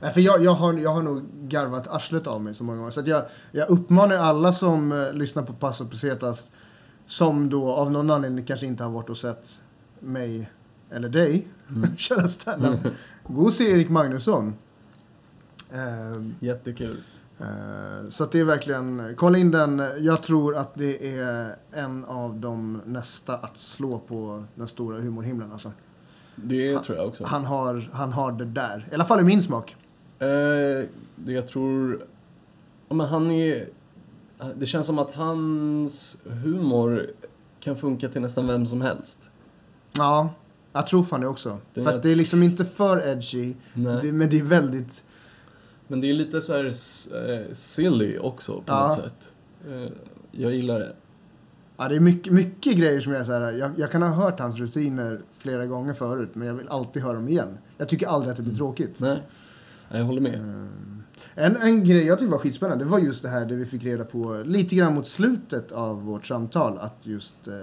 [0.00, 2.90] Nej, för jag, jag, har, jag har nog garvat arslet av mig så många gånger.
[2.90, 6.50] Så att jag, jag uppmanar alla som eh, lyssnar på Passo Pesetas
[7.06, 9.60] som då av någon anledning kanske inte har varit och sett
[10.00, 10.50] mig
[10.90, 11.48] eller dig
[11.96, 12.80] köra standup.
[13.26, 14.54] Gå och se Erik Magnusson.
[15.72, 17.02] Eh, Jättekul.
[17.40, 19.82] Eh, så det är verkligen, kolla in den.
[19.98, 25.52] Jag tror att det är en av de nästa att slå på den stora humorhimlen.
[25.52, 25.72] Alltså.
[26.36, 27.24] Det Han- tror jag också.
[27.24, 28.88] Han, har, han har det där.
[28.90, 29.76] I alla fall i min smak.
[30.18, 30.26] Eh,
[31.16, 32.04] det jag tror...
[32.88, 33.68] Men han är...
[34.56, 37.10] Det känns som att hans humor
[37.60, 39.30] kan funka till nästan vem som helst.
[39.92, 40.30] Ja,
[40.72, 41.58] jag tror fan det också.
[41.74, 43.54] Är för att det är liksom inte för edgy.
[43.74, 45.02] Det, men det är väldigt...
[45.88, 48.86] Men det är lite så här eh, silly också på Ja.
[48.86, 49.34] något sätt.
[49.68, 49.92] Eh,
[50.32, 50.92] jag gillar det.
[51.76, 54.40] Ja, det är mycket, mycket grejer som jag så här, jag, jag kan ha hört
[54.40, 57.58] hans rutiner flera gånger förut, men jag vill alltid höra dem igen.
[57.78, 59.00] Jag tycker aldrig att det blir tråkigt.
[59.00, 59.22] Nej,
[59.90, 60.34] Nej, jag håller med.
[60.34, 60.68] Mm.
[61.34, 63.84] En, en grej jag tyckte var skitspännande, det var just det här det vi fick
[63.84, 67.54] reda på lite grann mot slutet av vårt samtal, att just eh,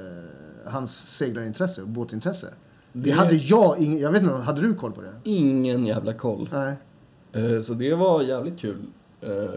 [0.71, 2.47] hans seglarintresse och båtintresse.
[2.93, 5.13] Det, Det- hade jag ingen, jag vet inte, hade du koll på det?
[5.23, 6.49] Ingen jävla koll.
[6.51, 6.73] Nej.
[7.34, 8.81] Eh, Så det var jävligt kul.
[9.22, 9.53] Eh,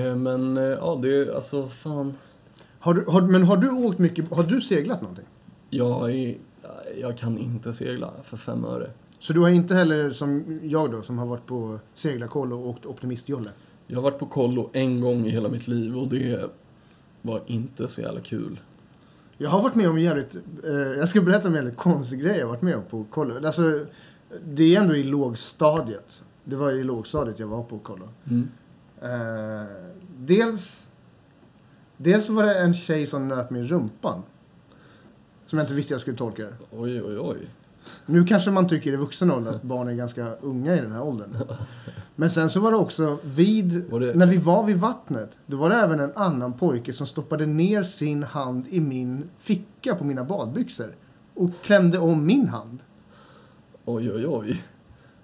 [0.00, 2.14] eh, Men ja, det är alltså fan.
[2.78, 5.24] Har du, har, men har du åkt mycket, har du seglat någonting?
[5.70, 6.36] Jag, är,
[7.00, 8.90] jag kan inte segla för fem öre.
[9.18, 12.86] Så du har inte heller som jag då, som har varit på seglarkoll och åkt
[12.86, 13.50] optimistjolle?
[13.86, 16.50] Jag har varit på kollo en gång i hela mitt liv och det
[17.22, 18.60] var inte så jävla kul.
[19.38, 22.36] Jag har varit med om jävligt, eh, jag ska berätta om en jävligt konstig grej
[22.36, 23.46] jag har varit med om på kollo.
[23.46, 23.86] Alltså,
[24.44, 26.22] det är ändå i lågstadiet.
[26.44, 28.08] Det var i lågstadiet jag var på kollo.
[28.30, 28.48] Mm.
[29.02, 29.66] Eh,
[30.18, 30.88] dels,
[31.96, 34.22] dels var det en tjej som nöt mig i rumpan.
[35.44, 36.42] Som jag inte visste jag skulle tolka.
[36.70, 37.36] Oj, oj, oj.
[38.06, 41.02] Nu kanske man tycker i vuxen ålder att barn är ganska unga i den här
[41.02, 41.36] åldern.
[42.16, 45.70] Men sen så var det också vid, det- när vi var vid vattnet, då var
[45.70, 50.24] det även en annan pojke som stoppade ner sin hand i min ficka på mina
[50.24, 50.94] badbyxor.
[51.34, 52.78] Och klämde om min hand.
[53.88, 54.62] Oj, oj, oj.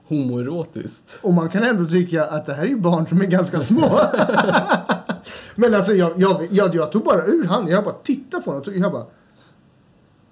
[0.09, 1.19] Homoerotiskt.
[1.23, 4.01] Och man kan ändå tycka att det här är ju barn som är ganska små.
[5.55, 8.65] Men alltså jag, jag, jag, jag tog bara ur handen, jag bara tittade på honom
[8.67, 9.07] och jag bara...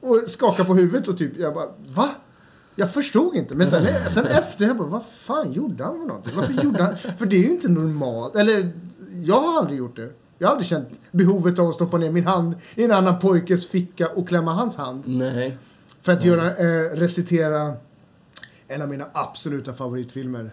[0.00, 2.10] Och skakade på huvudet och typ, jag bara, va?
[2.74, 3.54] Jag förstod inte.
[3.54, 6.32] Men sen, sen efter, jag bara, vad fan gjorde han för någonting?
[6.36, 6.96] Varför gjorde han?
[6.96, 8.36] För det är ju inte normalt.
[8.36, 8.72] Eller,
[9.24, 10.10] jag har aldrig gjort det.
[10.38, 13.66] Jag har aldrig känt behovet av att stoppa ner min hand i en annan pojkes
[13.66, 15.02] ficka och klämma hans hand.
[15.06, 15.58] Nej.
[16.02, 17.74] För att göra, eh, recitera
[18.70, 20.50] en av mina absoluta favoritfilmer.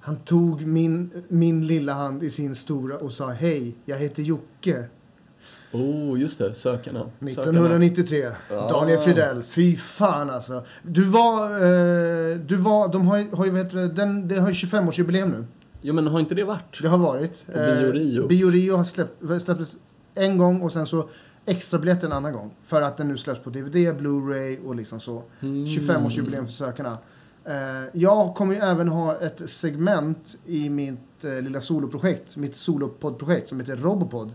[0.00, 4.84] Han tog min, min lilla hand i sin stora och sa hej, jag heter Jocke.
[5.72, 6.54] Oh, just det.
[6.54, 7.00] Sökarna.
[7.00, 7.30] Sökarna.
[7.30, 8.30] 1993.
[8.50, 8.68] Ja.
[8.68, 9.42] Daniel Fridell.
[9.42, 10.64] Fy fan alltså.
[10.82, 14.48] Du var, eh, du var, de har, har ju, vad heter det, den, det har
[14.48, 15.46] ju 25-årsjubileum nu.
[15.82, 16.82] Jo, men har inte det varit?
[16.82, 17.44] Det har varit.
[17.46, 18.26] Och Bio Rio.
[18.26, 19.76] Bio Rio har släppt, släpptes
[20.14, 21.08] en gång och sen så
[21.46, 22.54] extra biljett en annan gång.
[22.64, 25.22] För att den nu släpps på DVD, Blu-ray och liksom så.
[25.40, 25.64] Mm.
[25.64, 26.98] 25-årsjubileum för sökarna.
[27.44, 33.48] Eh, jag kommer ju även ha ett segment i mitt eh, lilla soloprojekt, mitt solopoddprojekt
[33.48, 34.32] som heter Robopod.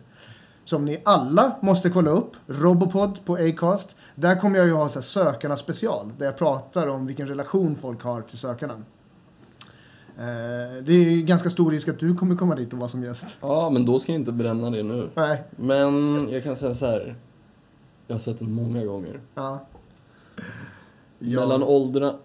[0.65, 2.31] Som ni alla måste kolla upp.
[2.47, 3.95] Robopod på Acast.
[4.15, 6.11] Där kommer jag ju ha så här, sökarna special.
[6.17, 8.73] Där jag pratar om vilken relation folk har till sökarna.
[10.17, 13.03] Eh, det är ju ganska stor risk att du kommer komma dit och vara som
[13.03, 13.37] gäst.
[13.41, 15.09] Ja, men då ska jag inte bränna det nu.
[15.15, 15.43] Nej.
[15.55, 17.15] Men jag kan säga så här.
[18.07, 19.19] Jag har sett den många gånger.
[19.35, 19.65] Ja.
[21.19, 22.15] Mellan åldrarna...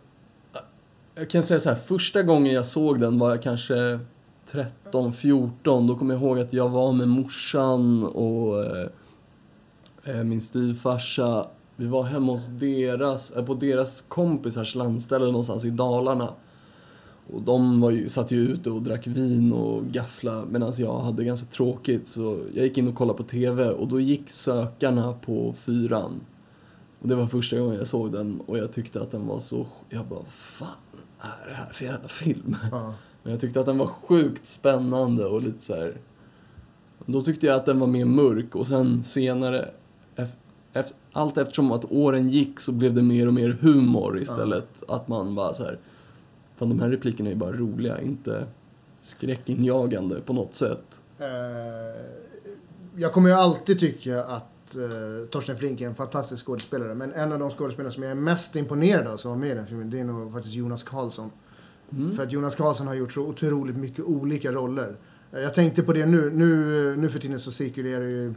[1.16, 3.98] Jag kan säga så här, första gången jag såg den var jag kanske
[4.46, 5.86] 13, 14.
[5.86, 8.88] Då kommer jag ihåg att jag var med morsan och eh,
[10.04, 11.46] eh, min styvfarsa.
[11.76, 16.28] Vi var hemma hos deras, eh, på deras kompisars landställe någonstans i Dalarna.
[17.32, 21.24] Och de var ju, satt ju ute och drack vin och gaffla medan jag hade
[21.24, 22.08] ganska tråkigt.
[22.08, 26.20] Så jag gick in och kollade på TV och då gick Sökarna på fyran.
[27.04, 29.66] Och det var första gången jag såg den och jag tyckte att den var så...
[29.88, 30.68] Jag bara, vad fan
[31.20, 32.56] är det här för jävla film?
[32.70, 32.94] Ja.
[33.22, 35.96] Men jag tyckte att den var sjukt spännande och lite så här.
[37.06, 39.68] Då tyckte jag att den var mer mörk och sen senare,
[40.16, 40.36] ef-
[40.72, 44.82] ef- allt eftersom att åren gick så blev det mer och mer humor istället.
[44.88, 45.78] Att man bara så här,
[46.56, 48.46] fan de här replikerna är ju bara roliga, inte
[49.00, 51.00] skräckinjagande på något sätt.
[51.18, 51.26] Eh,
[52.96, 56.94] jag kommer ju alltid tycka att eh, Torsten Flink är en fantastisk skådespelare.
[56.94, 59.54] Men en av de skådespelare som jag är mest imponerad av som var med i
[59.54, 61.30] den filmen, det är nog faktiskt Jonas Karlsson.
[61.92, 62.16] Mm.
[62.16, 64.96] För att Jonas Karlsson har gjort så otroligt mycket olika roller.
[65.32, 68.34] Eh, Jag tänkte på det nu, nu, nu för tiden så cirkulerar ju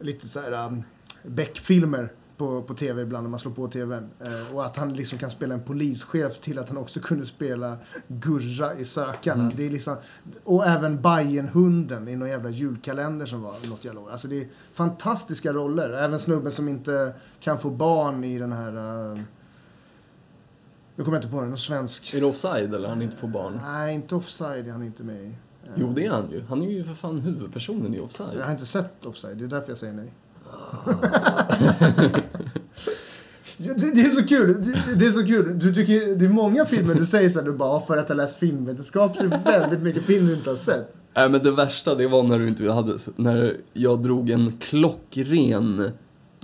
[0.00, 0.82] lite så här um,
[1.22, 4.10] Beck-filmer på, på tv ibland när man slår på tvn.
[4.20, 7.76] Eh, och att han liksom kan spela en polischef till att han också kunde spela
[8.08, 9.42] Gurra i Sökarna.
[9.42, 9.56] Mm.
[9.56, 9.96] Det är liksom,
[10.44, 14.10] och även Bajen-hunden i någon jävla julkalender som var något jävla år.
[14.10, 15.90] Alltså det är fantastiska roller.
[15.90, 19.20] Även snubben som inte kan få barn i den här uh,
[20.96, 21.46] Nu kommer jag inte på det.
[21.46, 22.14] Någon svensk.
[22.14, 23.60] Är det offside eller han inte får barn?
[23.62, 25.34] Nej, inte offside är han inte med i.
[25.76, 26.42] Jo, det är han ju.
[26.48, 28.38] Han är ju för fan huvudpersonen i Offside.
[28.38, 30.12] Jag har inte sett offside, det är därför jag säger nej.
[30.50, 30.94] Ja,
[33.58, 34.62] det, det är så kul.
[34.62, 35.58] Det, det är så kul.
[35.58, 38.08] Du tycker, det är många filmer du säger så här, du bara, "Ja, för att
[38.08, 40.96] jag läst filmvetenskap så är det väldigt mycket film du inte har sett.
[41.16, 45.80] Nej, men det värsta det var när du inte hade, när jag drog en klockren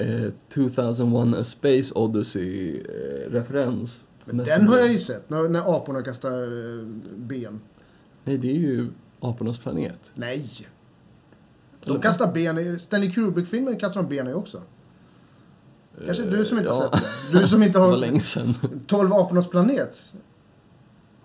[0.01, 4.05] eh, 2001 A Space Odyssey eh, referens.
[4.25, 6.87] Men den har jag ju sett, när, när aporna kastar eh,
[7.17, 7.61] ben.
[8.25, 8.89] Nej, det är ju
[9.21, 10.13] Apornas planet.
[10.15, 10.49] Nej!
[11.85, 12.79] De kastar ben i...
[12.79, 14.63] Stanley Kubrick-filmen kastar de ben i också.
[16.07, 16.99] Kanske du som inte har Eh, ja.
[16.99, 17.39] sett det.
[17.41, 18.55] Du som inte Det var har länge sedan.
[18.87, 20.15] 12 apornas planet.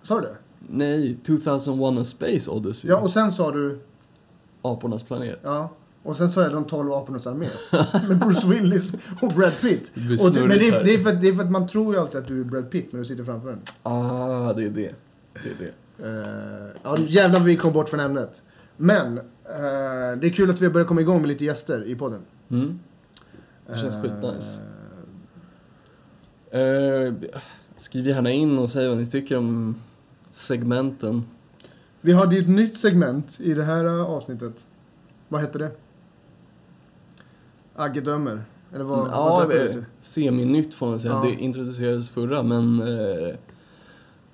[0.02, 0.34] Sa du det?
[0.68, 2.90] Nej, 2001 A Space Odyssey.
[2.90, 3.78] Ja, och sen sa du...
[4.62, 5.38] Apornas planet.
[5.42, 5.70] Ja.
[6.02, 7.48] Och sen så är de 12 apornas armé.
[8.08, 8.92] Med Bruce Willis
[9.22, 9.90] och Brad Pitt.
[9.94, 11.50] Det blir Och det, men det är, det, är för, att- det är för att
[11.50, 13.60] man tror ju alltid att du är Brad Pitt när du sitter framför den.
[13.82, 14.94] Ah, det är det.
[15.42, 15.72] Det är det.
[16.08, 18.42] Uh, ja, jävlar vi kom bort från ämnet.
[18.76, 19.22] Men, eh,
[20.20, 22.20] det är kul att vi har börjat komma igång med lite gäster i podden.
[22.50, 22.78] Mm.
[23.72, 24.58] Det känns Eh, skitnice.
[26.50, 27.14] Eh,
[27.76, 29.76] skriv gärna in och säg vad ni tycker om
[30.30, 31.24] segmenten.
[32.00, 34.64] Vi hade ju ett nytt segment i det här eh, avsnittet.
[35.28, 35.70] Vad hette det?
[37.74, 38.44] Agge dömer.
[38.74, 41.14] Eller vad, Mm, vad ja, semi-nytt får man säga.
[41.14, 41.22] Ja.
[41.22, 42.80] Det introducerades förra, men...
[42.82, 43.34] Eh,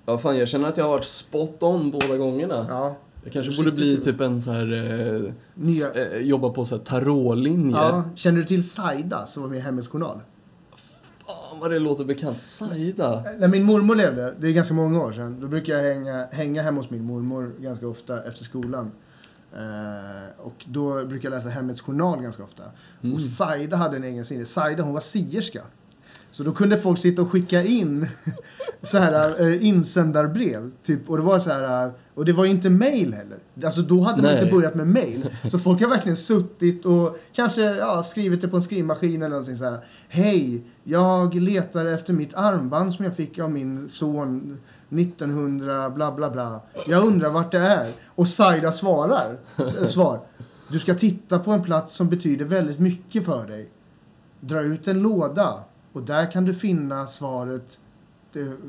[0.06, 2.66] ja, fan, jag känner att jag har varit spot on båda gångerna.
[2.68, 2.96] Ja.
[3.26, 4.72] Jag kanske borde bli typ en så här...
[4.72, 7.76] Eh, Nya- s- eh, jobba på så här tarotlinje.
[7.76, 8.04] ja.
[8.14, 10.20] Känner du till Saida som var med i Hemmets Journal?
[11.26, 12.38] Fan vad det låter bekant.
[12.38, 13.24] Saida.
[13.38, 16.62] När min mormor levde, det är ganska många år sedan, då brukade jag hänga, hänga
[16.62, 18.90] hemma hos min mormor ganska ofta efter skolan.
[19.52, 22.62] Eh, och då brukade jag läsa Hemmets Journal ganska ofta.
[23.02, 23.14] Mm.
[23.16, 24.44] Och Saida hade en egen sida.
[24.44, 25.62] Saida hon var sierska.
[26.36, 28.08] Så då kunde folk sitta och skicka in
[28.82, 30.70] så här eh, insändarbrev.
[30.82, 33.38] Typ, och det var så här, eh, och det var ju inte mail heller.
[33.64, 34.42] Alltså då hade man Nej.
[34.42, 35.30] inte börjat med mail.
[35.50, 39.56] Så folk har verkligen suttit och kanske ja, skrivit det på en skrivmaskin eller någonting
[39.56, 39.78] så här.
[40.08, 44.58] Hej, jag letar efter mitt armband som jag fick av min son
[44.90, 46.60] 1900 bla bla bla.
[46.86, 47.90] Jag undrar vart det är.
[48.06, 49.38] Och Saida svarar.
[49.58, 50.20] eh, Svar.
[50.68, 53.68] Du ska titta på en plats som betyder väldigt mycket för dig.
[54.40, 55.54] Dra ut en låda
[55.97, 57.78] och där kan du finna svaret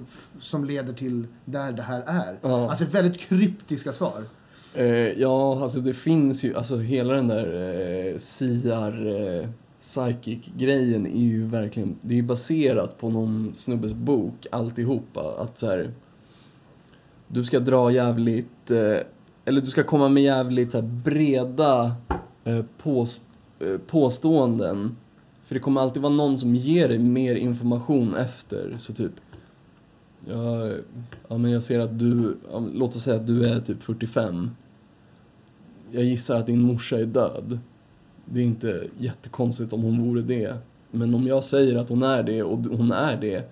[0.07, 2.39] f- som leder till där det här är.
[2.41, 2.69] Ja.
[2.69, 4.23] Alltså väldigt kryptiska svar.
[4.73, 4.85] Eh,
[5.21, 9.49] ja, alltså det finns ju, alltså hela den där eh, CR eh,
[9.81, 15.35] psychic-grejen är ju verkligen, det är baserat på någon snubbes bok alltihopa.
[15.41, 15.91] Att så här,
[17.27, 18.97] du ska dra jävligt, eh,
[19.45, 21.95] eller du ska komma med jävligt så här, breda
[22.43, 23.23] eh, påst,
[23.59, 24.95] eh, påståenden.
[25.47, 28.75] För det kommer alltid vara någon som ger dig mer information efter.
[28.77, 29.11] Så typ,
[30.25, 30.71] ja,
[31.27, 34.49] ja men jag ser att du, ja, låt oss säga att du är typ 45.
[35.91, 37.59] Jag gissar att din morsa är död.
[38.25, 40.57] Det är inte jättekonstigt om hon vore det.
[40.91, 43.49] Men om jag säger att hon är det och hon är det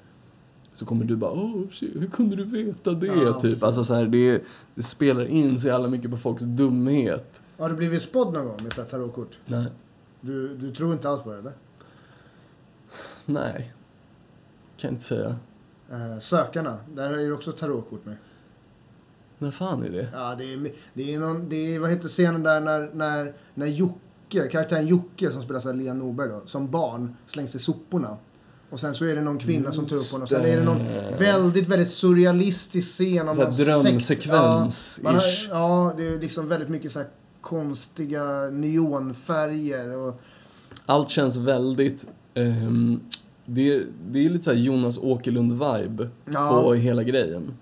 [0.73, 3.07] så kommer du bara åh, shit, hur kunde du veta det?
[3.07, 3.63] Ja, typ.
[3.63, 4.41] Alltså så här, det,
[4.75, 7.41] det spelar in så jävla mycket på folks dumhet.
[7.57, 9.37] Har du blivit spådd någon gång med tarotkort?
[9.45, 9.65] Nej.
[10.21, 11.53] Du, du tror inte alls på det eller?
[13.25, 13.73] Nej.
[14.77, 15.35] Kan jag inte säga.
[15.91, 18.15] Eh, sökarna, där är det också tarotkort med.
[19.37, 20.07] När fan är det?
[20.13, 23.67] Ja, det är, det är någon, det är, vad heter scenen där när, när, när
[23.67, 28.17] Jocke, karaktären Jocke som spelas av Lea Norberg då, som barn slängs i soporna.
[28.69, 30.23] Och sen så är det någon kvinna som tar upp honom.
[30.23, 33.65] Och sen är det någon Just väldigt, väldigt surrealistisk scen Så sekt.
[33.83, 37.07] drömsekvens, Ja, har, ja, det är liksom väldigt mycket så här
[37.41, 40.21] konstiga neonfärger och...
[40.85, 42.05] Allt känns väldigt...
[42.35, 42.99] ehm,
[43.45, 46.61] det, det är lite så här Jonas Åkerlund-vibe Ja.
[46.63, 47.53] på hela grejen.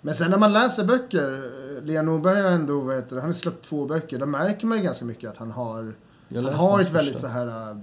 [0.00, 1.32] Men sen när man läser böcker,
[1.78, 4.66] eh, Lea Norberg har ändå, vad heter det, han har släppt två böcker, då märker
[4.66, 5.94] man ju ganska mycket att han har,
[6.34, 7.76] han har ett väldigt så här äh,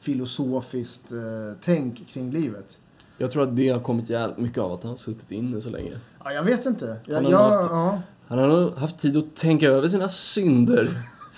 [0.00, 1.18] filosofiskt äh,
[1.60, 2.78] tänk kring livet.
[3.18, 5.70] Jag tror att det har kommit jävligt mycket av att han har suttit inne så
[5.70, 5.92] länge.
[6.24, 6.96] Ja, jag vet inte.
[7.04, 8.00] Jag, Han har jag, haft- ja.
[8.28, 10.88] Han har nog haft tid att tänka över sina synder.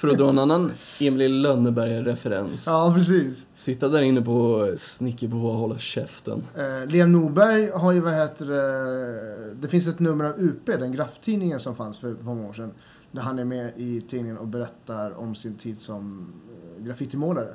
[0.02, 2.64] För att dra en annan Emil Lönneberga-referens.
[2.66, 3.46] ja, precis.
[3.56, 6.42] Sitta där inne på Snickerbo och hålla käften.
[6.56, 10.92] Eh, Lea Norberg har ju, vad heter det, det finns ett nummer av UP, den
[10.92, 12.70] grafftidningen som fanns för, många år sedan.
[13.12, 16.32] Där han är med i tidningen och berättar om sin tid som
[16.78, 17.48] eh, graffitimålare.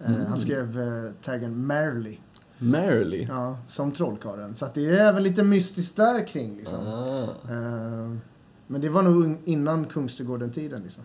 [0.00, 0.26] Eh, Mm.
[0.26, 2.16] Han skrev eh, taggen Merrily.
[2.58, 3.26] Marley.
[3.28, 4.54] Ja, som trollkarlen.
[4.54, 6.78] Så att det är även lite mystiskt där kring liksom.
[6.86, 8.16] Ah, Eh,
[8.66, 11.02] men det var nog innan Kungsträdgården-tiden liksom.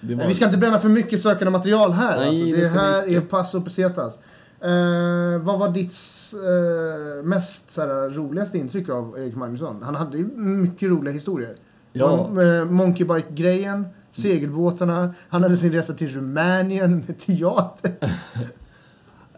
[0.00, 0.26] Var...
[0.26, 2.16] Vi ska inte bränna för mycket sökande material här.
[2.16, 2.44] Nej, alltså.
[2.44, 4.18] det Det här är Passo Pesetas.
[4.60, 5.92] Eh, vad var ditt
[6.34, 9.82] eh, mest så här, roligaste intryck av Erik Magnusson?
[9.82, 11.54] Han hade ju mycket roliga historier.
[11.92, 17.92] Ja, Eh, Monkey Bike-grejen, segelbåtarna, han hade sin resa till Rumänien med teater.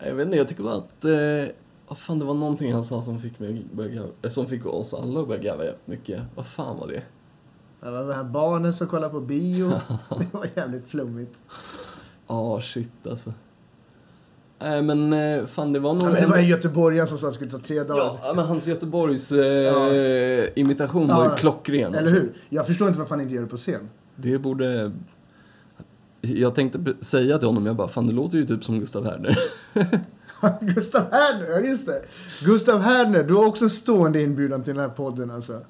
[0.06, 1.04] jag vet inte, jag tycker bara att...
[1.04, 1.54] Eh,
[1.88, 5.20] vad fan, det var någonting han sa som fick, mig börja, som fick oss alla
[5.20, 6.22] att börja garva jävligt mycket.
[6.34, 7.02] Vad fan var det?
[7.81, 9.69] Det var de här barnen som kollade på bio.
[10.19, 11.40] Det var jävligt flummigt.
[12.27, 13.32] Ja, shit alltså.
[14.59, 16.02] Nej, men eh, fan det var nog...
[16.02, 18.19] Ja, men det var en göteborgare som sa att det skulle ta tre dagar.
[18.23, 20.48] Ja, men hans Göteborgs eh, Ja.
[20.55, 21.86] imitation var ju klockren.
[21.86, 22.15] Eller alltså.
[22.15, 22.32] hur?
[22.48, 23.89] Jag förstår inte varför han inte gör det på scen.
[24.16, 24.93] Det borde...
[26.20, 29.39] Jag tänkte säga till honom, jag bara, fan det låter ju typ som Gustav Herner.
[30.74, 32.02] Gustav Herner, ja just det.
[32.44, 35.61] Gustav Herner, du har också en stående inbjudan till den här podden alltså.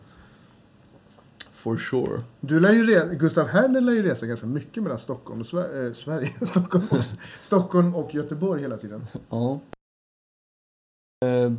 [1.60, 2.22] For sure.
[2.40, 5.86] Du lär ju re- Gustav Herner lär ju resa ganska mycket mellan Stockholm och Sver-
[5.86, 6.30] eh, Sverige.
[6.46, 7.04] Stockholm och,
[7.42, 9.06] Stockholm och Göteborg hela tiden.
[9.30, 9.60] Ja.
[11.24, 11.52] Eh,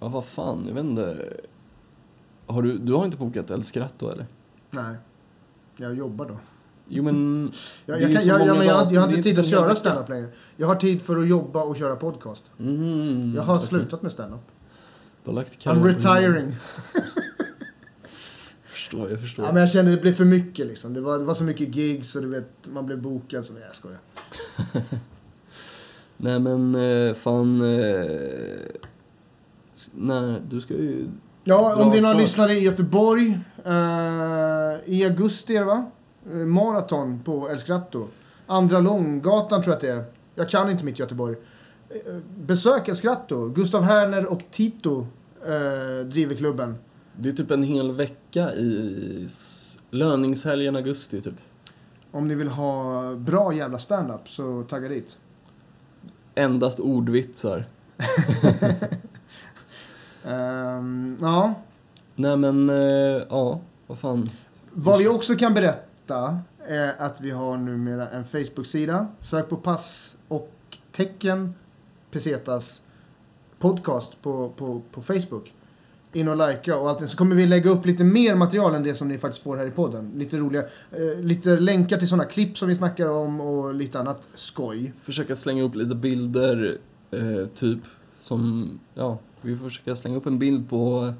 [0.00, 1.36] ja, vad fan, jag vet inte.
[2.46, 4.26] Har du, du har inte bokat El Scratto eller?
[4.70, 4.96] Nej,
[5.76, 6.38] jag jobbar då.
[6.88, 7.52] Jo men...
[7.86, 10.28] Jag, jag, kan, jag, många men jag, jag har inte tid att köra standup längre.
[10.56, 12.50] Jag har tid för att jobba och köra podcast.
[12.58, 13.66] Mm, Jag har okej.
[13.68, 14.40] slutat med standup.
[15.24, 16.56] Du har lagt I'm retiring.
[18.94, 19.44] Förstår, jag förstår.
[19.44, 20.94] Ja, men jag kände att det blev för mycket liksom.
[20.94, 23.44] Det var, det var så mycket gigs och du vet, man blev bokad.
[23.44, 23.98] Så, nej, jag skojar.
[26.16, 27.60] Nej men eh, fan...
[27.60, 28.10] Eh,
[29.92, 31.06] nej, du ska ju...
[31.44, 33.40] Ja, om det är några lyssnare i Göteborg.
[33.64, 33.72] Eh,
[34.84, 35.90] I augusti är det va?
[36.30, 38.08] Eh, maraton på El Scratto.
[38.46, 40.04] Andra Långgatan tror jag att det är.
[40.34, 41.36] Jag kan inte mitt Göteborg.
[42.38, 43.48] Besök El Scratto.
[43.48, 45.06] Gustav Herner och Tito
[45.46, 46.78] eh, driver klubben.
[47.16, 49.28] Det är typ en hel vecka i
[49.90, 51.34] löningshelgen augusti typ.
[52.10, 55.18] Om ni vill ha bra jävla stand-up så tagga dit.
[56.34, 57.66] Endast ordvitsar.
[60.26, 61.54] Ehm, ja.
[62.14, 64.30] Nej men, eh, ja, vad fan.
[64.72, 69.08] Vad vi också kan berätta är att vi har numera en Facebook-sida.
[69.20, 70.52] Sök på pass och
[70.92, 71.54] tecken
[72.10, 72.82] Pesetas
[73.58, 75.53] podcast på, på, på Facebook.
[76.14, 77.08] In och likea och allting.
[77.08, 79.66] Så kommer vi lägga upp lite mer material än det som ni faktiskt får här
[79.66, 80.12] i podden.
[80.16, 84.28] Lite roliga, eh, lite länkar till sådana klipp som vi snackar om och lite annat
[84.34, 84.92] skoj.
[85.02, 86.78] Försöka slänga upp lite bilder,
[87.10, 87.78] eh, typ
[88.18, 91.14] som, ja, vi får försöka slänga upp en bild på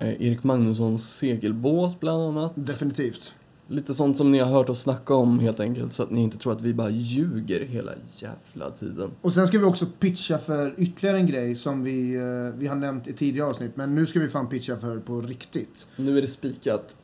[0.00, 2.52] eh, Erik Magnussons segelbåt bland annat.
[2.54, 3.34] Definitivt.
[3.70, 6.38] Lite sånt som ni har hört oss snacka om helt enkelt, så att ni inte
[6.38, 9.10] tror att vi bara ljuger hela jävla tiden.
[9.20, 12.76] Och sen ska vi också pitcha för ytterligare en grej som vi, eh, vi har
[12.76, 13.76] nämnt i tidigare avsnitt.
[13.76, 15.86] Men nu ska vi fan pitcha för på riktigt.
[15.96, 16.96] Nu är det spikat.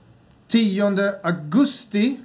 [0.49, 2.21] 10 augusti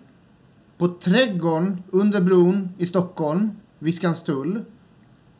[0.77, 4.61] på Trädgården under bron i Stockholm, vid Skanstull.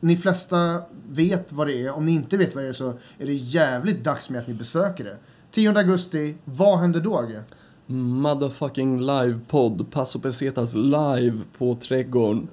[0.00, 1.90] Ni flesta vet vad det är.
[1.90, 4.54] Om ni inte vet vad det är så är det jävligt dags med att ni
[4.54, 5.16] besöker det.
[5.50, 7.18] 10 augusti, vad händer då?
[7.18, 7.42] Agge?
[7.90, 12.48] Motherfucking livepodd, Paso Pesetas live på Trädgården.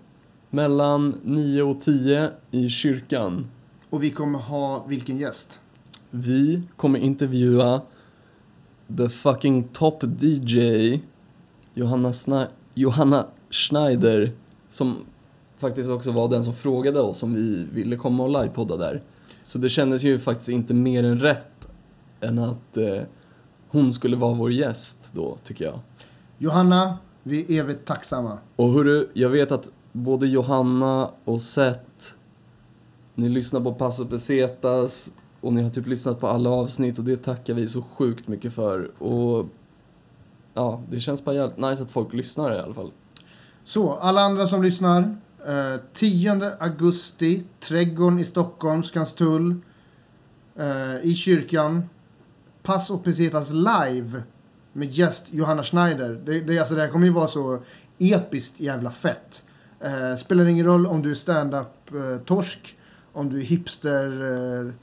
[0.50, 3.46] Mellan 9 och 10 i kyrkan.
[3.90, 5.60] Och vi kommer ha vilken gäst?
[6.10, 7.82] Vi kommer intervjua
[8.98, 11.00] the fucking top DJ
[11.74, 14.32] Johanna, Sna- Johanna Schneider
[14.70, 14.96] som
[15.58, 19.02] faktiskt också var den som frågade oss om vi ville komma och livepodda där.
[19.44, 21.68] Så det kändes ju faktiskt inte mer än rätt
[22.22, 23.02] än att eh,
[23.70, 25.80] hon skulle vara vår gäst då, tycker jag.
[26.38, 28.38] Johanna, vi är evigt tacksamma.
[28.56, 32.14] Och hörru, jag vet att både Johanna och Seth,
[33.16, 35.12] ni lyssnar på Paso Pesetas
[35.42, 38.54] och ni har typ lyssnat på alla avsnitt och det tackar vi så sjukt mycket
[38.54, 39.04] för.
[39.04, 39.46] Och
[40.54, 42.92] ja, det känns bara jävligt nice att folk lyssnar i alla fall.
[43.64, 45.16] Så, alla andra som lyssnar.
[45.48, 49.56] Eh, 10 augusti, Trädgården i Stockholm, Skanstull.
[50.56, 51.90] Eh, I kyrkan.
[52.68, 54.24] Pass och Pesetas live.
[54.74, 56.22] Med gäst Johanna Schneider.
[56.26, 57.60] Det, det, alltså, det här kommer ju vara så
[57.98, 59.44] episkt jävla fett.
[59.80, 62.78] Eh, spelar ingen roll om du är stand-up eh, torsk.
[63.14, 64.74] Om du är hipster eh,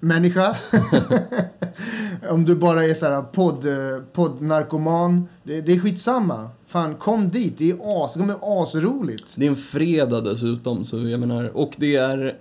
[0.00, 0.56] människa.
[2.30, 5.28] om du bara är så här podd, eh, poddnarkoman.
[5.42, 6.50] Det, det är skitsamma.
[6.66, 7.58] Fan, kom dit.
[7.58, 9.34] Det är as, det kommer asroligt.
[9.36, 12.38] Det är en fredag dessutom, så jag menar, och det är...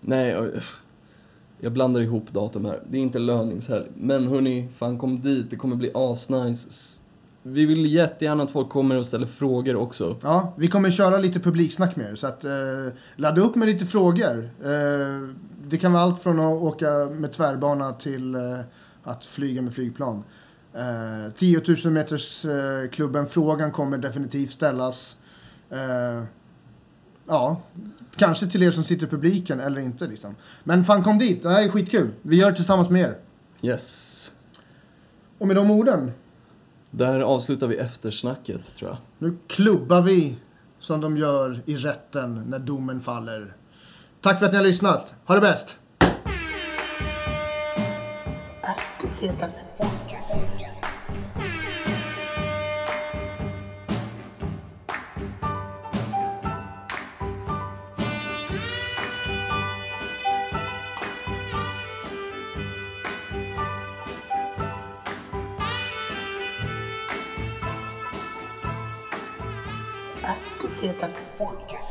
[0.00, 0.50] Nej,
[1.60, 2.82] jag- blandar ihop datum här.
[2.90, 3.86] Det är inte löningshelg.
[3.94, 7.00] Men hörni, fan kom dit, det kommer bli asnice.
[7.42, 10.16] Vi vill jättegärna att folk kommer och ställer frågor också.
[10.22, 12.14] Ja, vi kommer köra lite publiksnack med er.
[12.14, 12.50] Så att, eh,
[13.16, 14.50] ladda upp med lite frågor.
[14.64, 15.28] Eh,
[15.68, 18.58] det kan vara allt från att åka med tvärbana till eh,
[19.02, 20.22] att flyga med flygplan.
[20.74, 25.16] Eh, 10 000 meters eh, klubben frågan kommer definitivt ställas.
[25.70, 26.24] Eh,
[27.26, 27.62] Ja,
[28.16, 30.34] kanske till er som sitter i publiken eller inte liksom.
[30.64, 32.10] Men fan kom dit, det här är skitkul.
[32.22, 33.16] Vi gör det tillsammans med er.
[33.62, 34.32] Yes.
[35.38, 36.12] Och med de orden,
[36.90, 38.98] Där avslutar vi eftersnacket, tror jag.
[39.18, 40.36] nu klubbar vi
[40.78, 43.56] som de gör i rätten när domen faller.
[44.20, 45.14] Tack för att ni har lyssnat.
[45.24, 45.76] Ha det bäst!
[70.84, 71.38] Pesetas Podcast.
[71.38, 71.83] Pesetas Podcast.